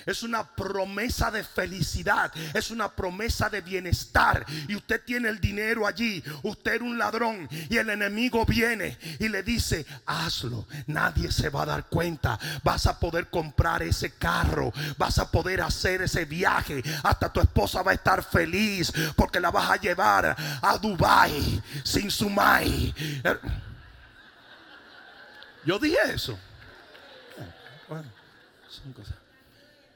Es 0.06 0.24
una 0.24 0.44
promesa 0.44 1.30
de 1.32 1.44
felicidad, 1.44 2.32
es 2.54 2.72
una 2.72 2.90
promesa 2.90 3.50
de 3.50 3.62
bienestar. 3.62 4.46
Y 4.68 4.76
usted 4.76 5.02
tiene 5.04 5.30
el 5.30 5.40
dinero 5.40 5.86
allí, 5.86 6.24
usted 6.44 6.76
es 6.76 6.82
un 6.82 6.98
ladrón 6.98 7.48
y 7.70 7.78
el 7.78 7.90
enemigo 7.90 8.46
viene 8.46 8.98
y 9.20 9.30
le 9.30 9.44
dice, 9.44 9.86
hazlo, 10.06 10.68
nadie 10.88 11.32
se 11.32 11.50
va 11.50 11.64
a 11.64 11.68
dar 11.68 11.86
cuenta. 11.86 12.40
Vas 12.64 12.88
a 12.88 13.00
poder 13.00 13.30
comprar 13.30 13.84
ese 13.84 14.12
carro, 14.12 14.74
vas 14.98 15.20
a 15.20 15.30
poder 15.30 15.62
hacer 15.62 16.02
ese 16.02 16.26
viaje, 16.26 16.84
hasta 17.04 17.32
tu 17.32 17.40
esposa 17.40 17.82
va 17.82 17.92
a 17.92 17.96
estar 17.96 18.24
feliz 18.24 18.92
porque 19.16 19.40
la 19.40 19.52
vas 19.52 19.70
a 19.70 19.78
llevar 19.78 20.36
a 20.62 20.78
Dubai 20.78 21.62
sin 21.84 22.10
su 22.10 22.30
mai. 22.30 22.94
Yo 25.66 25.78
dije 25.78 25.98
eso. 26.14 26.38
Bueno, 27.88 28.10
son 28.70 28.94
cosas. 28.94 29.21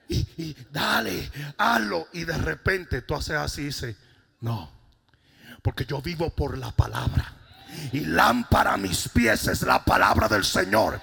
Y, 0.08 0.28
y 0.38 0.56
dale, 0.72 1.32
hazlo. 1.58 2.08
Y 2.14 2.26
de 2.26 2.38
repente 2.38 3.02
tú 3.02 3.16
haces 3.16 3.36
así 3.36 3.62
y 3.62 3.66
dices, 3.66 3.96
no, 4.42 4.72
porque 5.62 5.86
yo 5.86 6.02
vivo 6.02 6.30
por 6.30 6.58
la 6.58 6.72
palabra 6.72 7.34
y 7.92 8.02
lámpara 8.02 8.74
a 8.74 8.78
mis 8.78 9.10
pies 9.10 9.48
es 9.48 9.62
la 9.64 9.84
palabra 9.84 10.28
del 10.28 10.44
Señor. 10.44 11.00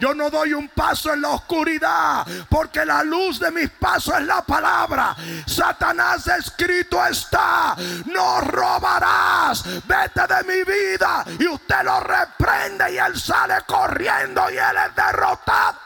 Yo 0.00 0.14
no 0.14 0.30
doy 0.30 0.52
un 0.52 0.68
paso 0.68 1.12
en 1.12 1.22
la 1.22 1.30
oscuridad 1.30 2.26
porque 2.48 2.84
la 2.84 3.02
luz 3.02 3.40
de 3.40 3.50
mis 3.50 3.70
pasos 3.70 4.14
es 4.18 4.26
la 4.26 4.42
palabra. 4.42 5.16
Satanás 5.46 6.26
escrito 6.28 7.04
está, 7.04 7.76
no 8.06 8.40
robarás, 8.40 9.64
vete 9.86 10.22
de 10.26 10.44
mi 10.44 10.64
vida 10.64 11.24
y 11.38 11.46
usted 11.46 11.82
lo 11.84 12.00
reprende 12.00 12.92
y 12.92 12.98
él 12.98 13.18
sale 13.18 13.56
corriendo 13.66 14.50
y 14.50 14.54
él 14.54 14.76
es 14.88 14.94
derrotado. 14.94 15.85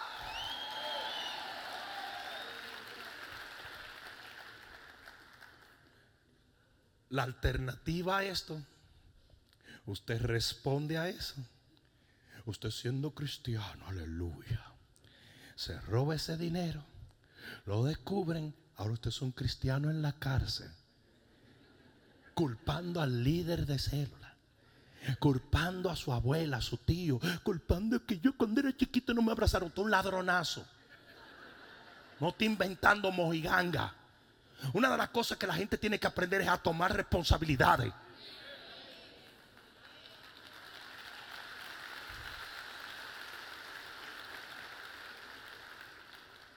La 7.10 7.24
alternativa 7.24 8.18
a 8.18 8.24
esto 8.24 8.60
Usted 9.86 10.20
responde 10.22 10.98
a 10.98 11.08
eso. 11.08 11.34
Usted 12.44 12.70
siendo 12.70 13.12
cristiano, 13.12 13.86
aleluya. 13.88 14.64
Se 15.56 15.80
roba 15.80 16.14
ese 16.14 16.36
dinero. 16.36 16.84
Lo 17.66 17.84
descubren. 17.84 18.54
Ahora 18.76 18.92
usted 18.92 19.08
es 19.08 19.20
un 19.20 19.32
cristiano 19.32 19.90
en 19.90 20.00
la 20.00 20.12
cárcel. 20.12 20.70
Culpando 22.34 23.00
al 23.00 23.24
líder 23.24 23.66
de 23.66 23.78
célula. 23.78 24.36
Culpando 25.18 25.90
a 25.90 25.96
su 25.96 26.12
abuela, 26.12 26.58
a 26.58 26.62
su 26.62 26.76
tío. 26.78 27.20
Culpando 27.42 28.06
que 28.06 28.20
yo 28.20 28.36
cuando 28.36 28.60
era 28.60 28.76
chiquito 28.76 29.12
no 29.12 29.22
me 29.22 29.32
abrazaron. 29.32 29.72
Tú 29.72 29.82
un 29.82 29.90
ladronazo. 29.90 30.64
No 32.20 32.28
estoy 32.28 32.46
inventando 32.46 33.10
mojiganga. 33.10 33.94
Una 34.72 34.90
de 34.90 34.96
las 34.96 35.08
cosas 35.10 35.38
que 35.38 35.46
la 35.46 35.54
gente 35.54 35.78
tiene 35.78 35.98
que 35.98 36.06
aprender 36.06 36.40
es 36.40 36.48
a 36.48 36.58
tomar 36.58 36.94
responsabilidades. 36.94 37.92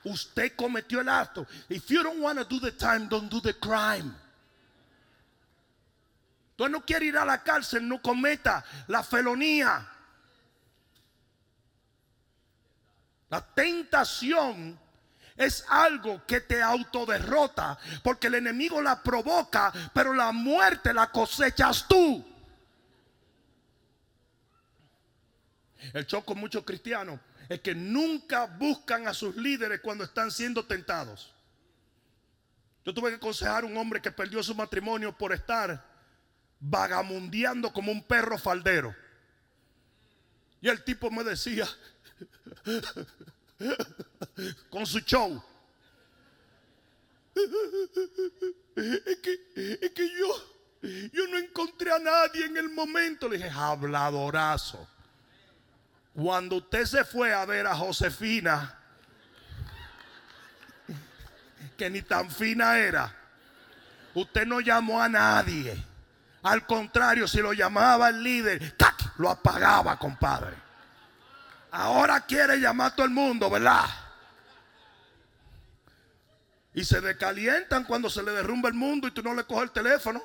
Usted 0.04 0.56
cometió 0.56 1.00
el 1.00 1.08
acto. 1.08 1.48
If 1.70 1.88
you 1.88 2.04
don't 2.04 2.20
want 2.20 2.38
to 2.38 2.46
do 2.46 2.60
the 2.60 2.72
time, 2.74 3.08
don't 3.08 3.32
do 3.32 3.42
the 3.42 3.54
crime. 3.54 4.14
Tú 6.56 6.68
no 6.70 6.82
quiere 6.82 7.06
ir 7.06 7.18
a 7.18 7.26
la 7.26 7.42
cárcel, 7.42 7.88
no 7.88 8.02
cometa 8.02 8.64
la 8.88 9.02
felonía. 9.02 9.90
La 13.30 13.42
tentación 13.42 14.80
es 15.36 15.66
algo 15.68 16.26
que 16.26 16.42
te 16.42 16.62
autoderrota 16.62 17.78
porque 18.04 18.28
el 18.28 18.36
enemigo 18.36 18.82
la 18.82 19.02
provoca, 19.02 19.74
pero 19.94 20.14
la 20.14 20.32
muerte 20.32 20.94
la 20.94 21.12
cosechas 21.12 21.88
tú. 21.88 22.26
El 25.94 26.08
choco 26.08 26.36
muchos 26.36 26.64
cristianos 26.64 27.20
es 27.50 27.60
que 27.62 27.76
nunca 27.76 28.46
buscan 28.46 29.08
a 29.08 29.14
sus 29.14 29.36
líderes 29.36 29.82
cuando 29.82 30.04
están 30.04 30.32
siendo 30.32 30.66
tentados. 30.66 31.34
Yo 32.86 32.94
tuve 32.94 33.10
que 33.10 33.16
aconsejar 33.16 33.64
a 33.64 33.68
un 33.68 33.78
hombre 33.78 34.02
que 34.02 34.12
perdió 34.12 34.44
su 34.44 34.56
matrimonio 34.56 35.18
por 35.18 35.34
estar 35.34 35.84
vagamundeando 36.60 37.72
como 37.72 37.92
un 37.92 38.04
perro 38.04 38.38
faldero. 38.38 38.96
Y 40.62 40.70
el 40.70 40.84
tipo 40.84 41.12
me 41.12 41.24
decía, 41.24 41.68
con 44.70 44.86
su 44.86 45.00
show, 45.00 45.44
es 48.76 49.18
que, 49.20 49.80
es 49.82 49.92
que 49.92 50.10
yo, 50.10 51.10
yo 51.12 51.28
no 51.28 51.38
encontré 51.38 51.92
a 51.92 52.00
nadie 52.00 52.46
en 52.46 52.58
el 52.58 52.70
momento. 52.70 53.28
Le 53.28 53.38
dije, 53.38 53.50
habladorazo. 53.50 54.88
Cuando 56.14 56.58
usted 56.58 56.86
se 56.86 57.04
fue 57.06 57.34
a 57.34 57.46
ver 57.46 57.66
a 57.66 57.76
Josefina, 57.76 58.78
que 61.76 61.90
ni 61.90 62.04
tan 62.04 62.30
fina 62.30 62.78
era, 62.78 63.16
usted 64.14 64.46
no 64.46 64.60
llamó 64.60 65.02
a 65.02 65.10
nadie. 65.10 65.76
Al 66.44 66.68
contrario, 66.68 67.28
si 67.28 67.40
lo 67.40 67.54
llamaba 67.54 68.10
el 68.10 68.22
líder, 68.22 68.76
lo 69.18 69.30
apagaba, 69.30 69.98
compadre. 69.98 70.63
Ahora 71.76 72.22
quiere 72.22 72.60
llamar 72.60 72.92
a 72.92 72.96
todo 72.96 73.08
el 73.08 73.12
mundo, 73.12 73.50
¿verdad? 73.50 73.84
Y 76.76 76.86
se 76.86 77.02
decalientan 77.02 77.84
cuando 77.84 78.12
se 78.12 78.22
le 78.22 78.32
derrumba 78.32 78.70
el 78.70 78.76
mundo 78.76 79.08
y 79.08 79.12
tú 79.12 79.24
no 79.24 79.34
le 79.34 79.44
coges 79.44 79.64
el 79.64 79.72
teléfono. 79.72 80.22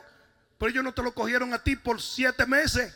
Pero 0.59 0.71
ellos 0.71 0.85
no 0.85 0.93
te 0.93 1.03
lo 1.03 1.15
cogieron 1.15 1.55
a 1.55 1.59
ti 1.59 1.75
por 1.75 2.03
siete 2.03 2.45
meses. 2.45 2.95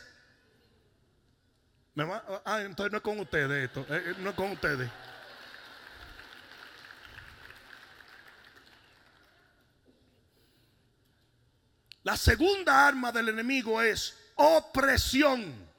Ah, 2.45 2.61
entonces 2.61 2.91
no 2.91 2.97
es 2.97 3.03
con 3.03 3.19
ustedes 3.19 3.65
esto, 3.65 3.87
eh, 3.89 4.03
eh, 4.05 4.15
no 4.19 4.29
es 4.29 4.35
con 4.35 4.51
ustedes. 4.51 4.87
La 12.03 12.17
segunda 12.17 12.87
arma 12.87 13.11
del 13.11 13.29
enemigo 13.29 13.81
es 13.81 14.15
opresión. 14.35 15.72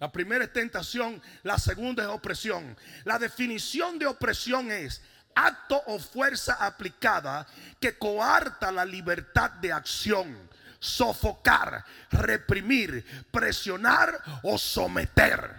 La 0.00 0.10
primera 0.10 0.44
es 0.44 0.52
tentación, 0.52 1.22
la 1.42 1.58
segunda 1.58 2.02
es 2.02 2.08
opresión. 2.08 2.76
La 3.04 3.18
definición 3.18 3.98
de 3.98 4.06
opresión 4.06 4.70
es 4.72 5.02
acto 5.34 5.80
o 5.86 5.98
fuerza 5.98 6.54
aplicada 6.54 7.46
que 7.78 7.96
coarta 7.96 8.72
la 8.72 8.84
libertad 8.84 9.50
de 9.52 9.72
acción 9.72 10.50
sofocar, 10.80 11.84
reprimir, 12.10 13.04
presionar 13.30 14.18
o 14.42 14.58
someter. 14.58 15.54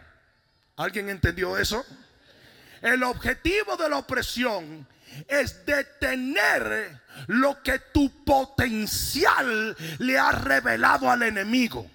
¿Alguien 0.76 1.10
entendió 1.10 1.58
eso? 1.58 1.86
El 2.82 3.04
objetivo 3.04 3.78
de 3.78 3.88
la 3.88 3.98
opresión 3.98 4.88
es 5.28 5.64
detener 5.66 7.00
lo 7.28 7.62
que 7.62 7.78
tu 7.94 8.24
potencial 8.24 9.78
le 10.00 10.18
ha 10.18 10.32
revelado 10.32 11.10
al 11.10 11.22
enemigo. 11.22 11.90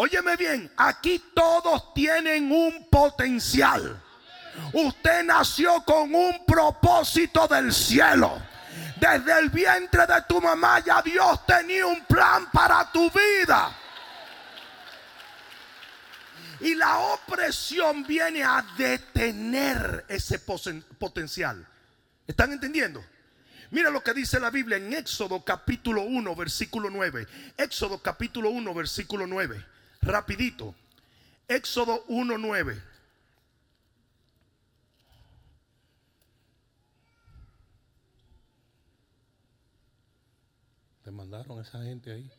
Óyeme 0.00 0.36
bien, 0.36 0.70
aquí 0.76 1.20
todos 1.34 1.92
tienen 1.92 2.52
un 2.52 2.88
potencial. 2.88 4.00
Usted 4.72 5.24
nació 5.24 5.82
con 5.84 6.14
un 6.14 6.46
propósito 6.46 7.48
del 7.48 7.74
cielo. 7.74 8.40
Desde 9.00 9.36
el 9.36 9.50
vientre 9.50 10.06
de 10.06 10.22
tu 10.28 10.40
mamá 10.40 10.78
ya 10.78 11.02
Dios 11.02 11.44
tenía 11.46 11.84
un 11.84 12.04
plan 12.04 12.48
para 12.52 12.92
tu 12.92 13.10
vida. 13.10 13.76
Y 16.60 16.76
la 16.76 16.96
opresión 16.98 18.04
viene 18.06 18.44
a 18.44 18.64
detener 18.76 20.04
ese 20.06 20.38
potencial. 20.38 21.66
¿Están 22.24 22.52
entendiendo? 22.52 23.04
Mira 23.72 23.90
lo 23.90 24.00
que 24.04 24.14
dice 24.14 24.38
la 24.38 24.50
Biblia 24.50 24.76
en 24.76 24.92
Éxodo 24.92 25.44
capítulo 25.44 26.02
1, 26.02 26.36
versículo 26.36 26.88
9. 26.88 27.26
Éxodo 27.56 28.00
capítulo 28.00 28.50
1, 28.50 28.74
versículo 28.74 29.26
9. 29.26 29.77
Rapidito. 30.00 30.74
Éxodo 31.48 32.04
1, 32.08 32.38
9. 32.38 32.82
Te 41.04 41.10
mandaron 41.10 41.58
a 41.58 41.62
esa 41.62 41.82
gente 41.82 42.12
ahí. 42.12 42.30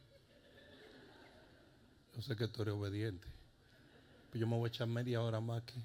Yo 2.15 2.21
sé 2.21 2.35
que 2.35 2.47
tú 2.47 2.61
eres 2.61 2.75
obediente. 2.75 3.27
Pero 4.29 4.41
yo 4.41 4.47
me 4.47 4.57
voy 4.57 4.67
a 4.67 4.69
echar 4.69 4.87
media 4.87 5.21
hora 5.21 5.39
más 5.39 5.63
aquí. 5.63 5.83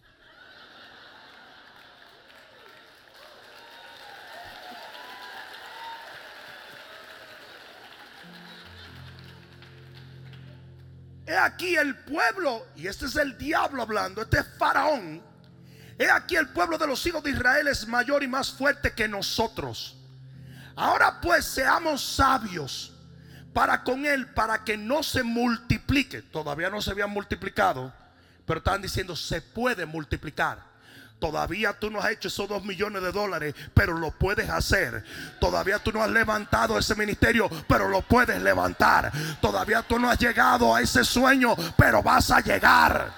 Aquí 11.45 11.77
el 11.77 11.97
pueblo, 11.97 12.67
y 12.77 12.87
este 12.87 13.07
es 13.07 13.17
el 13.17 13.37
diablo 13.39 13.83
hablando, 13.83 14.23
este 14.23 14.39
es 14.41 14.47
Faraón. 14.59 15.23
He 15.99 16.11
aquí 16.11 16.37
el 16.37 16.49
pueblo 16.49 16.77
de 16.77 16.87
los 16.87 17.05
hijos 17.07 17.23
de 17.23 17.31
Israel 17.31 17.69
es 17.69 17.87
mayor 17.87 18.23
y 18.23 18.29
más 18.29 18.51
fuerte 18.51 18.93
que 18.93 19.07
nosotros. 19.07 19.97
Ahora 20.77 21.21
pues 21.21 21.45
seamos 21.45 22.03
sabios 22.03 22.93
para 23.53 23.85
con 23.85 24.05
él, 24.05 24.27
para 24.27 24.65
que 24.65 24.77
no 24.77 25.03
se 25.03 25.23
multiplique. 25.23 26.23
Todavía 26.23 26.69
no 26.69 26.83
se 26.83 26.91
habían 26.91 27.11
multiplicado, 27.11 27.93
pero 28.45 28.59
están 28.59 28.83
diciendo 28.83 29.15
se 29.15 29.41
puede 29.41 29.87
multiplicar. 29.87 30.74
Todavía 31.25 31.73
tú 31.73 31.91
no 31.91 32.01
has 32.01 32.11
hecho 32.11 32.29
esos 32.29 32.47
dos 32.47 32.63
millones 32.67 33.03
de 33.03 33.11
dólares, 33.11 33.55
pero 33.73 33.97
lo 33.97 34.11
puedes 34.11 34.51
hacer. 34.51 35.03
Todavía 35.41 35.79
tú 35.79 35.91
no 35.91 36.03
has 36.03 36.11
levantado 36.11 36.79
ese 36.79 36.95
ministerio, 36.97 37.49
pero 37.67 37.89
lo 37.89 38.03
puedes 38.03 38.43
levantar. 38.43 39.11
Todavía 39.41 39.81
tú 39.81 39.99
no 39.99 40.11
has 40.11 40.19
llegado 40.19 40.75
a 40.75 40.83
ese 40.83 41.03
sueño, 41.03 41.57
pero 41.79 42.03
vas 42.03 42.31
a 42.31 42.41
llegar. 42.41 43.11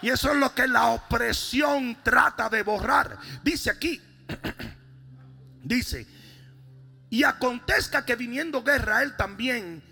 Y 0.00 0.10
eso 0.10 0.30
es 0.30 0.36
lo 0.36 0.54
que 0.54 0.68
la 0.68 0.90
opresión 0.90 1.98
trata 2.04 2.48
de 2.48 2.62
borrar. 2.62 3.18
Dice 3.42 3.68
aquí, 3.70 4.00
dice, 5.64 6.06
y 7.10 7.24
acontezca 7.24 8.04
que 8.04 8.14
viniendo 8.14 8.62
guerra, 8.62 9.02
él 9.02 9.16
también 9.16 9.82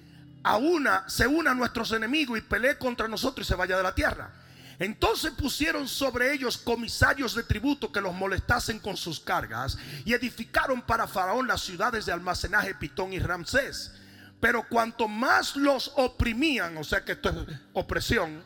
a 0.44 0.58
una, 0.58 1.08
se 1.08 1.26
una 1.26 1.50
a 1.50 1.54
nuestros 1.54 1.90
enemigos 1.90 2.38
y 2.38 2.42
pelee 2.42 2.78
contra 2.78 3.08
nosotros 3.08 3.44
y 3.44 3.48
se 3.48 3.56
vaya 3.56 3.76
de 3.76 3.82
la 3.82 3.96
tierra. 3.96 4.39
Entonces 4.80 5.32
pusieron 5.32 5.86
sobre 5.86 6.32
ellos 6.32 6.56
comisarios 6.56 7.34
de 7.34 7.42
tributo 7.42 7.92
que 7.92 8.00
los 8.00 8.14
molestasen 8.14 8.78
con 8.78 8.96
sus 8.96 9.20
cargas 9.20 9.76
y 10.06 10.14
edificaron 10.14 10.80
para 10.80 11.06
Faraón 11.06 11.46
las 11.46 11.60
ciudades 11.60 12.06
de 12.06 12.12
almacenaje 12.12 12.74
Pitón 12.74 13.12
y 13.12 13.18
Ramsés. 13.18 13.92
Pero 14.40 14.66
cuanto 14.66 15.06
más 15.06 15.54
los 15.54 15.92
oprimían, 15.96 16.78
o 16.78 16.82
sea 16.82 17.04
que 17.04 17.12
esto 17.12 17.28
es 17.28 17.36
opresión, 17.74 18.42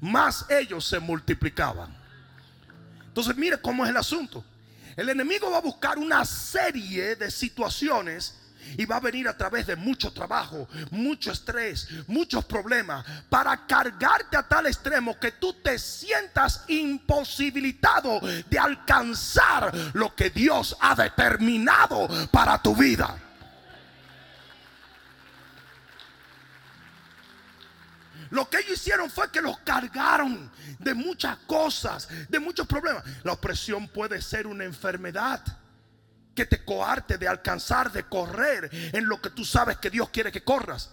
más 0.00 0.46
ellos 0.50 0.84
se 0.84 0.98
multiplicaban. 0.98 1.96
Entonces 3.06 3.36
mire 3.36 3.60
cómo 3.60 3.84
es 3.84 3.90
el 3.90 3.96
asunto. 3.96 4.44
El 4.96 5.10
enemigo 5.10 5.48
va 5.48 5.58
a 5.58 5.62
buscar 5.62 5.96
una 5.96 6.24
serie 6.24 7.14
de 7.14 7.30
situaciones 7.30 8.36
y 8.76 8.84
va 8.84 8.96
a 8.96 9.00
venir 9.00 9.28
a 9.28 9.36
través 9.36 9.66
de 9.66 9.76
mucho 9.76 10.12
trabajo, 10.12 10.68
mucho 10.90 11.32
estrés, 11.32 11.88
muchos 12.06 12.44
problemas, 12.44 13.04
para 13.28 13.66
cargarte 13.66 14.36
a 14.36 14.46
tal 14.46 14.66
extremo 14.66 15.18
que 15.18 15.32
tú 15.32 15.54
te 15.54 15.78
sientas 15.78 16.64
imposibilitado 16.68 18.20
de 18.48 18.58
alcanzar 18.58 19.72
lo 19.94 20.14
que 20.14 20.30
Dios 20.30 20.76
ha 20.80 20.94
determinado 20.94 22.08
para 22.30 22.60
tu 22.60 22.74
vida. 22.74 23.16
Lo 28.30 28.48
que 28.48 28.60
ellos 28.60 28.72
hicieron 28.72 29.10
fue 29.10 29.30
que 29.30 29.42
los 29.42 29.58
cargaron 29.58 30.50
de 30.78 30.94
muchas 30.94 31.36
cosas, 31.46 32.08
de 32.30 32.40
muchos 32.40 32.66
problemas. 32.66 33.04
La 33.24 33.32
opresión 33.32 33.88
puede 33.88 34.22
ser 34.22 34.46
una 34.46 34.64
enfermedad 34.64 35.42
que 36.34 36.46
te 36.46 36.64
coarte 36.64 37.18
de 37.18 37.28
alcanzar, 37.28 37.92
de 37.92 38.04
correr 38.04 38.70
en 38.92 39.06
lo 39.06 39.20
que 39.20 39.30
tú 39.30 39.44
sabes 39.44 39.76
que 39.78 39.90
Dios 39.90 40.10
quiere 40.10 40.32
que 40.32 40.42
corras. 40.42 40.90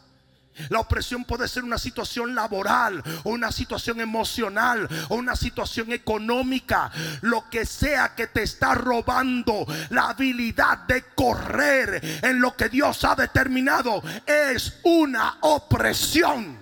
La 0.68 0.80
opresión 0.80 1.24
puede 1.24 1.48
ser 1.48 1.64
una 1.64 1.78
situación 1.78 2.36
laboral 2.36 3.02
o 3.24 3.30
una 3.30 3.52
situación 3.52 4.02
emocional 4.02 4.90
o 5.08 5.16
una 5.16 5.36
situación 5.36 5.94
económica. 5.94 6.92
Lo 7.22 7.50
que 7.50 7.66
sea 7.66 8.14
que 8.14 8.28
te 8.28 8.44
está 8.44 8.76
robando 8.76 9.66
la 9.90 10.10
habilidad 10.10 10.80
de 10.80 11.04
correr 11.16 12.20
en 12.24 12.42
lo 12.42 12.58
que 12.58 12.68
Dios 12.68 13.06
ha 13.06 13.16
determinado 13.16 14.04
es 14.26 14.80
una 14.84 15.38
opresión. 15.42 16.58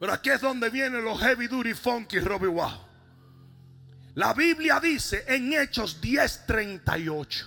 Pero 0.00 0.12
aquí 0.12 0.30
es 0.30 0.40
donde 0.40 0.68
vienen 0.70 1.04
los 1.04 1.20
heavy 1.20 1.46
duty 1.46 1.72
funky 1.72 2.18
Robbie 2.18 2.48
Wow. 2.48 2.85
La 4.16 4.32
Biblia 4.32 4.80
dice 4.80 5.26
en 5.28 5.52
Hechos 5.52 6.00
10:38, 6.00 7.44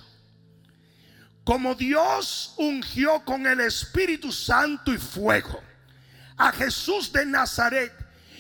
como 1.44 1.74
Dios 1.74 2.54
ungió 2.58 3.26
con 3.26 3.48
el 3.48 3.60
Espíritu 3.62 4.32
Santo 4.32 4.94
y 4.94 5.00
fuego 5.00 5.60
a 6.38 6.52
Jesús 6.52 7.12
de 7.12 7.26
Nazaret, 7.26 7.92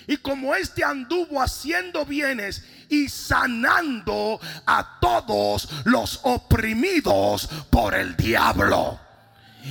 y 0.06 0.18
como 0.18 0.54
éste 0.54 0.84
anduvo 0.84 1.42
haciendo 1.42 2.06
bienes 2.06 2.64
y 2.88 3.10
sanando 3.10 4.40
a 4.68 5.00
todos 5.02 5.68
los 5.86 6.20
oprimidos 6.22 7.50
por 7.72 7.96
el 7.96 8.16
diablo. 8.16 9.00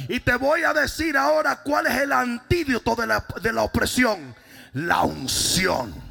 Y 0.08 0.18
te 0.18 0.34
voy 0.34 0.62
a 0.62 0.72
decir 0.72 1.16
ahora 1.16 1.62
cuál 1.62 1.86
es 1.86 1.94
el 1.94 2.12
antídoto 2.12 2.96
de 2.96 3.06
la, 3.06 3.24
de 3.40 3.52
la 3.52 3.62
opresión. 3.62 4.34
La 4.72 5.02
unción. 5.02 6.07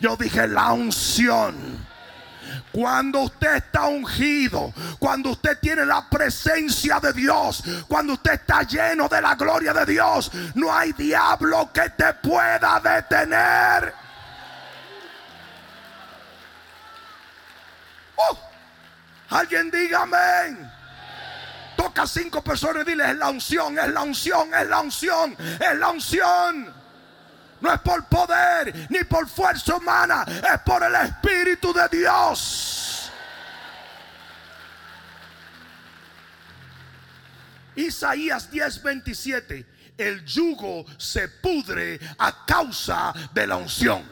Yo 0.00 0.16
dije 0.16 0.46
la 0.46 0.72
unción. 0.72 1.86
Cuando 2.72 3.22
usted 3.22 3.56
está 3.56 3.86
ungido, 3.86 4.72
cuando 4.98 5.30
usted 5.30 5.58
tiene 5.60 5.84
la 5.84 6.08
presencia 6.08 7.00
de 7.00 7.12
Dios, 7.12 7.62
cuando 7.88 8.14
usted 8.14 8.32
está 8.34 8.62
lleno 8.62 9.08
de 9.08 9.20
la 9.20 9.34
gloria 9.34 9.72
de 9.72 9.86
Dios, 9.86 10.30
no 10.54 10.72
hay 10.72 10.92
diablo 10.92 11.70
que 11.72 11.90
te 11.90 12.12
pueda 12.14 12.80
detener. 12.80 13.94
Oh, 18.16 18.38
alguien 19.30 19.70
diga 19.70 20.02
amén. 20.02 20.70
Toca 21.76 22.02
a 22.02 22.06
cinco 22.06 22.42
personas 22.42 22.82
y 22.86 22.90
dile, 22.90 23.10
es 23.10 23.16
la 23.16 23.30
unción, 23.30 23.78
es 23.78 23.88
la 23.88 24.02
unción, 24.02 24.54
es 24.54 24.68
la 24.68 24.80
unción, 24.80 25.36
es 25.38 25.78
la 25.78 25.90
unción. 25.90 26.75
No 27.60 27.72
es 27.72 27.80
por 27.80 28.04
poder 28.06 28.86
ni 28.90 29.02
por 29.04 29.28
fuerza 29.28 29.76
humana, 29.76 30.24
es 30.26 30.60
por 30.60 30.82
el 30.82 30.94
Espíritu 30.94 31.72
de 31.72 31.88
Dios. 31.98 33.10
Isaías 37.76 38.50
10:27, 38.50 39.64
el 39.98 40.24
yugo 40.24 40.84
se 40.98 41.28
pudre 41.28 42.00
a 42.18 42.44
causa 42.46 43.12
de 43.32 43.46
la 43.46 43.56
unción. 43.56 44.02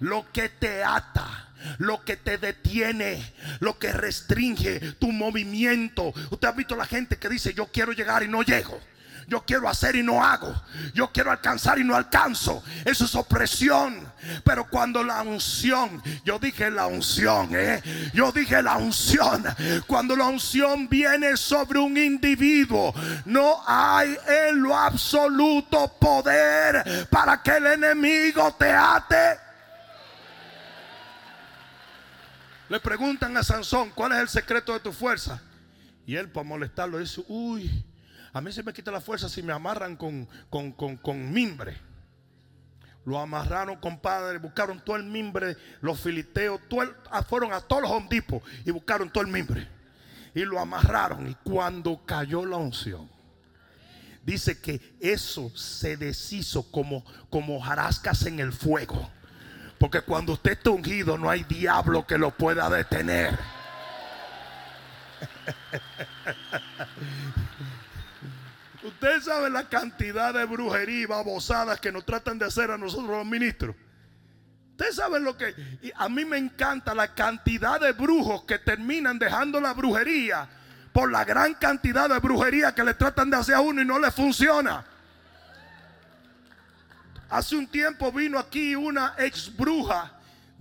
Lo 0.00 0.30
que 0.32 0.48
te 0.48 0.82
ata, 0.82 1.48
lo 1.78 2.04
que 2.04 2.16
te 2.16 2.38
detiene, 2.38 3.34
lo 3.60 3.78
que 3.78 3.92
restringe 3.92 4.92
tu 4.92 5.12
movimiento. 5.12 6.12
Usted 6.30 6.48
ha 6.48 6.52
visto 6.52 6.76
la 6.76 6.86
gente 6.86 7.16
que 7.16 7.28
dice, 7.28 7.54
yo 7.54 7.66
quiero 7.66 7.92
llegar 7.92 8.22
y 8.22 8.28
no 8.28 8.42
llego. 8.42 8.80
Yo 9.26 9.44
quiero 9.44 9.68
hacer 9.68 9.96
y 9.96 10.02
no 10.02 10.24
hago. 10.24 10.54
Yo 10.92 11.10
quiero 11.12 11.30
alcanzar 11.30 11.78
y 11.78 11.84
no 11.84 11.94
alcanzo. 11.94 12.62
Eso 12.84 13.04
es 13.04 13.14
opresión. 13.14 14.12
Pero 14.44 14.66
cuando 14.68 15.02
la 15.02 15.22
unción, 15.22 16.02
yo 16.24 16.38
dije 16.38 16.70
la 16.70 16.86
unción, 16.86 17.50
¿eh? 17.52 17.82
yo 18.12 18.32
dije 18.32 18.62
la 18.62 18.76
unción. 18.76 19.44
Cuando 19.86 20.16
la 20.16 20.26
unción 20.26 20.88
viene 20.88 21.36
sobre 21.36 21.78
un 21.78 21.96
individuo, 21.96 22.94
no 23.24 23.62
hay 23.66 24.16
en 24.48 24.62
lo 24.62 24.76
absoluto 24.76 25.88
poder 25.98 27.08
para 27.10 27.42
que 27.42 27.56
el 27.56 27.66
enemigo 27.66 28.54
te 28.58 28.70
ate. 28.70 29.38
Le 32.68 32.80
preguntan 32.80 33.36
a 33.36 33.42
Sansón, 33.42 33.90
¿cuál 33.90 34.12
es 34.12 34.18
el 34.18 34.28
secreto 34.28 34.72
de 34.72 34.80
tu 34.80 34.92
fuerza? 34.92 35.40
Y 36.06 36.16
él 36.16 36.28
para 36.30 36.44
molestarlo 36.44 36.98
dice, 36.98 37.22
uy, 37.28 37.84
a 38.34 38.40
mí 38.40 38.52
se 38.52 38.62
me 38.64 38.72
quita 38.72 38.90
la 38.90 39.00
fuerza 39.00 39.28
si 39.28 39.44
me 39.44 39.52
amarran 39.52 39.94
con, 39.96 40.28
con, 40.50 41.32
mimbre. 41.32 41.76
Lo 43.04 43.20
amarraron, 43.20 43.76
compadre, 43.76 44.38
buscaron 44.38 44.84
todo 44.84 44.96
el 44.96 45.04
mimbre, 45.04 45.56
los 45.80 46.00
filisteos, 46.00 46.60
ah, 47.12 47.22
fueron 47.22 47.52
a 47.52 47.60
todos 47.60 47.82
los 47.82 47.92
hondipos 47.92 48.42
y 48.64 48.72
buscaron 48.72 49.08
todo 49.08 49.22
el 49.22 49.30
mimbre. 49.30 49.68
Y 50.34 50.44
lo 50.44 50.58
amarraron. 50.58 51.30
Y 51.30 51.36
cuando 51.44 52.04
cayó 52.04 52.44
la 52.44 52.56
unción, 52.56 53.08
dice 54.24 54.60
que 54.60 54.96
eso 54.98 55.56
se 55.56 55.96
deshizo 55.96 56.68
como, 56.72 57.04
como 57.30 57.62
en 58.26 58.40
el 58.40 58.52
fuego. 58.52 59.12
Porque 59.78 60.00
cuando 60.00 60.32
usted 60.32 60.52
está 60.52 60.70
ungido, 60.70 61.16
no 61.16 61.30
hay 61.30 61.44
diablo 61.44 62.04
que 62.04 62.18
lo 62.18 62.32
pueda 62.32 62.68
detener. 62.68 63.38
Usted 69.04 69.20
sabe 69.20 69.50
la 69.50 69.68
cantidad 69.68 70.32
de 70.32 70.46
brujería 70.46 71.02
y 71.02 71.04
babosadas 71.04 71.78
que 71.78 71.92
nos 71.92 72.06
tratan 72.06 72.38
de 72.38 72.46
hacer 72.46 72.70
a 72.70 72.78
nosotros 72.78 73.10
los 73.10 73.26
ministros. 73.26 73.76
Usted 74.70 74.92
sabe 74.92 75.20
lo 75.20 75.36
que... 75.36 75.54
a 75.94 76.08
mí 76.08 76.24
me 76.24 76.38
encanta 76.38 76.94
la 76.94 77.14
cantidad 77.14 77.78
de 77.78 77.92
brujos 77.92 78.44
que 78.44 78.58
terminan 78.58 79.18
dejando 79.18 79.60
la 79.60 79.74
brujería 79.74 80.48
por 80.94 81.12
la 81.12 81.22
gran 81.22 81.52
cantidad 81.52 82.08
de 82.08 82.18
brujería 82.18 82.74
que 82.74 82.82
le 82.82 82.94
tratan 82.94 83.28
de 83.28 83.36
hacer 83.36 83.56
a 83.56 83.60
uno 83.60 83.82
y 83.82 83.84
no 83.84 83.98
le 83.98 84.10
funciona. 84.10 84.86
Hace 87.28 87.56
un 87.56 87.66
tiempo 87.66 88.10
vino 88.10 88.38
aquí 88.38 88.74
una 88.74 89.16
ex 89.18 89.54
bruja 89.54 90.13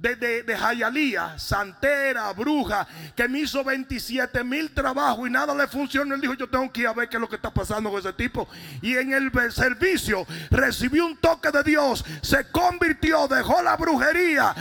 de, 0.04 0.18
de, 0.18 0.44
de 0.44 0.58
Jayalía, 0.58 1.40
santera, 1.40 2.34
bruja, 2.34 2.86
que 3.16 3.26
me 3.30 3.40
hizo 3.40 3.64
27 3.64 4.44
mil 4.44 4.70
trabajos 4.74 5.30
y 5.30 5.32
nada 5.32 5.56
le 5.56 5.66
funcionó. 5.66 6.14
Él 6.14 6.20
dijo, 6.20 6.34
yo 6.34 6.50
tengo 6.50 6.70
que 6.70 6.82
ir 6.82 6.88
a 6.88 6.94
ver 6.94 7.08
qué 7.08 7.16
es 7.16 7.22
lo 7.22 7.30
que 7.30 7.38
está 7.38 7.50
pasando 7.50 7.90
con 7.90 8.02
ese 8.02 8.12
tipo. 8.12 8.50
Y 8.82 8.98
en 8.98 9.14
el 9.14 9.32
servicio 9.54 10.28
recibió 10.52 11.06
un 11.06 11.16
toque 11.16 11.52
de 11.52 11.64
Dios, 11.64 12.04
se 12.22 12.52
convirtió, 12.52 13.30
dejó 13.30 13.62
la 13.62 13.78
brujería. 13.78 14.54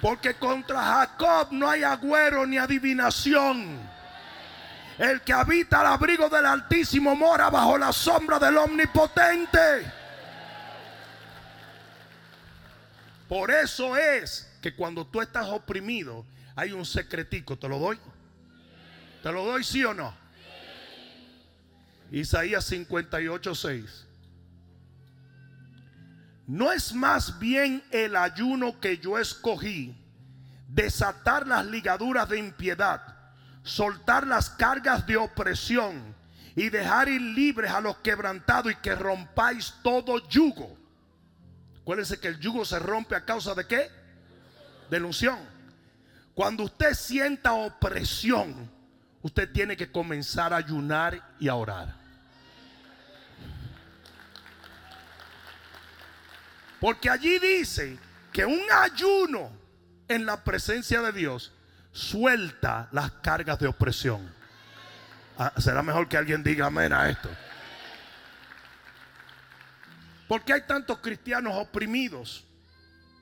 Porque 0.00 0.34
contra 0.34 0.80
Jacob 0.80 1.48
no 1.50 1.68
hay 1.68 1.82
agüero 1.82 2.46
ni 2.46 2.56
adivinación. 2.56 3.95
El 4.98 5.20
que 5.20 5.32
habita 5.32 5.80
al 5.80 5.86
abrigo 5.88 6.28
del 6.28 6.46
Altísimo 6.46 7.14
mora 7.14 7.50
bajo 7.50 7.76
la 7.76 7.92
sombra 7.92 8.38
del 8.38 8.56
Omnipotente. 8.56 9.92
Por 13.28 13.50
eso 13.50 13.96
es 13.96 14.50
que 14.62 14.74
cuando 14.74 15.06
tú 15.06 15.20
estás 15.20 15.46
oprimido, 15.48 16.24
hay 16.54 16.72
un 16.72 16.86
secretico, 16.86 17.58
te 17.58 17.68
lo 17.68 17.78
doy. 17.78 17.98
¿Te 19.22 19.32
lo 19.32 19.44
doy 19.44 19.64
sí 19.64 19.84
o 19.84 19.92
no? 19.92 20.14
Isaías 22.10 22.64
58, 22.64 23.54
6. 23.54 24.06
No 26.46 26.72
es 26.72 26.94
más 26.94 27.38
bien 27.40 27.82
el 27.90 28.14
ayuno 28.14 28.78
que 28.78 28.98
yo 28.98 29.18
escogí, 29.18 29.96
desatar 30.68 31.46
las 31.46 31.66
ligaduras 31.66 32.28
de 32.28 32.38
impiedad, 32.38 33.15
soltar 33.66 34.26
las 34.26 34.48
cargas 34.48 35.06
de 35.06 35.16
opresión 35.16 36.14
y 36.54 36.70
dejar 36.70 37.08
ir 37.08 37.20
libres 37.20 37.70
a 37.70 37.80
los 37.80 37.96
quebrantados 37.98 38.72
y 38.72 38.76
que 38.76 38.94
rompáis 38.94 39.74
todo 39.82 40.26
yugo. 40.28 40.74
Acuérdense 41.82 42.18
que 42.18 42.28
el 42.28 42.38
yugo 42.38 42.64
se 42.64 42.78
rompe 42.78 43.14
a 43.14 43.24
causa 43.24 43.54
de 43.54 43.66
qué? 43.66 43.90
De. 44.88 45.36
Cuando 46.34 46.64
usted 46.64 46.94
sienta 46.94 47.52
opresión, 47.52 48.70
usted 49.22 49.50
tiene 49.52 49.76
que 49.76 49.90
comenzar 49.90 50.52
a 50.52 50.58
ayunar 50.58 51.34
y 51.40 51.48
a 51.48 51.56
orar. 51.56 51.94
Porque 56.80 57.10
allí 57.10 57.38
dice 57.38 57.98
que 58.32 58.46
un 58.46 58.62
ayuno 58.70 59.50
en 60.08 60.24
la 60.24 60.44
presencia 60.44 61.02
de 61.02 61.12
Dios 61.12 61.52
suelta 61.96 62.88
las 62.92 63.10
cargas 63.12 63.58
de 63.58 63.66
opresión. 63.66 64.30
Ah, 65.38 65.52
será 65.56 65.82
mejor 65.82 66.08
que 66.08 66.16
alguien 66.16 66.42
diga 66.42 66.66
amén 66.66 66.92
a 66.92 67.08
esto. 67.08 67.28
¿Por 70.28 70.44
qué 70.44 70.52
hay 70.52 70.62
tantos 70.66 70.98
cristianos 70.98 71.54
oprimidos? 71.56 72.44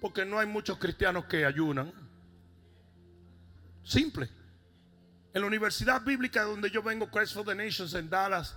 Porque 0.00 0.24
no 0.24 0.38
hay 0.38 0.46
muchos 0.46 0.78
cristianos 0.78 1.26
que 1.26 1.44
ayunan. 1.44 1.92
Simple. 3.84 4.28
En 5.32 5.40
la 5.40 5.46
Universidad 5.46 6.02
Bíblica 6.02 6.42
donde 6.42 6.70
yo 6.70 6.82
vengo, 6.82 7.10
Christ 7.10 7.34
for 7.34 7.44
the 7.44 7.54
Nations 7.54 7.94
en 7.94 8.08
Dallas, 8.08 8.56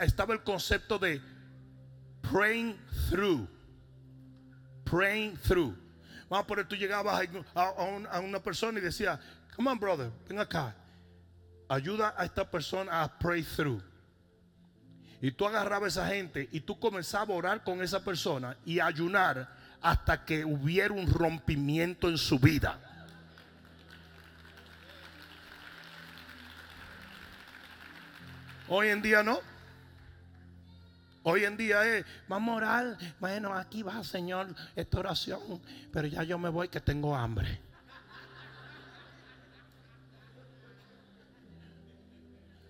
estaba 0.00 0.34
el 0.34 0.42
concepto 0.42 0.98
de 0.98 1.20
praying 2.20 2.78
through 3.08 3.48
praying 4.92 5.38
through. 5.38 5.74
Vamos 6.32 6.44
a 6.44 6.46
poner, 6.46 6.66
tú 6.66 6.76
llegabas 6.76 7.28
a, 7.54 8.20
una 8.20 8.42
persona 8.42 8.78
y 8.78 8.80
decía, 8.80 9.20
come 9.54 9.70
on 9.70 9.78
brother, 9.78 10.10
ven 10.26 10.38
acá. 10.38 10.74
Ayuda 11.68 12.14
a 12.16 12.24
esta 12.24 12.50
persona 12.50 13.02
a 13.02 13.18
pray 13.18 13.42
through. 13.42 13.82
Y 15.20 15.30
tú 15.32 15.46
agarrabas 15.46 15.98
a 15.98 16.06
esa 16.06 16.14
gente 16.14 16.48
y 16.50 16.60
tú 16.60 16.80
comenzabas 16.80 17.28
a 17.28 17.32
orar 17.34 17.62
con 17.62 17.82
esa 17.82 18.02
persona 18.02 18.56
y 18.64 18.80
ayunar 18.80 19.46
hasta 19.82 20.24
que 20.24 20.42
hubiera 20.42 20.94
un 20.94 21.06
rompimiento 21.06 22.08
en 22.08 22.16
su 22.16 22.38
vida. 22.38 22.80
Hoy 28.68 28.88
en 28.88 29.02
día 29.02 29.22
no. 29.22 29.51
Hoy 31.24 31.44
en 31.44 31.56
día 31.56 31.86
es, 31.86 32.04
vamos 32.26 32.54
a 32.54 32.56
orar. 32.56 32.98
Bueno, 33.20 33.54
aquí 33.54 33.82
va, 33.82 34.02
Señor, 34.02 34.54
esta 34.74 34.98
oración. 34.98 35.40
Pero 35.92 36.08
ya 36.08 36.22
yo 36.24 36.38
me 36.38 36.48
voy 36.48 36.68
que 36.68 36.80
tengo 36.80 37.14
hambre. 37.14 37.60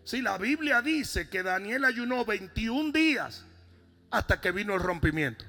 Si 0.04 0.20
la 0.20 0.36
Biblia 0.36 0.82
dice 0.82 1.28
que 1.28 1.42
Daniel 1.42 1.84
ayunó 1.86 2.24
21 2.24 2.92
días 2.92 3.44
hasta 4.10 4.40
que 4.40 4.52
vino 4.52 4.74
el 4.74 4.80
rompimiento. 4.80 5.46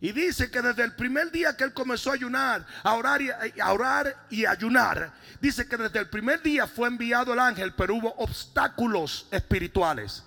Y 0.00 0.12
dice 0.12 0.50
que 0.50 0.60
desde 0.60 0.84
el 0.84 0.94
primer 0.94 1.32
día 1.32 1.56
que 1.56 1.64
él 1.64 1.72
comenzó 1.72 2.10
a 2.10 2.14
ayunar, 2.14 2.66
a 2.82 2.94
orar 2.94 3.22
y 3.22 3.30
a, 3.30 3.72
orar 3.72 4.26
y 4.28 4.44
ayunar, 4.44 5.12
dice 5.40 5.66
que 5.66 5.76
desde 5.76 5.98
el 5.98 6.10
primer 6.10 6.42
día 6.42 6.66
fue 6.66 6.86
enviado 6.88 7.32
el 7.32 7.40
ángel, 7.40 7.72
pero 7.74 7.94
hubo 7.94 8.14
obstáculos 8.18 9.26
espirituales. 9.30 10.22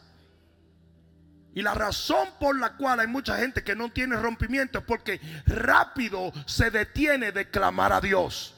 Y 1.57 1.63
la 1.63 1.73
razón 1.73 2.29
por 2.39 2.55
la 2.59 2.77
cual 2.77 2.99
hay 2.99 3.07
mucha 3.07 3.35
gente 3.37 3.63
que 3.63 3.75
no 3.75 3.91
tiene 3.91 4.15
rompimiento 4.15 4.77
es 4.77 4.85
porque 4.85 5.19
rápido 5.47 6.31
se 6.45 6.69
detiene 6.69 7.31
de 7.31 7.49
clamar 7.49 7.91
a 7.93 7.99
Dios. 7.99 8.53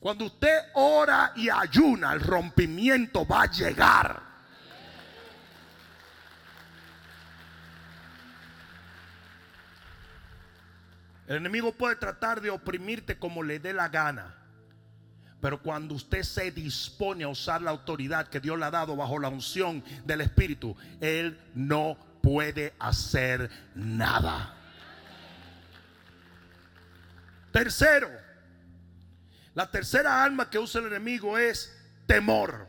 Cuando 0.00 0.26
usted 0.26 0.54
ora 0.74 1.32
y 1.36 1.48
ayuna, 1.48 2.12
el 2.12 2.20
rompimiento 2.20 3.26
va 3.26 3.44
a 3.44 3.50
llegar. 3.50 4.20
El 11.26 11.36
enemigo 11.36 11.72
puede 11.72 11.96
tratar 11.96 12.42
de 12.42 12.50
oprimirte 12.50 13.18
como 13.18 13.42
le 13.42 13.60
dé 13.60 13.72
la 13.72 13.88
gana. 13.88 14.39
Pero 15.40 15.62
cuando 15.62 15.94
usted 15.94 16.22
se 16.22 16.50
dispone 16.50 17.24
a 17.24 17.28
usar 17.28 17.62
la 17.62 17.70
autoridad 17.70 18.28
que 18.28 18.40
Dios 18.40 18.58
le 18.58 18.66
ha 18.66 18.70
dado 18.70 18.94
bajo 18.94 19.18
la 19.18 19.28
unción 19.28 19.82
del 20.04 20.20
Espíritu, 20.20 20.76
Él 21.00 21.38
no 21.54 21.96
puede 22.22 22.74
hacer 22.78 23.50
nada. 23.74 24.54
Tercero, 27.52 28.10
la 29.54 29.70
tercera 29.70 30.22
arma 30.22 30.50
que 30.50 30.58
usa 30.58 30.80
el 30.80 30.88
enemigo 30.88 31.38
es 31.38 31.74
temor. 32.06 32.68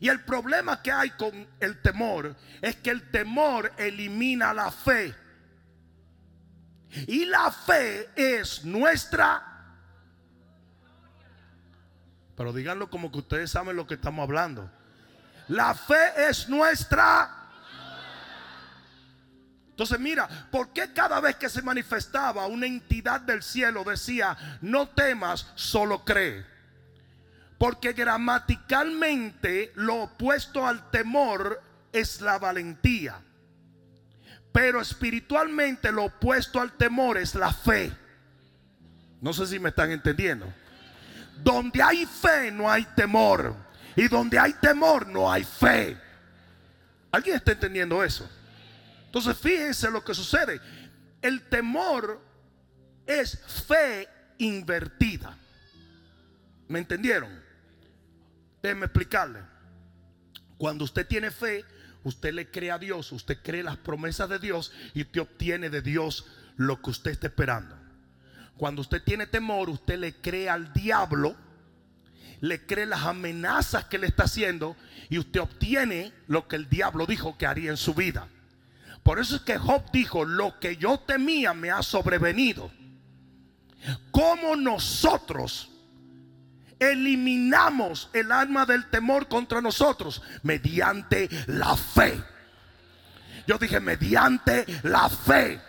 Y 0.00 0.08
el 0.08 0.20
problema 0.20 0.82
que 0.82 0.92
hay 0.92 1.10
con 1.10 1.48
el 1.58 1.80
temor 1.80 2.36
es 2.60 2.76
que 2.76 2.90
el 2.90 3.10
temor 3.10 3.72
elimina 3.78 4.52
la 4.52 4.70
fe. 4.70 5.14
Y 7.06 7.24
la 7.24 7.50
fe 7.50 8.10
es 8.14 8.64
nuestra 8.64 9.47
pero 12.38 12.52
díganlo 12.52 12.88
como 12.88 13.10
que 13.10 13.18
ustedes 13.18 13.50
saben 13.50 13.74
lo 13.74 13.88
que 13.88 13.94
estamos 13.94 14.22
hablando. 14.22 14.70
La 15.48 15.74
fe 15.74 16.28
es 16.28 16.48
nuestra. 16.48 17.28
Entonces 19.70 19.98
mira, 19.98 20.28
¿por 20.52 20.72
qué 20.72 20.92
cada 20.92 21.18
vez 21.18 21.34
que 21.34 21.48
se 21.48 21.62
manifestaba 21.62 22.46
una 22.46 22.66
entidad 22.66 23.20
del 23.22 23.42
cielo 23.42 23.82
decía, 23.82 24.36
no 24.60 24.88
temas, 24.88 25.50
solo 25.56 26.04
cree? 26.04 26.46
Porque 27.58 27.92
gramaticalmente 27.92 29.72
lo 29.74 30.04
opuesto 30.04 30.64
al 30.64 30.92
temor 30.92 31.60
es 31.92 32.20
la 32.20 32.38
valentía. 32.38 33.20
Pero 34.52 34.80
espiritualmente 34.80 35.90
lo 35.90 36.04
opuesto 36.04 36.60
al 36.60 36.70
temor 36.76 37.18
es 37.18 37.34
la 37.34 37.52
fe. 37.52 37.92
No 39.20 39.32
sé 39.32 39.44
si 39.48 39.58
me 39.58 39.70
están 39.70 39.90
entendiendo. 39.90 40.46
Donde 41.42 41.82
hay 41.82 42.06
fe 42.06 42.50
no 42.50 42.70
hay 42.70 42.84
temor. 42.96 43.54
Y 43.96 44.08
donde 44.08 44.38
hay 44.38 44.52
temor 44.54 45.06
no 45.06 45.30
hay 45.30 45.44
fe. 45.44 45.96
¿Alguien 47.10 47.36
está 47.36 47.52
entendiendo 47.52 48.02
eso? 48.04 48.28
Entonces 49.06 49.36
fíjense 49.36 49.90
lo 49.90 50.04
que 50.04 50.14
sucede. 50.14 50.60
El 51.22 51.42
temor 51.48 52.20
es 53.06 53.38
fe 53.66 54.08
invertida. 54.38 55.36
¿Me 56.68 56.78
entendieron? 56.78 57.30
Déjenme 58.62 58.86
explicarle. 58.86 59.40
Cuando 60.58 60.84
usted 60.84 61.06
tiene 61.06 61.30
fe, 61.30 61.64
usted 62.04 62.34
le 62.34 62.50
cree 62.50 62.70
a 62.70 62.78
Dios, 62.78 63.10
usted 63.12 63.38
cree 63.42 63.62
las 63.62 63.76
promesas 63.78 64.28
de 64.28 64.38
Dios 64.38 64.72
y 64.92 65.04
te 65.04 65.20
obtiene 65.20 65.70
de 65.70 65.82
Dios 65.82 66.26
lo 66.56 66.82
que 66.82 66.90
usted 66.90 67.12
está 67.12 67.28
esperando. 67.28 67.77
Cuando 68.58 68.82
usted 68.82 69.02
tiene 69.04 69.28
temor, 69.28 69.70
usted 69.70 69.98
le 69.98 70.14
cree 70.14 70.50
al 70.50 70.72
diablo, 70.72 71.36
le 72.40 72.66
cree 72.66 72.86
las 72.86 73.02
amenazas 73.04 73.84
que 73.84 73.98
le 73.98 74.08
está 74.08 74.24
haciendo 74.24 74.76
y 75.08 75.18
usted 75.18 75.40
obtiene 75.40 76.12
lo 76.26 76.48
que 76.48 76.56
el 76.56 76.68
diablo 76.68 77.06
dijo 77.06 77.38
que 77.38 77.46
haría 77.46 77.70
en 77.70 77.76
su 77.76 77.94
vida. 77.94 78.26
Por 79.04 79.20
eso 79.20 79.36
es 79.36 79.42
que 79.42 79.58
Job 79.58 79.84
dijo, 79.92 80.24
lo 80.24 80.58
que 80.58 80.76
yo 80.76 80.98
temía 80.98 81.54
me 81.54 81.70
ha 81.70 81.84
sobrevenido. 81.84 82.70
Como 84.10 84.56
nosotros 84.56 85.70
eliminamos 86.80 88.10
el 88.12 88.32
alma 88.32 88.66
del 88.66 88.90
temor 88.90 89.28
contra 89.28 89.60
nosotros? 89.60 90.20
Mediante 90.42 91.28
la 91.46 91.76
fe. 91.76 92.20
Yo 93.46 93.56
dije, 93.56 93.78
mediante 93.78 94.66
la 94.82 95.08
fe. 95.08 95.60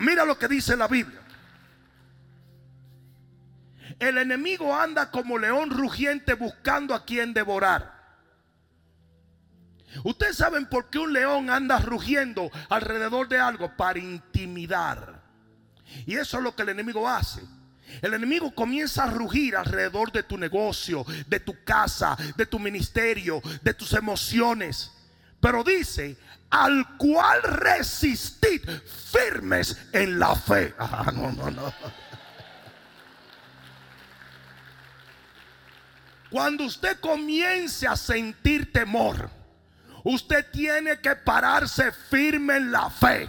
mira 0.00 0.26
lo 0.26 0.38
que 0.38 0.46
dice 0.46 0.76
la 0.76 0.86
Biblia. 0.86 1.19
El 4.00 4.18
enemigo 4.18 4.74
anda 4.74 5.10
como 5.10 5.38
león 5.38 5.70
rugiente 5.70 6.34
buscando 6.34 6.94
a 6.94 7.04
quien 7.04 7.34
devorar. 7.34 8.00
Ustedes 10.04 10.36
saben 10.36 10.66
por 10.66 10.88
qué 10.88 10.98
un 10.98 11.12
león 11.12 11.50
anda 11.50 11.78
rugiendo 11.78 12.50
alrededor 12.70 13.28
de 13.28 13.38
algo 13.38 13.76
para 13.76 13.98
intimidar. 13.98 15.22
Y 16.06 16.16
eso 16.16 16.38
es 16.38 16.42
lo 16.42 16.56
que 16.56 16.62
el 16.62 16.70
enemigo 16.70 17.08
hace. 17.08 17.42
El 18.00 18.14
enemigo 18.14 18.54
comienza 18.54 19.04
a 19.04 19.10
rugir 19.10 19.56
alrededor 19.56 20.12
de 20.12 20.22
tu 20.22 20.38
negocio, 20.38 21.04
de 21.26 21.40
tu 21.40 21.62
casa, 21.64 22.16
de 22.36 22.46
tu 22.46 22.58
ministerio, 22.58 23.42
de 23.62 23.74
tus 23.74 23.92
emociones. 23.92 24.92
Pero 25.40 25.62
dice, 25.62 26.16
al 26.50 26.96
cual 26.96 27.42
resistid 27.42 28.62
firmes 29.10 29.76
en 29.92 30.18
la 30.18 30.34
fe. 30.34 30.74
Ah, 30.78 31.10
no, 31.14 31.32
no, 31.32 31.50
no. 31.50 31.74
Cuando 36.30 36.64
usted 36.64 37.00
comience 37.00 37.86
a 37.86 37.96
sentir 37.96 38.72
temor, 38.72 39.28
usted 40.04 40.46
tiene 40.52 41.00
que 41.00 41.16
pararse 41.16 41.90
firme 41.90 42.56
en 42.56 42.70
la 42.70 42.88
fe. 42.88 43.28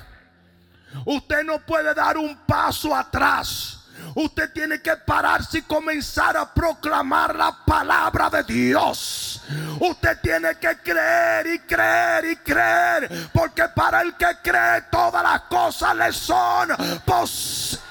Usted 1.06 1.43
no 1.43 1.60
puede 1.60 1.93
dar 1.93 2.18
un 2.18 2.38
paso 2.45 2.95
atrás. 2.95 3.80
Usted 4.16 4.52
tiene 4.52 4.82
que 4.82 4.95
pararse 4.97 5.60
y 5.60 5.62
comenzar 5.64 6.36
a 6.36 6.54
proclamar 6.54 7.36
la 7.36 7.56
palabra 7.66 8.30
de 8.30 8.43
Dios. 8.43 9.41
Usted 9.80 10.20
tiene 10.22 10.56
que 10.56 10.78
creer 10.78 11.47
y 11.47 11.60
creer 11.60 12.26
y 12.26 12.36
creer. 12.38 13.30
Porque 13.34 13.64
para 13.76 14.02
el 14.02 14.16
que 14.16 14.38
cree 14.43 14.82
todas 14.91 15.24
las 15.24 15.41
cosas 15.41 15.95
le 15.95 16.12
son 16.12 16.70
posibles. 17.06 17.91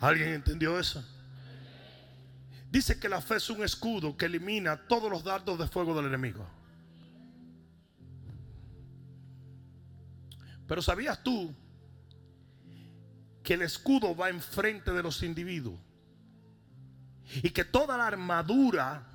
¿Alguien 0.00 0.30
entendió 0.30 0.78
eso? 0.80 1.04
Dice 2.70 2.98
que 2.98 3.08
la 3.08 3.20
fe 3.20 3.36
es 3.36 3.50
un 3.50 3.62
escudo 3.62 4.16
que 4.16 4.26
elimina 4.26 4.76
todos 4.76 5.10
los 5.10 5.22
dardos 5.22 5.58
de 5.58 5.68
fuego 5.68 5.94
del 5.94 6.06
enemigo. 6.06 6.46
Pero 10.66 10.80
¿sabías 10.80 11.22
tú 11.22 11.54
que 13.42 13.54
el 13.54 13.62
escudo 13.62 14.14
va 14.14 14.30
enfrente 14.30 14.92
de 14.92 15.02
los 15.02 15.22
individuos? 15.22 15.78
Y 17.42 17.50
que 17.50 17.64
toda 17.64 17.98
la 17.98 18.06
armadura 18.06 19.06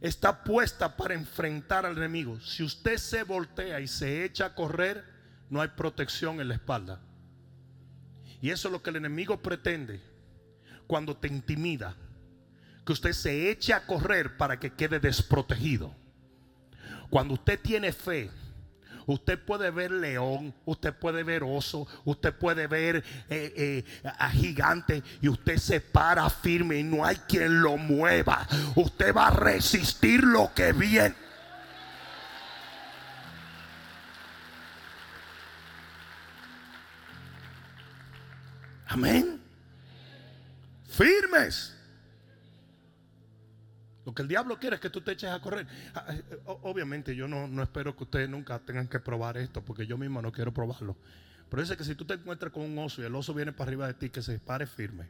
está 0.00 0.44
puesta 0.44 0.96
para 0.96 1.14
enfrentar 1.14 1.86
al 1.86 1.96
enemigo. 1.96 2.38
Si 2.40 2.62
usted 2.62 2.98
se 2.98 3.22
voltea 3.22 3.80
y 3.80 3.88
se 3.88 4.24
echa 4.24 4.46
a 4.46 4.54
correr, 4.54 5.04
no 5.50 5.60
hay 5.60 5.68
protección 5.68 6.40
en 6.40 6.48
la 6.48 6.54
espalda. 6.54 7.00
Y 8.40 8.50
eso 8.50 8.68
es 8.68 8.72
lo 8.72 8.82
que 8.82 8.90
el 8.90 8.96
enemigo 8.96 9.38
pretende 9.38 10.00
cuando 10.86 11.16
te 11.16 11.28
intimida. 11.28 11.94
Que 12.84 12.92
usted 12.92 13.12
se 13.12 13.50
eche 13.50 13.72
a 13.72 13.86
correr 13.86 14.36
para 14.36 14.60
que 14.60 14.72
quede 14.72 15.00
desprotegido. 15.00 15.94
Cuando 17.10 17.34
usted 17.34 17.58
tiene 17.60 17.92
fe, 17.92 18.30
usted 19.06 19.38
puede 19.38 19.70
ver 19.70 19.90
león, 19.90 20.54
usted 20.64 20.94
puede 20.94 21.22
ver 21.22 21.42
oso, 21.42 21.86
usted 22.04 22.34
puede 22.34 22.66
ver 22.66 23.04
eh, 23.28 23.52
eh, 23.56 23.84
a 24.18 24.30
gigante 24.30 25.02
y 25.20 25.28
usted 25.28 25.56
se 25.58 25.80
para 25.80 26.28
firme 26.30 26.78
y 26.78 26.82
no 26.82 27.04
hay 27.04 27.16
quien 27.28 27.62
lo 27.62 27.76
mueva. 27.76 28.46
Usted 28.74 29.14
va 29.14 29.28
a 29.28 29.30
resistir 29.30 30.22
lo 30.22 30.52
que 30.54 30.72
viene. 30.72 31.25
Amén. 38.96 39.38
Firmes. 40.88 41.74
Lo 44.06 44.14
que 44.14 44.22
el 44.22 44.28
diablo 44.28 44.58
quiere 44.58 44.76
es 44.76 44.80
que 44.80 44.88
tú 44.88 45.02
te 45.02 45.12
eches 45.12 45.28
a 45.28 45.38
correr. 45.38 45.66
Ah, 45.94 46.06
eh, 46.08 46.40
obviamente 46.62 47.14
yo 47.14 47.28
no, 47.28 47.62
espero 47.62 47.94
que 47.94 48.04
ustedes 48.04 48.30
nunca 48.30 48.58
tengan 48.58 48.88
que 48.88 48.98
probar 48.98 49.36
esto, 49.36 49.62
porque 49.62 49.86
yo 49.86 49.98
mismo 49.98 50.22
no 50.22 50.32
quiero 50.32 50.54
probarlo. 50.54 50.96
Pero 51.50 51.60
dice 51.60 51.76
que 51.76 51.84
si 51.84 51.94
tú 51.94 52.06
te 52.06 52.14
encuentras 52.14 52.50
con 52.50 52.62
un 52.62 52.78
oso 52.78 53.02
y 53.02 53.04
el 53.04 53.14
oso 53.14 53.34
viene 53.34 53.52
para 53.52 53.68
arriba 53.68 53.86
de 53.86 53.94
ti, 53.94 54.08
que 54.08 54.22
se 54.22 54.38
pare 54.38 54.66
firme. 54.66 55.06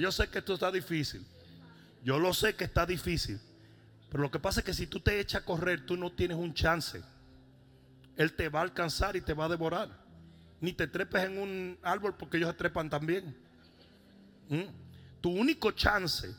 yo 0.00 0.10
sé 0.10 0.26
que 0.28 0.38
esto 0.38 0.54
está 0.54 0.72
difícil. 0.72 1.24
Yo 2.02 2.18
lo 2.18 2.34
sé 2.34 2.56
que 2.56 2.64
está 2.64 2.84
difícil. 2.86 3.38
Pero 4.10 4.20
lo 4.20 4.32
que 4.32 4.40
pasa 4.40 4.60
es 4.60 4.66
que 4.66 4.74
si 4.74 4.88
tú 4.88 4.98
te 4.98 5.20
echas 5.20 5.42
a 5.42 5.44
correr, 5.44 5.86
tú 5.86 5.96
no 5.96 6.10
tienes 6.10 6.36
un 6.38 6.54
chance. 6.54 7.04
Él 8.16 8.32
te 8.32 8.48
va 8.48 8.60
a 8.60 8.62
alcanzar 8.62 9.16
y 9.16 9.20
te 9.20 9.34
va 9.34 9.44
a 9.44 9.48
devorar. 9.48 9.88
Ni 10.60 10.72
te 10.72 10.86
trepes 10.86 11.24
en 11.24 11.38
un 11.38 11.78
árbol 11.82 12.14
porque 12.16 12.38
ellos 12.38 12.50
se 12.50 12.56
trepan 12.56 12.88
también. 12.88 13.36
¿Mm? 14.48 14.64
Tu 15.20 15.30
único 15.30 15.70
chance 15.72 16.34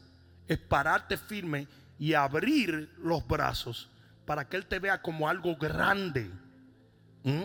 es 0.48 0.58
pararte 0.58 1.18
firme 1.18 1.68
y 2.00 2.14
abrir 2.14 2.94
los 2.98 3.28
brazos 3.28 3.90
para 4.26 4.48
que 4.48 4.58
Él 4.58 4.66
te 4.66 4.80
vea 4.80 5.02
como 5.02 5.28
algo 5.28 5.56
grande. 5.56 6.30
¿Mm? 7.24 7.44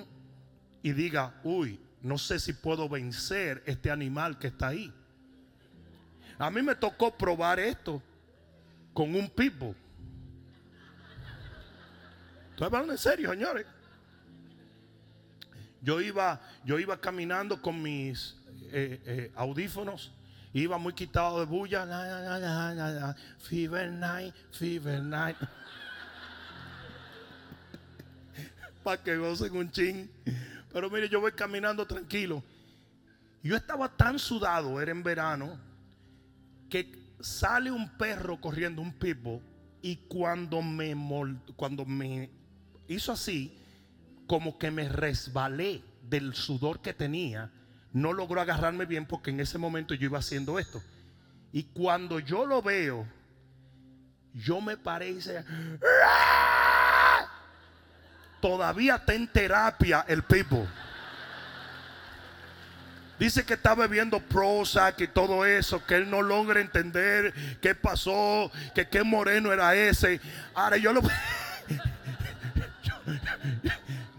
Y 0.82 0.92
diga, 0.92 1.34
uy, 1.44 1.78
no 2.00 2.18
sé 2.18 2.38
si 2.38 2.52
puedo 2.52 2.88
vencer 2.88 3.62
este 3.66 3.90
animal 3.90 4.38
que 4.38 4.48
está 4.48 4.68
ahí. 4.68 4.92
A 6.38 6.50
mí 6.50 6.62
me 6.62 6.74
tocó 6.74 7.16
probar 7.16 7.60
esto 7.60 8.02
con 8.92 9.14
un 9.14 9.28
pitbull. 9.28 9.76
Estoy 12.50 12.66
hablando 12.66 12.92
en 12.92 12.98
serio, 12.98 13.30
señores. 13.30 13.66
Yo 15.82 16.00
iba, 16.00 16.40
yo 16.64 16.78
iba 16.78 16.96
caminando 16.96 17.60
con 17.60 17.82
mis 17.82 18.36
eh, 18.70 19.02
eh, 19.04 19.32
audífonos, 19.34 20.12
iba 20.52 20.78
muy 20.78 20.92
quitado 20.92 21.40
de 21.40 21.46
bulla. 21.46 23.16
fever 23.38 23.90
night, 23.90 24.32
fever 24.52 25.02
night. 25.02 25.36
Para 28.84 29.02
que 29.02 29.16
gocen 29.16 29.56
un 29.56 29.70
chin. 29.70 30.08
Pero 30.72 30.88
mire, 30.88 31.08
yo 31.08 31.20
voy 31.20 31.32
caminando 31.32 31.84
tranquilo. 31.84 32.44
Yo 33.42 33.56
estaba 33.56 33.88
tan 33.88 34.20
sudado, 34.20 34.80
era 34.80 34.92
en 34.92 35.02
verano, 35.02 35.58
que 36.70 36.92
sale 37.20 37.72
un 37.72 37.88
perro 37.98 38.40
corriendo, 38.40 38.80
un 38.80 38.92
pitbull, 38.92 39.42
y 39.82 39.96
cuando 39.96 40.62
me, 40.62 40.94
cuando 41.56 41.84
me 41.84 42.30
hizo 42.86 43.10
así, 43.10 43.58
como 44.26 44.58
que 44.58 44.70
me 44.70 44.88
resbalé 44.88 45.82
del 46.02 46.34
sudor 46.34 46.80
que 46.80 46.94
tenía. 46.94 47.50
No 47.92 48.12
logró 48.12 48.40
agarrarme 48.40 48.86
bien 48.86 49.06
porque 49.06 49.30
en 49.30 49.40
ese 49.40 49.58
momento 49.58 49.94
yo 49.94 50.06
iba 50.06 50.18
haciendo 50.18 50.58
esto. 50.58 50.82
Y 51.52 51.64
cuando 51.64 52.18
yo 52.18 52.46
lo 52.46 52.62
veo, 52.62 53.06
yo 54.34 54.60
me 54.62 54.78
parece 54.78 55.44
Todavía 58.40 58.96
está 58.96 59.14
en 59.14 59.28
terapia 59.28 60.04
el 60.08 60.24
people. 60.24 60.66
Dice 63.20 63.44
que 63.44 63.54
está 63.54 63.76
bebiendo 63.76 64.18
Prozac 64.18 65.00
y 65.00 65.06
todo 65.06 65.46
eso, 65.46 65.86
que 65.86 65.94
él 65.94 66.10
no 66.10 66.22
logra 66.22 66.60
entender 66.60 67.32
qué 67.60 67.76
pasó, 67.76 68.50
que 68.74 68.88
qué 68.88 69.04
moreno 69.04 69.52
era 69.52 69.76
ese. 69.76 70.20
Ahora 70.54 70.76
yo 70.76 70.92
lo 70.92 71.02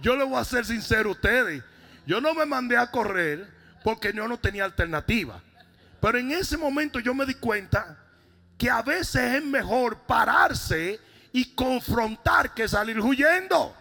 yo 0.04 0.18
le 0.18 0.26
voy 0.26 0.38
a 0.38 0.44
ser 0.44 0.66
sincero 0.66 1.10
a 1.10 1.12
ustedes. 1.14 1.64
Yo 2.06 2.20
no 2.20 2.34
me 2.34 2.46
mandé 2.46 2.76
a 2.76 2.92
correr 2.92 3.50
porque 3.86 4.12
yo 4.12 4.28
no 4.28 4.38
tenía 4.38 4.66
alternativa. 4.66 5.42
Pero 6.02 6.18
en 6.18 6.32
ese 6.32 6.58
momento 6.58 7.00
yo 7.00 7.14
me 7.14 7.26
di 7.26 7.36
cuenta 7.36 7.98
que 8.58 8.70
a 8.70 8.82
veces 8.82 9.36
es 9.36 9.46
mejor 9.46 10.00
pararse 10.00 11.00
y 11.32 11.56
confrontar 11.56 12.54
que 12.54 12.68
salir 12.68 13.00
huyendo. 13.00 13.74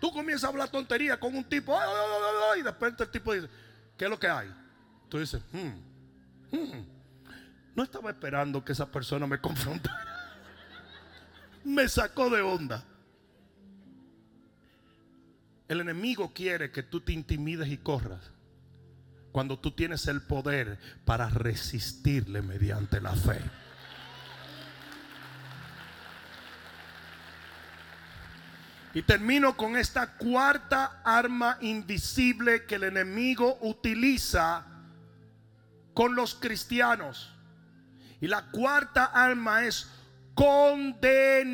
Tú 0.00 0.10
comienzas 0.12 0.44
a 0.44 0.48
hablar 0.48 0.70
tontería 0.70 1.20
con 1.20 1.36
un 1.36 1.44
tipo 1.44 1.78
y 2.58 2.62
después 2.62 2.94
el 2.98 3.10
tipo 3.10 3.34
dice, 3.34 3.48
¿qué 3.98 4.04
es 4.06 4.10
lo 4.10 4.18
que 4.18 4.28
hay? 4.28 4.50
Tú 5.10 5.18
dices, 5.18 5.42
hmm, 5.52 6.56
hmm. 6.56 7.01
No 7.74 7.82
estaba 7.82 8.10
esperando 8.10 8.64
que 8.64 8.72
esa 8.72 8.90
persona 8.90 9.26
me 9.26 9.40
confrontara. 9.40 10.06
Me 11.64 11.88
sacó 11.88 12.28
de 12.28 12.42
onda. 12.42 12.84
El 15.68 15.80
enemigo 15.80 16.32
quiere 16.34 16.70
que 16.70 16.82
tú 16.82 17.00
te 17.00 17.12
intimides 17.12 17.68
y 17.68 17.78
corras 17.78 18.32
cuando 19.30 19.58
tú 19.58 19.70
tienes 19.70 20.06
el 20.06 20.20
poder 20.20 20.78
para 21.06 21.30
resistirle 21.30 22.42
mediante 22.42 23.00
la 23.00 23.14
fe. 23.14 23.40
Y 28.94 29.02
termino 29.02 29.56
con 29.56 29.76
esta 29.76 30.18
cuarta 30.18 31.00
arma 31.02 31.56
invisible 31.62 32.66
que 32.66 32.74
el 32.74 32.84
enemigo 32.84 33.56
utiliza 33.62 34.66
con 35.94 36.14
los 36.14 36.34
cristianos. 36.34 37.34
Y 38.22 38.28
la 38.28 38.42
cuarta 38.52 39.04
alma 39.06 39.64
es 39.64 39.88
condenación. 40.32 41.50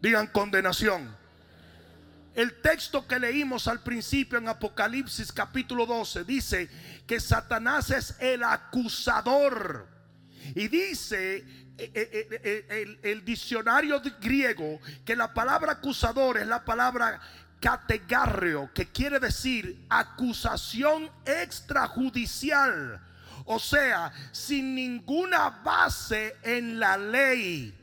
Digan 0.00 0.28
condenación. 0.28 1.14
El 2.32 2.60
texto 2.60 3.04
que 3.08 3.18
leímos 3.18 3.66
al 3.66 3.80
principio 3.82 4.38
en 4.38 4.46
Apocalipsis 4.46 5.32
capítulo 5.32 5.84
12 5.84 6.22
dice 6.22 6.70
que 7.08 7.18
Satanás 7.18 7.90
es 7.90 8.14
el 8.20 8.44
acusador. 8.44 9.88
Y 10.54 10.68
dice 10.68 11.38
eh, 11.76 11.90
eh, 11.92 12.28
eh, 12.44 12.66
el, 12.68 13.00
el, 13.02 13.24
diccionario 13.24 14.00
griego 14.20 14.78
que 15.04 15.16
la 15.16 15.34
palabra 15.34 15.72
acusador 15.72 16.38
es 16.38 16.46
la 16.46 16.64
palabra 16.64 17.20
categarreo, 17.58 18.70
que 18.72 18.92
quiere 18.92 19.18
decir 19.18 19.86
acusación 19.88 21.10
extrajudicial 21.24 23.00
O 23.44 23.58
sea, 23.58 24.12
sin 24.32 24.74
ninguna 24.74 25.50
base 25.64 26.36
en 26.42 26.78
la 26.78 26.96
ley. 26.96 27.74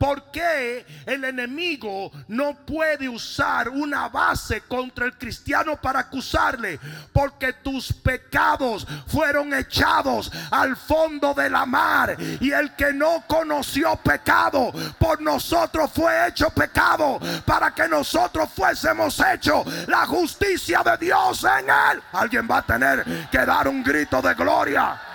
¿Por 0.00 0.30
qué 0.30 0.86
el 1.04 1.22
enemigo 1.26 2.10
no 2.28 2.54
puede 2.54 3.06
usar 3.06 3.68
una 3.68 4.08
base 4.08 4.62
contra 4.62 5.04
el 5.04 5.12
cristiano 5.12 5.76
para 5.76 6.00
acusarle? 6.00 6.80
Porque 7.12 7.52
tus 7.52 7.92
pecados 7.92 8.86
fueron 9.06 9.52
echados 9.52 10.32
al 10.50 10.74
fondo 10.74 11.34
de 11.34 11.50
la 11.50 11.66
mar. 11.66 12.16
Y 12.40 12.50
el 12.50 12.74
que 12.76 12.94
no 12.94 13.24
conoció 13.26 13.94
pecado, 13.96 14.72
por 14.98 15.20
nosotros 15.20 15.90
fue 15.94 16.28
hecho 16.28 16.48
pecado 16.48 17.20
para 17.44 17.74
que 17.74 17.86
nosotros 17.86 18.48
fuésemos 18.56 19.20
hechos 19.20 19.66
la 19.86 20.06
justicia 20.06 20.82
de 20.82 20.96
Dios 20.96 21.44
en 21.44 21.68
él. 21.68 22.02
Alguien 22.14 22.48
va 22.50 22.56
a 22.56 22.62
tener 22.62 23.28
que 23.30 23.44
dar 23.44 23.68
un 23.68 23.84
grito 23.84 24.22
de 24.22 24.32
gloria. 24.32 25.09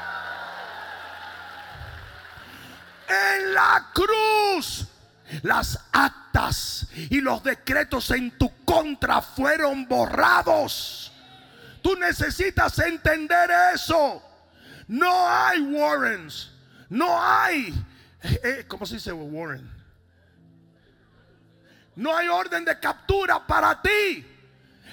En 3.08 3.54
la 3.54 3.92
cruz. 3.94 4.88
Las 5.42 5.80
actas 5.92 6.88
y 7.10 7.20
los 7.20 7.44
decretos 7.44 8.12
en 8.12 8.38
tu 8.38 8.64
contra 8.64 9.22
fueron 9.22 9.88
borrados. 9.88 11.12
Tú 11.82 11.96
necesitas 11.96 12.78
entender 12.80 13.50
eso. 13.74 14.22
No 14.88 15.28
hay 15.28 15.62
warrants. 15.62 16.52
No 16.90 17.22
hay. 17.22 17.74
Eh, 18.22 18.40
eh, 18.44 18.66
¿Cómo 18.68 18.86
se 18.86 18.96
dice 18.96 19.12
warrant? 19.12 19.70
No 21.96 22.16
hay 22.16 22.28
orden 22.28 22.66
de 22.66 22.80
captura 22.80 23.46
para 23.46 23.82
ti. 23.82 24.26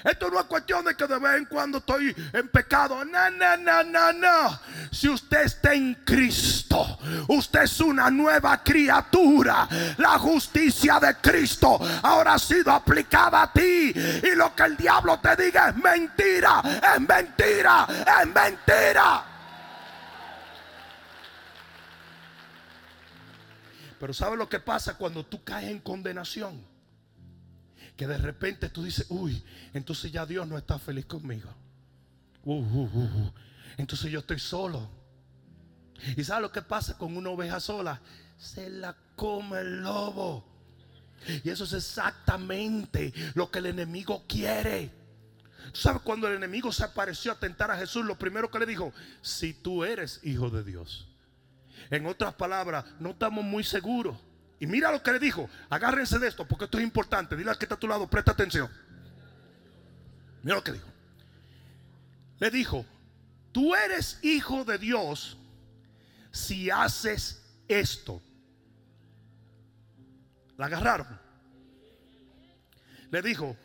Esto 0.03 0.29
no 0.29 0.39
es 0.39 0.45
cuestión 0.45 0.83
de 0.83 0.95
que 0.95 1.07
de 1.07 1.17
vez 1.17 1.37
en 1.37 1.45
cuando 1.45 1.77
estoy 1.77 2.15
en 2.33 2.47
pecado. 2.49 3.03
No, 3.05 3.29
no, 3.31 3.57
no, 3.57 3.83
no, 3.83 4.13
no. 4.13 4.59
Si 4.91 5.07
usted 5.07 5.43
está 5.43 5.73
en 5.73 5.95
Cristo, 6.05 6.99
usted 7.27 7.63
es 7.63 7.79
una 7.79 8.09
nueva 8.09 8.61
criatura. 8.63 9.67
La 9.97 10.19
justicia 10.19 10.99
de 10.99 11.15
Cristo 11.15 11.79
ahora 12.01 12.33
ha 12.33 12.39
sido 12.39 12.71
aplicada 12.71 13.43
a 13.43 13.53
ti. 13.53 13.93
Y 14.23 14.35
lo 14.35 14.53
que 14.55 14.63
el 14.63 14.77
diablo 14.77 15.19
te 15.19 15.35
diga 15.35 15.69
es 15.69 15.75
mentira, 15.75 16.61
es 16.95 17.01
mentira, 17.01 17.87
es 18.21 18.27
mentira. 18.27 19.23
Pero 23.99 24.13
¿sabe 24.13 24.35
lo 24.35 24.49
que 24.49 24.59
pasa 24.59 24.97
cuando 24.97 25.25
tú 25.25 25.43
caes 25.45 25.69
en 25.69 25.79
condenación? 25.79 26.72
Que 27.95 28.07
de 28.07 28.17
repente 28.17 28.69
tú 28.69 28.83
dices, 28.83 29.05
uy, 29.09 29.43
entonces 29.73 30.11
ya 30.11 30.25
Dios 30.25 30.47
no 30.47 30.57
está 30.57 30.79
feliz 30.79 31.05
conmigo. 31.05 31.49
Uh, 32.43 32.55
uh, 32.55 32.83
uh, 32.83 33.33
entonces 33.77 34.11
yo 34.11 34.19
estoy 34.19 34.39
solo. 34.39 34.89
¿Y 36.17 36.23
sabes 36.23 36.41
lo 36.41 36.51
que 36.51 36.61
pasa 36.61 36.97
con 36.97 37.15
una 37.15 37.29
oveja 37.29 37.59
sola? 37.59 38.01
Se 38.37 38.69
la 38.69 38.95
come 39.15 39.59
el 39.59 39.81
lobo. 39.81 40.45
Y 41.43 41.49
eso 41.49 41.63
es 41.63 41.73
exactamente 41.73 43.13
lo 43.35 43.49
que 43.49 43.59
el 43.59 43.67
enemigo 43.67 44.25
quiere. 44.27 44.91
¿Tú 45.71 45.79
sabes 45.79 46.01
cuando 46.01 46.27
el 46.27 46.35
enemigo 46.35 46.71
se 46.71 46.83
apareció 46.83 47.31
a 47.31 47.39
tentar 47.39 47.71
a 47.71 47.77
Jesús? 47.77 48.05
Lo 48.05 48.17
primero 48.17 48.51
que 48.51 48.59
le 48.59 48.65
dijo, 48.65 48.91
si 49.21 49.53
tú 49.53 49.85
eres 49.85 50.19
hijo 50.23 50.49
de 50.49 50.63
Dios. 50.63 51.07
En 51.89 52.05
otras 52.05 52.33
palabras, 52.33 52.85
no 52.99 53.11
estamos 53.11 53.45
muy 53.45 53.63
seguros 53.63 54.17
y 54.63 54.65
mira 54.65 54.93
lo 54.93 55.03
que 55.03 55.11
le 55.11 55.19
dijo. 55.19 55.49
Agárrense 55.69 56.17
de 56.19 56.29
esto 56.29 56.47
porque 56.47 56.63
esto 56.63 56.77
es 56.77 56.85
importante. 56.85 57.35
Dile 57.35 57.49
al 57.49 57.57
que 57.57 57.65
está 57.65 57.75
a 57.75 57.79
tu 57.79 57.85
lado, 57.85 58.09
presta 58.09 58.31
atención. 58.31 58.69
Mira 60.41 60.55
lo 60.55 60.63
que 60.63 60.71
dijo. 60.71 60.87
Le 62.39 62.49
dijo, 62.49 62.85
tú 63.51 63.75
eres 63.75 64.19
hijo 64.21 64.63
de 64.63 64.77
Dios 64.77 65.37
si 66.31 66.69
haces 66.69 67.43
esto. 67.67 68.21
La 70.55 70.67
agarraron. 70.67 71.19
Le 73.11 73.21
dijo, 73.21 73.57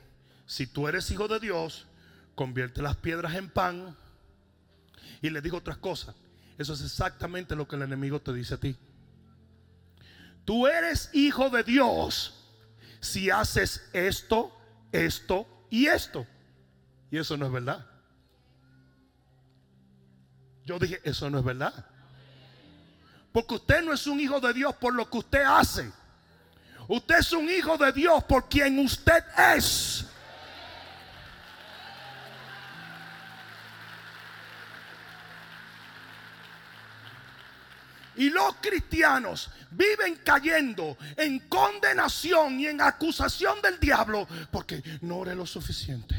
si 0.47 0.67
tú 0.67 0.89
eres 0.89 1.09
hijo 1.13 1.29
de 1.29 1.39
Dios, 1.39 1.87
convierte 2.35 2.83
las 2.83 2.97
piedras 2.97 3.37
en 3.37 3.49
pan. 3.49 3.97
Y 5.23 5.31
le 5.31 5.41
dijo 5.43 5.59
otras 5.59 5.79
cosas. 5.79 6.17
Eso 6.59 6.73
es 6.73 6.81
exactamente 6.81 7.55
lo 7.55 7.69
que 7.69 7.77
el 7.77 7.83
enemigo 7.83 8.21
te 8.21 8.33
dice 8.33 8.55
a 8.55 8.59
ti. 8.59 8.77
Tú 10.49 10.67
eres 10.67 11.11
hijo 11.13 11.51
de 11.51 11.63
Dios 11.63 12.33
si 13.01 13.29
haces 13.29 13.87
esto, 13.93 14.51
esto 14.91 15.47
y 15.69 15.89
esto. 15.89 16.27
Y 17.11 17.19
eso 17.19 17.37
no 17.37 17.45
es 17.45 17.53
verdad. 17.53 17.85
Yo 20.65 20.79
dije, 20.79 21.03
eso 21.05 21.29
no 21.29 21.41
es 21.41 21.45
verdad. 21.45 21.85
Porque 23.31 23.57
usted 23.57 23.83
no 23.83 23.93
es 23.93 24.07
un 24.07 24.19
hijo 24.21 24.41
de 24.41 24.55
Dios 24.55 24.75
por 24.77 24.95
lo 24.95 25.11
que 25.11 25.19
usted 25.19 25.43
hace. 25.43 25.93
Usted 26.89 27.19
es 27.19 27.31
un 27.35 27.47
hijo 27.51 27.77
de 27.77 27.93
Dios 27.93 28.25
por 28.25 28.49
quien 28.49 28.79
usted 28.79 29.23
es. 29.55 30.07
Y 38.19 38.31
los 38.31 38.57
cristianos 38.61 39.51
viven 39.71 40.21
cayendo 40.25 40.97
en 41.17 41.39
condenación 41.41 42.61
y 42.61 42.67
en 42.67 42.81
acusación 42.81 43.63
del 43.63 43.79
diablo 43.81 44.27
porque 44.51 44.83
no 45.03 45.19
oré 45.19 45.35
lo 45.35 45.47
suficiente. 45.47 46.17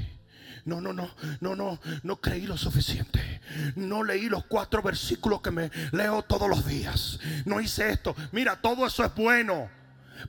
No, 0.66 0.82
no, 0.82 0.94
no, 0.94 1.14
no, 1.40 1.56
no, 1.56 1.80
no 2.04 2.22
creí 2.22 2.46
lo 2.46 2.58
suficiente. 2.58 3.42
No 3.76 4.04
leí 4.04 4.30
los 4.30 4.46
cuatro 4.46 4.82
versículos 4.82 5.42
que 5.42 5.52
me 5.52 5.72
leo 5.92 6.22
todos 6.24 6.50
los 6.50 6.66
días. 6.66 7.20
No 7.46 7.60
hice 7.60 7.90
esto. 7.90 8.16
Mira, 8.32 8.62
todo 8.62 8.86
eso 8.86 9.04
es 9.04 9.14
bueno. 9.16 9.70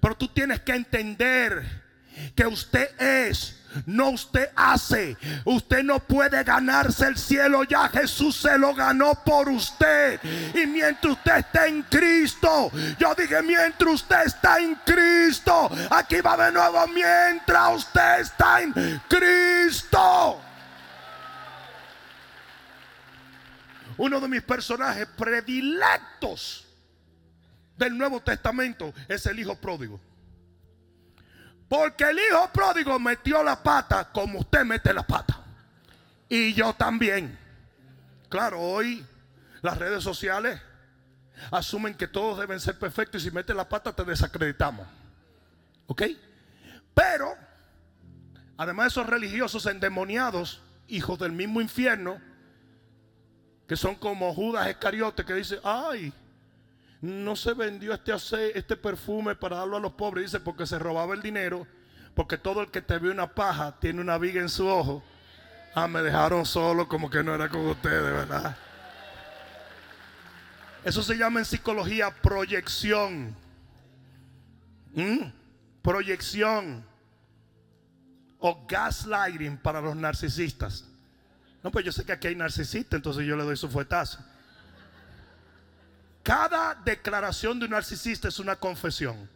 Pero 0.01 0.17
tú 0.17 0.29
tienes 0.29 0.61
que 0.61 0.73
entender 0.73 1.90
que 2.35 2.47
usted 2.47 3.01
es 3.01 3.61
no 3.87 4.11
usted 4.11 4.51
hace. 4.57 5.17
Usted 5.45 5.83
no 5.83 6.01
puede 6.01 6.43
ganarse 6.45 7.07
el 7.07 7.17
cielo. 7.17 7.65
Ya 7.65 7.89
Jesús 7.89 8.37
se 8.37 8.59
lo 8.59 8.75
ganó 8.75 9.15
por 9.25 9.49
usted. 9.49 10.21
Y 10.55 10.67
mientras 10.67 11.15
usted 11.15 11.37
está 11.39 11.67
en 11.67 11.83
Cristo. 11.85 12.71
Yo 12.99 13.15
dije, 13.15 13.43
mientras 13.43 13.95
usted 13.95 14.27
está 14.27 14.59
en 14.59 14.75
Cristo. 14.85 15.71
Aquí 15.91 16.21
va 16.21 16.37
de 16.37 16.53
nuevo. 16.53 16.87
Mientras 16.89 17.77
usted 17.77 18.21
está 18.21 18.63
en 18.63 18.73
Cristo. 19.09 20.43
Uno 23.97 24.21
de 24.21 24.29
mis 24.29 24.43
personajes 24.43 25.07
predilectos 25.07 26.67
del 27.77 27.97
Nuevo 27.97 28.21
Testamento 28.21 28.95
es 29.09 29.27
el 29.27 29.39
Hijo 29.39 29.55
Pródigo. 29.57 30.01
Porque 31.71 32.03
el 32.03 32.19
hijo 32.19 32.51
pródigo 32.53 32.99
metió 32.99 33.45
la 33.45 33.63
pata 33.63 34.11
como 34.11 34.41
usted 34.41 34.65
mete 34.65 34.93
la 34.93 35.05
pata. 35.05 35.41
Y 36.29 36.53
yo 36.53 36.73
también. 36.75 37.39
Claro, 38.29 38.61
hoy 38.61 39.07
las 39.63 39.79
redes 39.79 40.03
sociales 40.03 40.61
asumen 41.53 41.95
que 41.95 42.09
todos 42.09 42.41
deben 42.41 42.59
ser 42.59 42.77
perfectos 42.77 43.23
y 43.23 43.27
si 43.27 43.31
metes 43.31 43.55
la 43.55 43.69
pata 43.69 43.93
te 43.93 44.03
desacreditamos. 44.03 44.85
¿Ok? 45.87 46.03
Pero, 46.93 47.37
además 48.57 48.87
de 48.87 48.89
esos 48.89 49.07
religiosos 49.07 49.65
endemoniados, 49.67 50.61
hijos 50.89 51.21
del 51.21 51.31
mismo 51.31 51.61
infierno, 51.61 52.21
que 53.69 53.77
son 53.77 53.95
como 53.95 54.35
Judas 54.35 54.67
Escariote 54.67 55.25
que 55.25 55.35
dice, 55.35 55.61
ay, 55.63 56.13
no 57.01 57.35
se 57.35 57.55
vendió 57.55 57.95
este, 57.95 58.59
este 58.59 58.77
perfume 58.77 59.35
para 59.35 59.57
darlo 59.57 59.77
a 59.77 59.81
los 59.81 59.93
pobres, 59.93 60.27
dice, 60.27 60.41
porque 60.41 60.67
se 60.67 60.79
robaba 60.79 61.15
el 61.15 61.23
dinero, 61.23 61.67
porque 62.15 62.37
todo 62.37 62.61
el 62.61 62.71
que 62.71 62.83
te 62.83 62.99
ve 62.99 63.11
una 63.11 63.35
paja 63.35 63.79
tiene 63.81 64.01
una 64.01 64.19
viga 64.19 64.41
en 64.41 64.49
su 64.49 64.67
ojo. 64.67 65.03
Ah, 65.75 65.87
me 65.87 66.03
dejaron 66.03 66.45
solo 66.45 66.89
como 66.89 67.09
que 67.09 67.23
no 67.23 67.35
era 67.35 67.49
con 67.49 67.67
ustedes, 67.67 68.03
¿verdad? 68.03 68.57
Eso 70.85 71.03
se 71.03 71.17
llama 71.17 71.41
en 71.41 71.45
psicología 71.45 72.11
proyección. 72.11 73.35
¿Mm? 74.93 75.31
Proyección. 75.83 76.85
O 78.39 78.67
gaslighting 78.67 79.59
para 79.59 79.81
los 79.81 79.95
narcisistas. 79.95 80.85
No, 81.63 81.71
pues 81.71 81.85
yo 81.85 81.93
sé 81.93 82.05
que 82.05 82.13
aquí 82.13 82.29
hay 82.29 82.35
narcisistas, 82.35 82.97
entonces 82.97 83.27
yo 83.27 83.37
le 83.37 83.45
doy 83.45 83.57
su 83.57 83.69
fuetazo. 83.69 84.19
Cada 86.23 86.75
declaración 86.75 87.59
de 87.59 87.65
un 87.65 87.71
narcisista 87.73 88.29
es 88.29 88.39
una 88.39 88.57
confesión. 88.57 89.29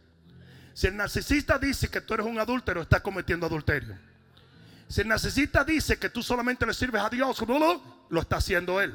Si 0.73 0.87
el 0.87 0.97
narcisista 0.97 1.57
dice 1.57 1.89
que 1.89 2.01
tú 2.01 2.13
eres 2.13 2.25
un 2.25 2.37
adúltero, 2.37 2.81
está 2.81 3.01
cometiendo 3.01 3.45
adulterio. 3.45 3.97
Si 4.87 5.01
el 5.01 5.07
narcisista 5.07 5.63
dice 5.63 5.97
que 5.97 6.09
tú 6.09 6.21
solamente 6.21 6.65
le 6.65 6.73
sirves 6.73 7.01
a 7.01 7.09
Dios, 7.09 7.41
lo 8.09 8.21
está 8.21 8.37
haciendo 8.37 8.79
él. 8.81 8.93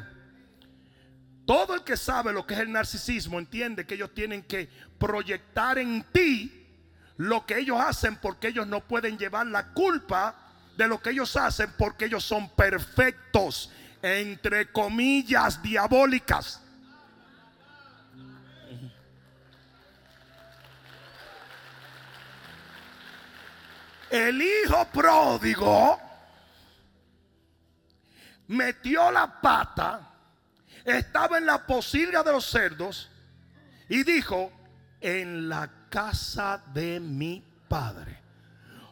Todo 1.47 1.75
el 1.75 1.83
que 1.83 1.97
sabe 1.97 2.33
lo 2.33 2.47
que 2.47 2.55
es 2.55 2.61
el 2.61 2.71
narcisismo 2.71 3.39
entiende 3.39 3.87
que 3.87 3.95
ellos 3.95 4.15
tienen 4.15 4.43
que 4.43 4.69
proyectar 4.99 5.79
en 5.79 6.05
ti 6.13 6.69
lo 7.17 7.45
que 7.45 7.59
ellos 7.59 7.79
hacen 7.81 8.17
porque 8.17 8.49
ellos 8.49 8.67
no 8.67 8.87
pueden 8.87 9.19
llevar 9.19 9.47
la 9.47 9.73
culpa 9.73 10.37
de 10.77 10.87
lo 10.87 11.03
que 11.03 11.11
ellos 11.11 11.35
hacen 11.37 11.73
porque 11.77 12.05
ellos 12.05 12.25
son 12.25 12.49
perfectos 12.51 13.71
entre 14.01 14.71
comillas 14.71 15.63
diabólicas. 15.63 16.63
El 24.11 24.43
hijo 24.43 24.85
pródigo 24.87 25.99
metió 28.49 29.11
la 29.13 29.41
pata, 29.41 30.01
estaba 30.85 31.39
en 31.39 31.47
la 31.47 31.65
posilga 31.65 32.23
de 32.25 32.33
los 32.33 32.45
cerdos 32.45 33.09
y 33.89 34.03
dijo, 34.03 34.53
en 35.01 35.49
la 35.49 35.71
casa 35.89 36.61
de 36.73 37.01
mi 37.01 37.43
padre. 37.69 38.19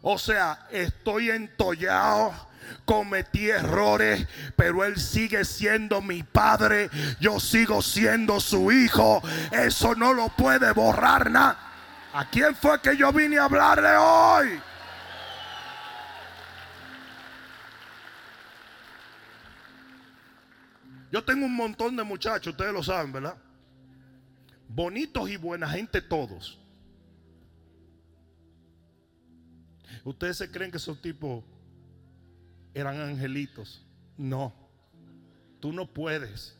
O 0.02 0.18
sea, 0.18 0.66
estoy 0.70 1.30
entollado, 1.30 2.32
cometí 2.84 3.50
errores, 3.50 4.26
pero 4.56 4.84
él 4.84 4.98
sigue 4.98 5.44
siendo 5.44 6.00
mi 6.00 6.22
padre, 6.22 6.88
yo 7.20 7.40
sigo 7.40 7.82
siendo 7.82 8.38
su 8.40 8.70
hijo. 8.70 9.20
Eso 9.50 9.94
no 9.96 10.12
lo 10.12 10.28
puede 10.28 10.70
borrar 10.72 11.30
nada. 11.30 11.58
¿A 12.14 12.30
quién 12.30 12.54
fue 12.54 12.80
que 12.80 12.96
yo 12.96 13.12
vine 13.12 13.38
a 13.38 13.44
hablarle 13.44 13.96
hoy? 13.96 14.60
Yo 21.10 21.24
tengo 21.24 21.46
un 21.46 21.56
montón 21.56 21.96
de 21.96 22.02
muchachos, 22.02 22.52
ustedes 22.52 22.72
lo 22.72 22.82
saben, 22.82 23.12
¿verdad? 23.12 23.36
Bonitos 24.68 25.30
y 25.30 25.36
buena 25.36 25.68
gente 25.68 26.02
todos. 26.02 26.58
Ustedes 30.04 30.36
se 30.36 30.50
creen 30.50 30.70
que 30.70 30.76
esos 30.76 31.00
tipos 31.00 31.44
eran 32.74 33.00
angelitos. 33.00 33.84
No, 34.16 34.54
tú 35.60 35.72
no 35.72 35.86
puedes 35.86 36.56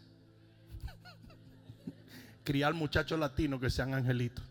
criar 2.44 2.74
muchachos 2.74 3.18
latinos 3.18 3.61
que 3.61 3.70
sean 3.70 3.94
angelitos. 3.94 4.44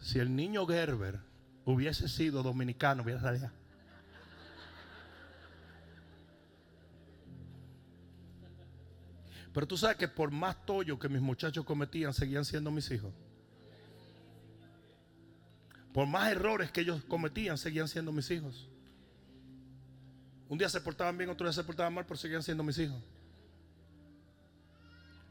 Si 0.00 0.18
el 0.18 0.34
niño 0.34 0.66
Gerber 0.66 1.20
hubiese 1.64 2.08
sido 2.08 2.42
dominicano, 2.42 3.02
hubiera 3.02 3.20
salido. 3.20 3.50
Pero 9.52 9.66
tú 9.66 9.76
sabes 9.76 9.96
que 9.96 10.08
por 10.08 10.30
más 10.30 10.64
tollo 10.66 10.98
que 10.98 11.08
mis 11.08 11.22
muchachos 11.22 11.64
cometían, 11.64 12.12
seguían 12.12 12.44
siendo 12.44 12.70
mis 12.70 12.90
hijos. 12.90 13.12
Por 15.92 16.06
más 16.06 16.30
errores 16.30 16.70
que 16.70 16.82
ellos 16.82 17.02
cometían, 17.04 17.58
seguían 17.58 17.88
siendo 17.88 18.12
mis 18.12 18.30
hijos. 18.30 18.68
Un 20.48 20.58
día 20.58 20.68
se 20.68 20.80
portaban 20.80 21.16
bien, 21.18 21.30
otro 21.30 21.46
día 21.46 21.52
se 21.52 21.64
portaban 21.64 21.92
mal, 21.92 22.06
pero 22.06 22.16
seguían 22.16 22.42
siendo 22.42 22.62
mis 22.62 22.78
hijos. 22.78 23.02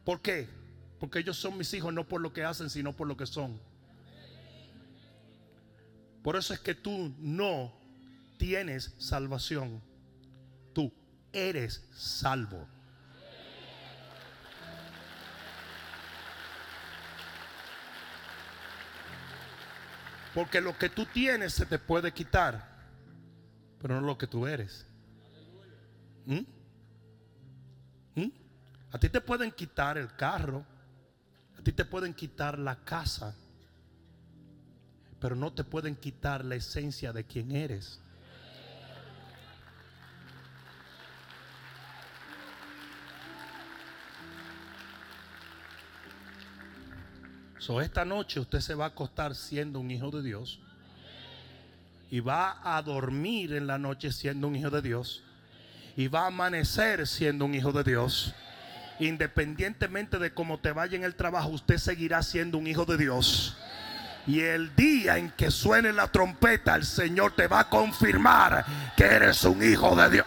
¿Por 0.04 0.22
qué? 0.22 0.48
Porque 1.00 1.20
ellos 1.20 1.38
son 1.38 1.58
mis 1.58 1.74
hijos 1.74 1.94
no 1.94 2.08
por 2.08 2.22
lo 2.22 2.34
que 2.34 2.44
hacen, 2.44 2.70
sino 2.70 2.94
por 2.94 3.08
lo 3.08 3.18
que 3.18 3.26
son. 3.26 3.60
Por 6.24 6.36
eso 6.36 6.54
es 6.54 6.60
que 6.60 6.76
tú 6.76 7.14
no 7.20 7.74
tienes 8.38 8.94
salvación. 8.98 9.82
Tú 10.74 10.92
eres 11.32 11.88
salvo. 11.94 12.68
Porque 20.38 20.62
lo 20.62 20.78
que 20.78 20.90
tú 20.90 21.08
tienes 21.08 21.52
se 21.52 21.66
te 21.66 21.80
puede 21.80 22.14
quitar, 22.14 22.64
pero 23.82 24.00
no 24.00 24.06
lo 24.06 24.20
que 24.20 24.28
tú 24.28 24.46
eres. 24.46 24.86
¿Mm? 26.28 26.46
¿Mm? 28.14 28.32
A 28.92 29.00
ti 29.00 29.10
te 29.10 29.20
pueden 29.20 29.52
quitar 29.52 29.98
el 29.98 30.16
carro, 30.16 30.64
a 31.58 31.64
ti 31.64 31.72
te 31.72 31.86
pueden 31.86 32.14
quitar 32.14 32.60
la 32.60 32.76
casa, 32.76 33.34
pero 35.20 35.36
no 35.36 35.52
te 35.54 35.64
pueden 35.64 35.96
quitar 35.96 36.46
la 36.46 36.54
esencia 36.54 37.12
de 37.12 37.24
quién 37.24 37.52
eres. 37.52 38.00
Esta 47.82 48.06
noche 48.06 48.40
usted 48.40 48.60
se 48.60 48.76
va 48.76 48.86
a 48.86 48.88
acostar 48.90 49.36
siendo 49.36 49.80
un 49.80 49.92
hijo 49.92 50.10
de 50.10 50.24
Dios. 50.24 50.60
Y 52.10 52.22
va 52.22 52.60
a 52.64 52.82
dormir 52.82 53.54
en 53.54 53.68
la 53.68 53.78
noche 53.78 54.12
siendo 54.12 54.48
un 54.48 54.56
hijo 54.56 54.70
de 54.70 54.82
Dios. 54.82 55.24
Y 55.96 56.08
va 56.08 56.24
a 56.24 56.28
amanecer 56.28 57.06
siendo 57.08 57.46
un 57.46 57.56
hijo 57.56 57.72
de 57.72 57.84
Dios. 57.84 58.34
Independientemente 59.00 60.18
de 60.18 60.34
cómo 60.34 60.60
te 60.60 60.72
vaya 60.72 60.96
en 60.96 61.04
el 61.04 61.16
trabajo, 61.16 61.50
usted 61.50 61.78
seguirá 61.78 62.24
siendo 62.24 62.58
un 62.58 62.68
hijo 62.68 62.86
de 62.86 62.98
Dios. 62.98 63.58
Y 64.26 64.42
el 64.42 64.76
día 64.76 65.18
en 65.18 65.32
que 65.32 65.52
suene 65.52 65.94
la 65.94 66.08
trompeta, 66.08 66.76
el 66.76 66.86
Señor 66.86 67.34
te 67.34 67.48
va 67.48 67.62
a 67.62 67.70
confirmar 67.70 68.66
que 68.96 69.06
eres 69.06 69.44
un 69.44 69.62
hijo 69.64 69.96
de 69.96 70.10
Dios. 70.10 70.26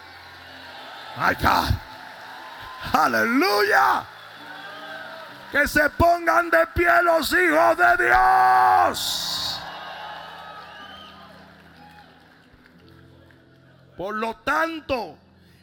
My. 1.17 1.35
Aleluya. 2.93 4.05
Que 5.51 5.67
se 5.67 5.89
pongan 5.91 6.49
de 6.49 6.65
pie 6.73 6.87
los 7.03 7.31
hijos 7.33 7.77
de 7.77 8.05
Dios. 8.05 9.59
Por 13.97 14.15
lo 14.15 14.35
tanto, 14.37 15.17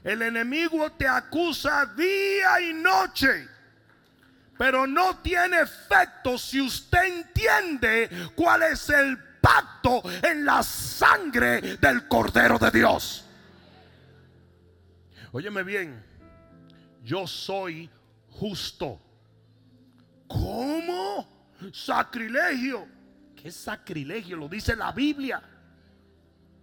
el 0.05 0.22
enemigo 0.22 0.93
te 0.93 1.09
acusa 1.09 1.86
día 1.86 2.61
y 2.61 2.74
noche. 2.74 3.49
Pero 4.59 4.86
no 4.86 5.18
tiene 5.18 5.61
efecto 5.61 6.36
si 6.36 6.61
usted 6.61 7.05
entiende 7.05 8.11
cuál 8.34 8.64
es 8.64 8.89
el 8.91 9.18
pacto 9.41 10.03
en 10.22 10.45
la 10.45 10.62
sangre 10.62 11.78
del 11.78 12.07
Cordero 12.09 12.59
de 12.59 12.70
Dios. 12.70 13.24
Óyeme 15.32 15.62
bien, 15.62 16.05
yo 17.03 17.26
soy 17.26 17.89
justo. 18.30 19.01
¿Cómo? 20.29 21.26
Sacrilegio. 21.72 22.87
¿Qué 23.35 23.51
sacrilegio? 23.51 24.37
Lo 24.37 24.49
dice 24.49 24.76
la 24.76 24.93
Biblia. 24.93 25.43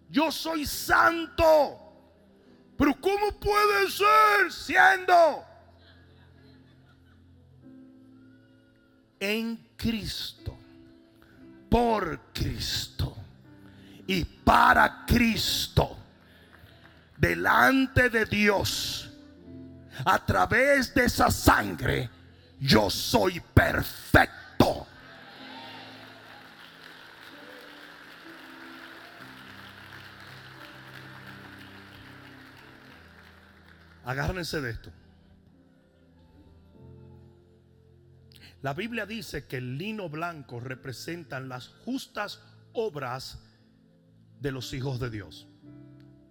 Yo 0.09 0.31
soy 0.31 0.65
santo. 0.65 1.81
Pero 2.77 2.93
¿cómo 2.99 3.31
puede 3.39 3.89
ser 3.89 4.51
siendo 4.51 5.45
en 9.19 9.55
Cristo, 9.77 10.57
por 11.69 12.19
Cristo 12.33 13.15
y 14.05 14.25
para 14.25 15.05
Cristo, 15.05 15.97
delante 17.17 18.09
de 18.09 18.25
Dios, 18.25 19.09
a 20.03 20.23
través 20.25 20.93
de 20.93 21.05
esa 21.05 21.31
sangre? 21.31 22.09
Yo 22.65 22.89
soy 22.89 23.39
perfecto. 23.39 24.87
Agárrense 34.03 34.61
de 34.61 34.71
esto. 34.71 34.91
La 38.61 38.73
Biblia 38.73 39.05
dice 39.05 39.45
que 39.45 39.57
el 39.57 39.77
lino 39.77 40.09
blanco 40.09 40.59
representa 40.59 41.39
las 41.39 41.67
justas 41.67 42.41
obras 42.73 43.39
de 44.39 44.51
los 44.51 44.73
hijos 44.73 44.99
de 44.99 45.09
Dios. 45.11 45.47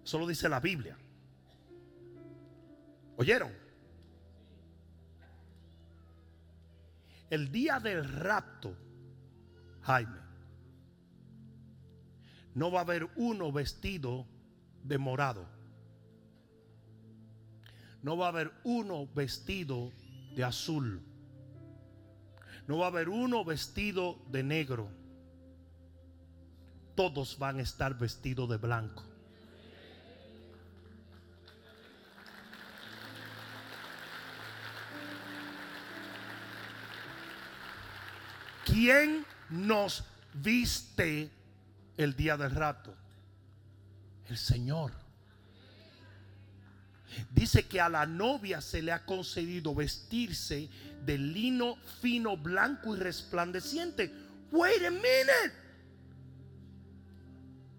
Eso 0.03 0.19
lo 0.19 0.27
dice 0.27 0.49
la 0.49 0.59
Biblia. 0.59 0.97
¿Oyeron? 3.17 3.64
El 7.29 7.51
día 7.51 7.79
del 7.79 8.07
rapto, 8.07 8.75
Jaime, 9.81 10.19
no 12.53 12.71
va 12.71 12.79
a 12.79 12.83
haber 12.83 13.09
uno 13.17 13.51
vestido 13.51 14.25
de 14.83 14.97
morado. 14.97 15.45
No 18.01 18.17
va 18.17 18.27
a 18.27 18.29
haber 18.29 18.51
uno 18.63 19.07
vestido 19.07 19.91
de 20.35 20.43
azul. 20.43 21.01
No 22.67 22.77
va 22.77 22.85
a 22.85 22.89
haber 22.89 23.09
uno 23.09 23.43
vestido 23.43 24.19
de 24.29 24.43
negro. 24.43 24.89
Todos 26.95 27.37
van 27.37 27.57
a 27.57 27.63
estar 27.63 27.97
vestidos 27.97 28.49
de 28.49 28.57
blanco. 28.57 29.03
¿Quién 38.75 39.25
nos 39.51 40.03
viste 40.33 41.29
el 41.95 42.13
día 42.13 42.35
del 42.35 42.51
rato? 42.51 42.93
El 44.27 44.37
Señor. 44.37 44.91
Dice 47.31 47.67
que 47.67 47.79
a 47.79 47.87
la 47.87 48.05
novia 48.05 48.59
se 48.59 48.81
le 48.81 48.91
ha 48.91 49.05
concedido 49.05 49.73
vestirse 49.73 50.67
de 51.05 51.17
lino 51.17 51.77
fino, 52.01 52.35
blanco 52.35 52.97
y 52.97 52.99
resplandeciente. 52.99 54.13
Wait 54.51 54.83
a 54.83 54.91
minute. 54.91 55.53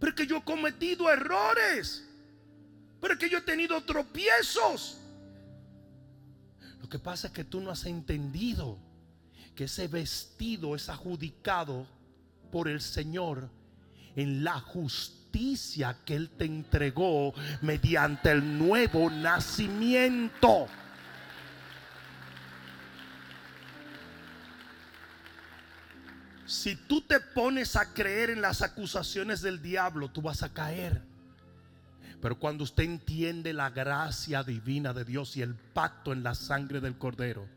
Pero 0.01 0.15
que 0.15 0.27
yo 0.27 0.39
he 0.39 0.45
cometido 0.45 1.13
errores. 1.13 2.09
Pero 3.03 3.19
que 3.19 3.29
yo 3.29 3.37
he 3.37 3.43
tenido 3.43 3.85
tropiezos. 3.85 4.97
Lo 6.81 6.89
que 6.89 6.99
pasa 6.99 7.27
es 7.27 7.35
que 7.35 7.45
tú 7.45 7.61
no 7.61 7.71
has 7.71 7.85
entendido 7.85 8.86
que 9.57 9.65
ese 9.65 9.89
vestido 9.89 10.77
es 10.77 10.89
adjudicado 10.89 11.87
por 12.53 12.69
el 12.69 12.81
Señor 12.81 13.51
en 14.15 14.45
la 14.45 14.61
justicia 14.61 15.97
que 16.05 16.15
Él 16.15 16.31
te 16.31 16.45
entregó 16.45 17.35
mediante 17.63 18.31
el 18.31 18.59
nuevo 18.59 19.11
nacimiento. 19.11 20.67
Si 26.47 26.77
tú 26.77 27.01
te 27.01 27.19
pones 27.19 27.75
a 27.75 27.93
creer 27.93 28.31
en 28.31 28.41
las 28.41 28.63
acusaciones 28.63 29.41
del 29.41 29.61
diablo, 29.61 30.09
tú 30.11 30.23
vas 30.23 30.43
a 30.43 30.53
caer. 30.53 31.03
Pero 32.21 32.39
cuando 32.39 32.63
usted 32.63 32.85
entiende 32.85 33.53
la 33.53 33.71
gracia 33.71 34.43
divina 34.43 34.93
de 34.93 35.05
Dios 35.05 35.37
y 35.37 35.43
el 35.43 35.55
pacto 35.55 36.13
en 36.13 36.23
la 36.23 36.35
sangre 36.35 36.81
del 36.81 36.97
cordero, 36.97 37.56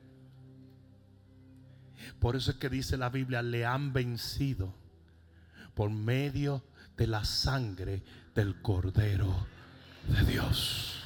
por 2.19 2.35
eso 2.35 2.51
es 2.51 2.57
que 2.57 2.69
dice 2.69 2.97
la 2.97 3.09
Biblia, 3.09 3.41
le 3.41 3.65
han 3.65 3.93
vencido 3.93 4.73
por 5.73 5.89
medio 5.89 6.63
de 6.97 7.07
la 7.07 7.23
sangre 7.23 8.03
del 8.35 8.61
Cordero 8.61 9.47
de 10.07 10.25
Dios. 10.25 10.99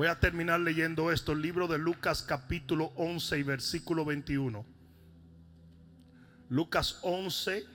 Voy 0.00 0.08
a 0.08 0.18
terminar 0.18 0.58
leyendo 0.60 1.12
esto, 1.12 1.32
el 1.32 1.42
libro 1.42 1.68
de 1.68 1.76
Lucas 1.76 2.22
capítulo 2.22 2.92
11 2.96 3.38
y 3.38 3.42
versículo 3.42 4.06
21. 4.06 4.64
Lucas 6.48 6.98
11, 7.02 7.66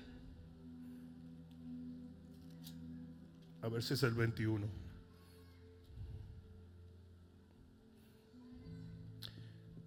a 3.61 3.67
ver 3.69 3.83
si 3.83 3.93
es 3.93 4.01
el 4.01 4.15
21. 4.15 4.84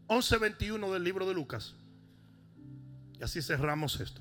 11:21 0.09 0.93
del 0.93 1.05
libro 1.05 1.27
de 1.27 1.35
Lucas. 1.35 1.75
Y 3.19 3.23
así 3.23 3.41
cerramos 3.43 4.01
esto. 4.01 4.21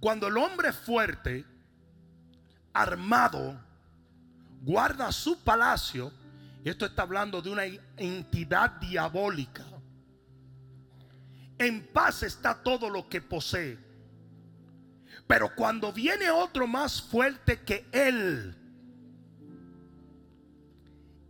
Cuando 0.00 0.28
el 0.28 0.36
hombre 0.36 0.72
fuerte, 0.72 1.44
armado, 2.72 3.58
guarda 4.62 5.10
su 5.10 5.42
palacio, 5.42 6.12
esto 6.64 6.86
está 6.86 7.02
hablando 7.02 7.40
de 7.40 7.50
una 7.50 7.64
entidad 7.96 8.72
diabólica, 8.72 9.64
en 11.58 11.86
paz 11.86 12.22
está 12.22 12.62
todo 12.62 12.90
lo 12.90 13.08
que 13.08 13.20
posee. 13.20 13.78
Pero 15.26 15.54
cuando 15.54 15.92
viene 15.92 16.30
otro 16.30 16.66
más 16.66 17.00
fuerte 17.02 17.62
que 17.62 17.86
él 17.92 18.56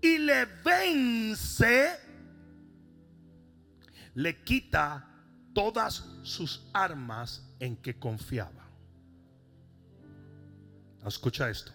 y 0.02 0.18
le 0.18 0.44
vence, 0.64 2.05
le 4.16 4.42
quita 4.42 5.06
todas 5.52 6.04
sus 6.22 6.66
armas 6.72 7.42
en 7.60 7.76
que 7.76 7.98
confiaba. 7.98 8.64
Escucha 11.06 11.50
esto. 11.50 11.70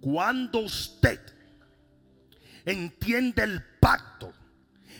Cuando 0.00 0.60
usted 0.60 1.20
entiende 2.64 3.44
el 3.44 3.64
pacto 3.80 4.32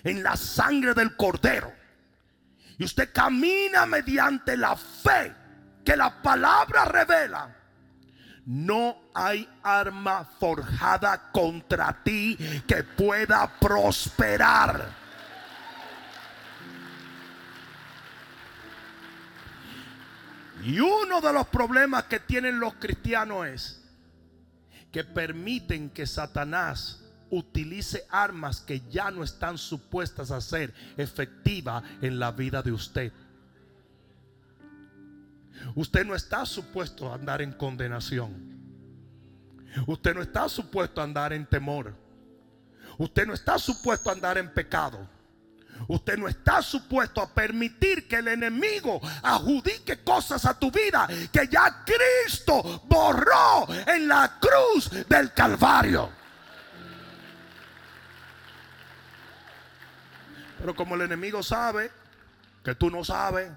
en 0.05 0.23
la 0.23 0.37
sangre 0.37 0.95
del 0.95 1.17
cordero 1.17 1.73
y 2.79 2.85
usted 2.85 3.13
camina 3.13 3.85
mediante 3.85 4.57
la 4.57 4.77
fe 4.77 5.35
que 5.85 5.97
la 5.97 6.23
palabra 6.23 6.85
revela, 6.85 7.57
no 8.47 9.11
hay 9.13 9.49
arma 9.65 10.25
forjada 10.25 11.33
contra 11.33 12.03
ti 12.05 12.39
que 12.67 12.85
pueda 12.85 13.59
prosperar. 13.59 15.08
Y 20.65 20.81
uno 20.81 21.21
de 21.21 21.33
los 21.33 21.47
problemas 21.49 22.05
que 22.05 22.21
tienen 22.21 22.59
los 22.59 22.75
cristianos 22.75 23.47
es 23.47 23.85
que 24.91 25.05
permiten 25.05 25.91
que 25.91 26.07
Satanás 26.07 27.05
utilice 27.31 28.07
armas 28.11 28.61
que 28.61 28.81
ya 28.91 29.11
no 29.11 29.23
están 29.23 29.59
supuestas 29.59 30.31
a 30.31 30.41
ser 30.41 30.73
efectivas 30.97 31.83
en 32.01 32.19
la 32.19 32.33
vida 32.33 32.63
de 32.63 32.73
usted. 32.73 33.13
Usted 35.75 36.05
no 36.07 36.15
está 36.15 36.47
supuesto 36.47 37.11
a 37.11 37.15
andar 37.15 37.43
en 37.43 37.53
condenación. 37.53 38.57
Usted 39.87 40.15
no 40.15 40.23
está 40.23 40.49
supuesto 40.49 41.01
a 41.01 41.05
andar 41.05 41.33
en 41.33 41.47
temor. 41.47 41.95
Usted 42.97 43.27
no 43.27 43.35
está 43.35 43.59
supuesto 43.59 44.11
a 44.11 44.15
andar 44.15 44.39
en 44.39 44.53
pecado. 44.53 45.09
Usted 45.87 46.18
no 46.18 46.29
está 46.29 46.61
supuesto 46.62 47.22
a 47.22 47.33
permitir 47.33 48.09
que 48.09 48.16
el 48.16 48.29
enemigo 48.29 49.01
adjudique 49.22 50.03
cosas 50.03 50.45
a 50.45 50.59
tu 50.59 50.70
vida 50.70 51.09
que 51.33 51.49
ya 51.49 51.85
Cristo 51.85 52.83
borró 52.87 53.68
en 53.87 54.09
la 54.09 54.39
cruz 54.41 54.91
del 55.09 55.33
Calvario. 55.33 56.11
Pero 60.59 60.74
como 60.74 60.97
el 60.97 61.03
enemigo 61.03 61.43
sabe 61.43 61.91
que 62.64 62.74
tú 62.74 62.91
no 62.91 63.05
sabes, 63.05 63.51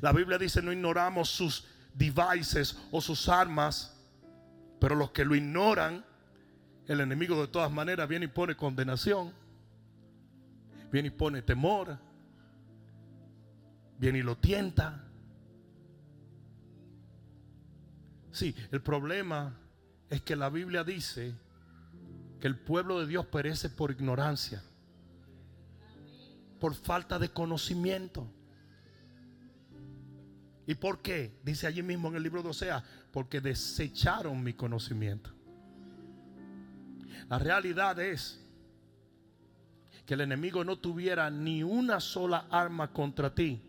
la 0.00 0.12
Biblia 0.12 0.38
dice 0.38 0.60
no 0.60 0.72
ignoramos 0.72 1.30
sus 1.30 1.66
devices 1.94 2.76
o 2.90 3.00
sus 3.00 3.28
armas, 3.28 3.94
pero 4.80 4.96
los 4.96 5.12
que 5.12 5.24
lo 5.24 5.34
ignoran, 5.34 6.04
el 6.86 7.00
enemigo 7.00 7.40
de 7.40 7.48
todas 7.48 7.70
maneras 7.70 8.08
viene 8.08 8.24
y 8.24 8.28
pone 8.28 8.56
condenación 8.56 9.32
viene 10.90 11.08
y 11.08 11.10
pone 11.10 11.42
temor, 11.42 11.98
viene 13.98 14.18
y 14.18 14.22
lo 14.22 14.36
tienta. 14.36 15.04
Sí, 18.30 18.54
el 18.70 18.82
problema 18.82 19.58
es 20.08 20.22
que 20.22 20.36
la 20.36 20.48
Biblia 20.48 20.84
dice 20.84 21.34
que 22.40 22.46
el 22.46 22.58
pueblo 22.58 23.00
de 23.00 23.06
Dios 23.06 23.26
perece 23.26 23.68
por 23.68 23.90
ignorancia, 23.90 24.62
por 26.60 26.74
falta 26.74 27.18
de 27.18 27.30
conocimiento. 27.30 28.30
¿Y 30.66 30.74
por 30.74 31.00
qué? 31.00 31.40
Dice 31.42 31.66
allí 31.66 31.82
mismo 31.82 32.08
en 32.08 32.16
el 32.16 32.22
libro 32.22 32.42
de 32.42 32.50
Osea, 32.50 32.84
porque 33.10 33.40
desecharon 33.40 34.42
mi 34.42 34.52
conocimiento. 34.52 35.32
La 37.28 37.38
realidad 37.38 37.98
es 37.98 38.47
que 40.08 40.14
el 40.14 40.22
enemigo 40.22 40.64
no 40.64 40.78
tuviera 40.78 41.28
ni 41.28 41.62
una 41.62 42.00
sola 42.00 42.46
arma 42.50 42.90
contra 42.94 43.34
ti, 43.34 43.60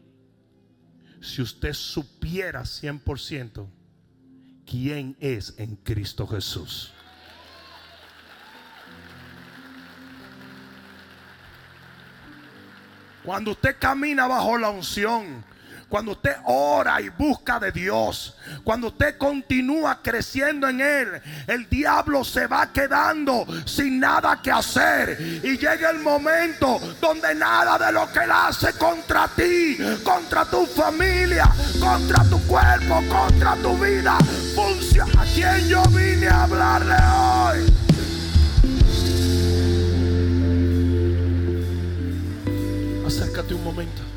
si 1.19 1.41
usted 1.41 1.73
supiera 1.73 2.61
100% 2.61 3.67
quién 4.65 5.17
es 5.19 5.53
en 5.57 5.75
Cristo 5.75 6.25
Jesús. 6.25 6.93
Cuando 13.25 13.51
usted 13.51 13.75
camina 13.77 14.25
bajo 14.25 14.57
la 14.57 14.69
unción, 14.69 15.43
cuando 15.89 16.11
usted 16.11 16.35
ora 16.45 17.01
y 17.01 17.09
busca 17.09 17.59
de 17.59 17.71
Dios, 17.71 18.35
cuando 18.63 18.87
usted 18.87 19.17
continúa 19.17 19.99
creciendo 20.01 20.69
en 20.69 20.81
Él, 20.81 21.21
el 21.47 21.67
diablo 21.67 22.23
se 22.23 22.45
va 22.45 22.71
quedando 22.71 23.45
sin 23.65 23.99
nada 23.99 24.39
que 24.41 24.51
hacer. 24.51 25.41
Y 25.43 25.57
llega 25.57 25.89
el 25.89 25.99
momento 25.99 26.79
donde 27.01 27.33
nada 27.33 27.77
de 27.83 27.91
lo 27.91 28.11
que 28.11 28.19
Él 28.19 28.31
hace 28.31 28.73
contra 28.73 29.27
ti, 29.29 29.77
contra 30.03 30.45
tu 30.45 30.65
familia, 30.67 31.51
contra 31.79 32.23
tu 32.25 32.39
cuerpo, 32.45 33.01
contra 33.09 33.55
tu 33.55 33.75
vida, 33.77 34.15
funciona. 34.55 35.23
¿A 35.23 35.25
quién 35.25 35.67
yo 35.67 35.81
vine 35.85 36.27
a 36.27 36.43
hablarle 36.43 36.95
hoy? 36.95 37.73
Acércate 43.07 43.55
un 43.55 43.63
momento. 43.63 44.08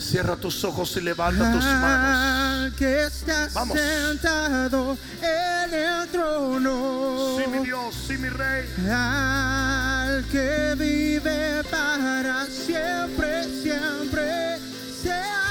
Cierra 0.00 0.36
tus 0.36 0.64
ojos 0.64 0.96
y 0.96 1.02
levanta 1.02 1.52
tus 1.52 1.64
manos. 1.64 2.74
que 2.74 3.04
estás 3.04 3.52
sentado 3.52 4.96
en 5.20 5.74
el 5.74 6.08
trono. 6.08 7.36
Sí, 7.38 7.50
mi 7.50 7.58
Dios, 7.64 7.94
sí, 8.08 8.16
mi 8.16 8.28
Rey. 8.30 8.66
Al 8.90 10.24
que 10.32 10.74
vive 10.78 11.62
para 11.70 12.46
siempre, 12.46 13.44
siempre 13.44 14.58
sea 15.02 15.49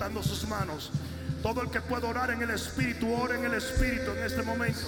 levantando 0.00 0.22
sus 0.22 0.48
manos. 0.48 0.90
Todo 1.42 1.62
el 1.62 1.70
que 1.70 1.80
pueda 1.80 2.08
orar 2.08 2.30
en 2.30 2.40
el 2.42 2.50
Espíritu, 2.50 3.12
ora 3.12 3.34
en 3.34 3.44
el 3.44 3.54
Espíritu 3.54 4.10
en 4.12 4.24
este 4.24 4.42
momento. 4.42 4.80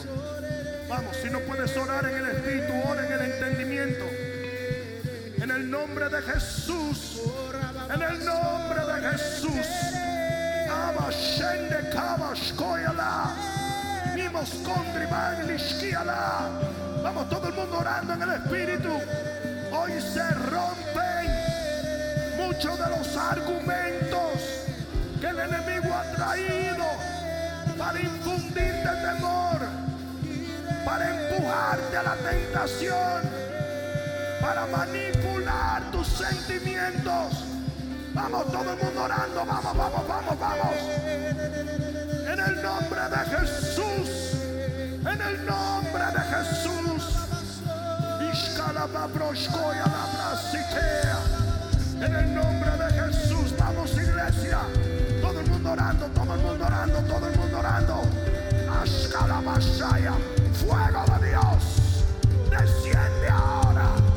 Vamos, 0.88 1.16
si 1.22 1.28
no 1.28 1.40
puedes 1.40 1.76
orar 1.76 2.06
en 2.06 2.16
el 2.16 2.28
Espíritu, 2.30 2.72
ora 2.88 3.06
en 3.06 3.12
el 3.12 3.20
entendimiento. 3.32 4.04
En 5.42 5.50
el 5.50 5.70
nombre 5.70 6.08
de 6.08 6.22
Jesús. 6.22 7.20
En 7.94 8.02
el 8.02 8.24
nombre 8.24 8.80
de 8.86 9.10
Jesús. 9.10 9.66
Vamos, 17.02 17.28
todo 17.28 17.48
el 17.48 17.54
mundo 17.54 17.78
orando 17.78 18.14
en 18.14 18.22
el 18.22 18.30
Espíritu. 18.30 18.90
Hoy 19.72 19.92
se 20.00 20.30
rompen 20.30 21.26
muchos 22.38 22.78
de 22.78 22.96
los 22.96 23.16
argumentos 23.16 24.11
enemigo 25.42 25.94
ha 25.94 26.02
traído 26.14 26.84
para 27.78 28.00
infundirte 28.00 28.88
temor, 29.04 29.60
para 30.84 31.10
empujarte 31.10 31.96
a 31.96 32.02
la 32.02 32.16
tentación, 32.16 33.22
para 34.40 34.66
manipular 34.66 35.90
tus 35.90 36.06
sentimientos. 36.06 37.44
Vamos, 38.14 38.46
todo 38.52 38.72
el 38.72 38.84
mundo 38.84 39.02
orando, 39.02 39.44
vamos, 39.46 39.76
vamos, 39.76 40.08
vamos, 40.08 40.38
vamos. 40.38 40.76
En 42.26 42.40
el 42.40 42.62
nombre 42.62 43.00
de 43.10 43.36
Jesús, 43.36 44.34
en 45.00 45.20
el 45.20 45.46
nombre 45.46 46.04
de 46.06 46.20
Jesús. 46.20 46.72
En 52.02 52.16
el 52.16 52.34
nombre 52.34 52.70
de 52.70 52.92
Jesús, 52.94 53.54
vamos 53.56 53.92
iglesia. 53.92 54.58
Todo 55.32 55.40
el 55.40 55.50
mundo 55.50 55.72
orando, 55.72 56.06
todo 56.08 56.34
el 56.34 56.40
mundo 56.42 56.66
orando, 56.66 56.98
todo 57.04 57.26
el 57.26 57.38
mundo 57.38 57.58
orando. 57.58 58.02
Fuego 60.52 61.18
de 61.18 61.28
Dios. 61.30 62.04
Desciende 62.50 63.28
ahora. 63.30 64.11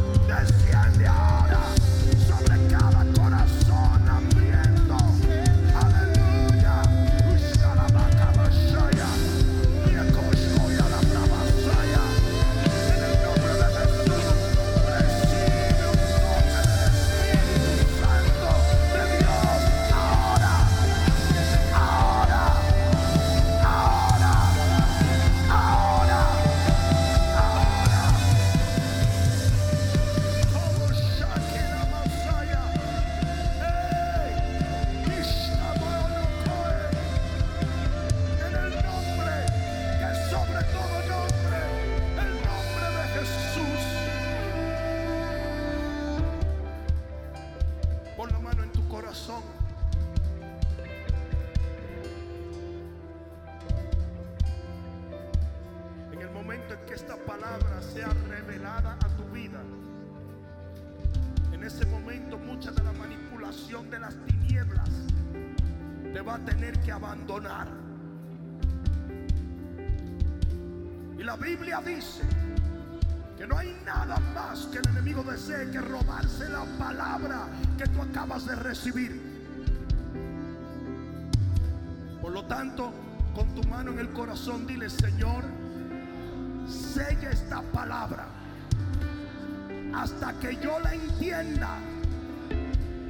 Que 90.45 90.57
yo 90.57 90.79
la 90.79 90.93
entienda 90.93 91.79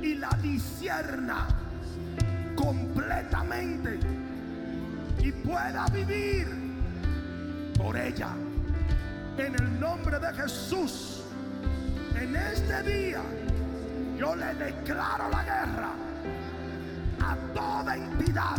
y 0.02 0.16
la 0.16 0.30
disierna 0.42 1.48
completamente 2.56 4.00
y 5.20 5.32
pueda 5.32 5.86
vivir 5.88 6.48
por 7.78 7.98
ella. 7.98 8.30
En 9.38 9.54
el 9.54 9.80
nombre 9.80 10.18
de 10.18 10.34
Jesús, 10.34 11.24
en 12.16 12.36
este 12.38 12.84
día, 12.84 13.22
yo 14.18 14.34
le 14.36 14.54
declaro 14.54 15.30
la 15.30 15.44
guerra 15.44 15.90
a 17.22 17.36
toda 17.54 17.98
entidad 17.98 18.56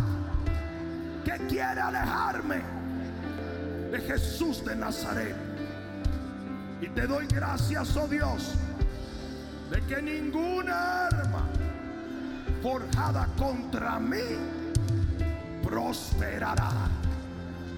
que 1.25 1.47
quiere 1.47 1.81
alejarme 1.81 2.61
de 3.91 4.01
Jesús 4.01 4.63
de 4.63 4.75
Nazaret. 4.75 5.35
Y 6.79 6.87
te 6.89 7.07
doy 7.07 7.25
gracias, 7.25 7.97
oh 7.97 8.07
Dios, 8.07 8.53
de 9.69 9.81
que 9.81 10.01
ninguna 10.01 11.07
arma 11.07 11.43
forjada 12.61 13.27
contra 13.37 13.99
mí 13.99 14.17
prosperará. 15.63 16.71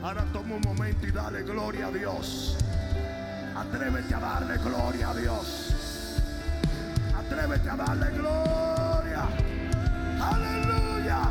Ahora 0.03 0.25
toma 0.31 0.55
un 0.55 0.61
momento 0.61 1.07
y 1.07 1.11
dale 1.11 1.43
gloria 1.43 1.87
a 1.87 1.91
Dios. 1.91 2.57
Atrévete 3.55 4.13
a 4.15 4.19
darle 4.19 4.57
gloria 4.57 5.09
a 5.09 5.15
Dios. 5.15 6.15
Atrévete 7.17 7.69
a 7.69 7.75
darle 7.75 8.11
gloria. 8.11 9.27
Aleluya. 10.21 11.21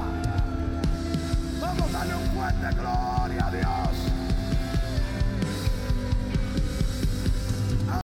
Vamos 1.60 1.94
a 1.94 1.98
darle 1.98 2.14
un 2.14 2.26
fuerte 2.34 2.76
gloria 2.76 3.46
a 3.46 3.50
Dios. 3.50 4.17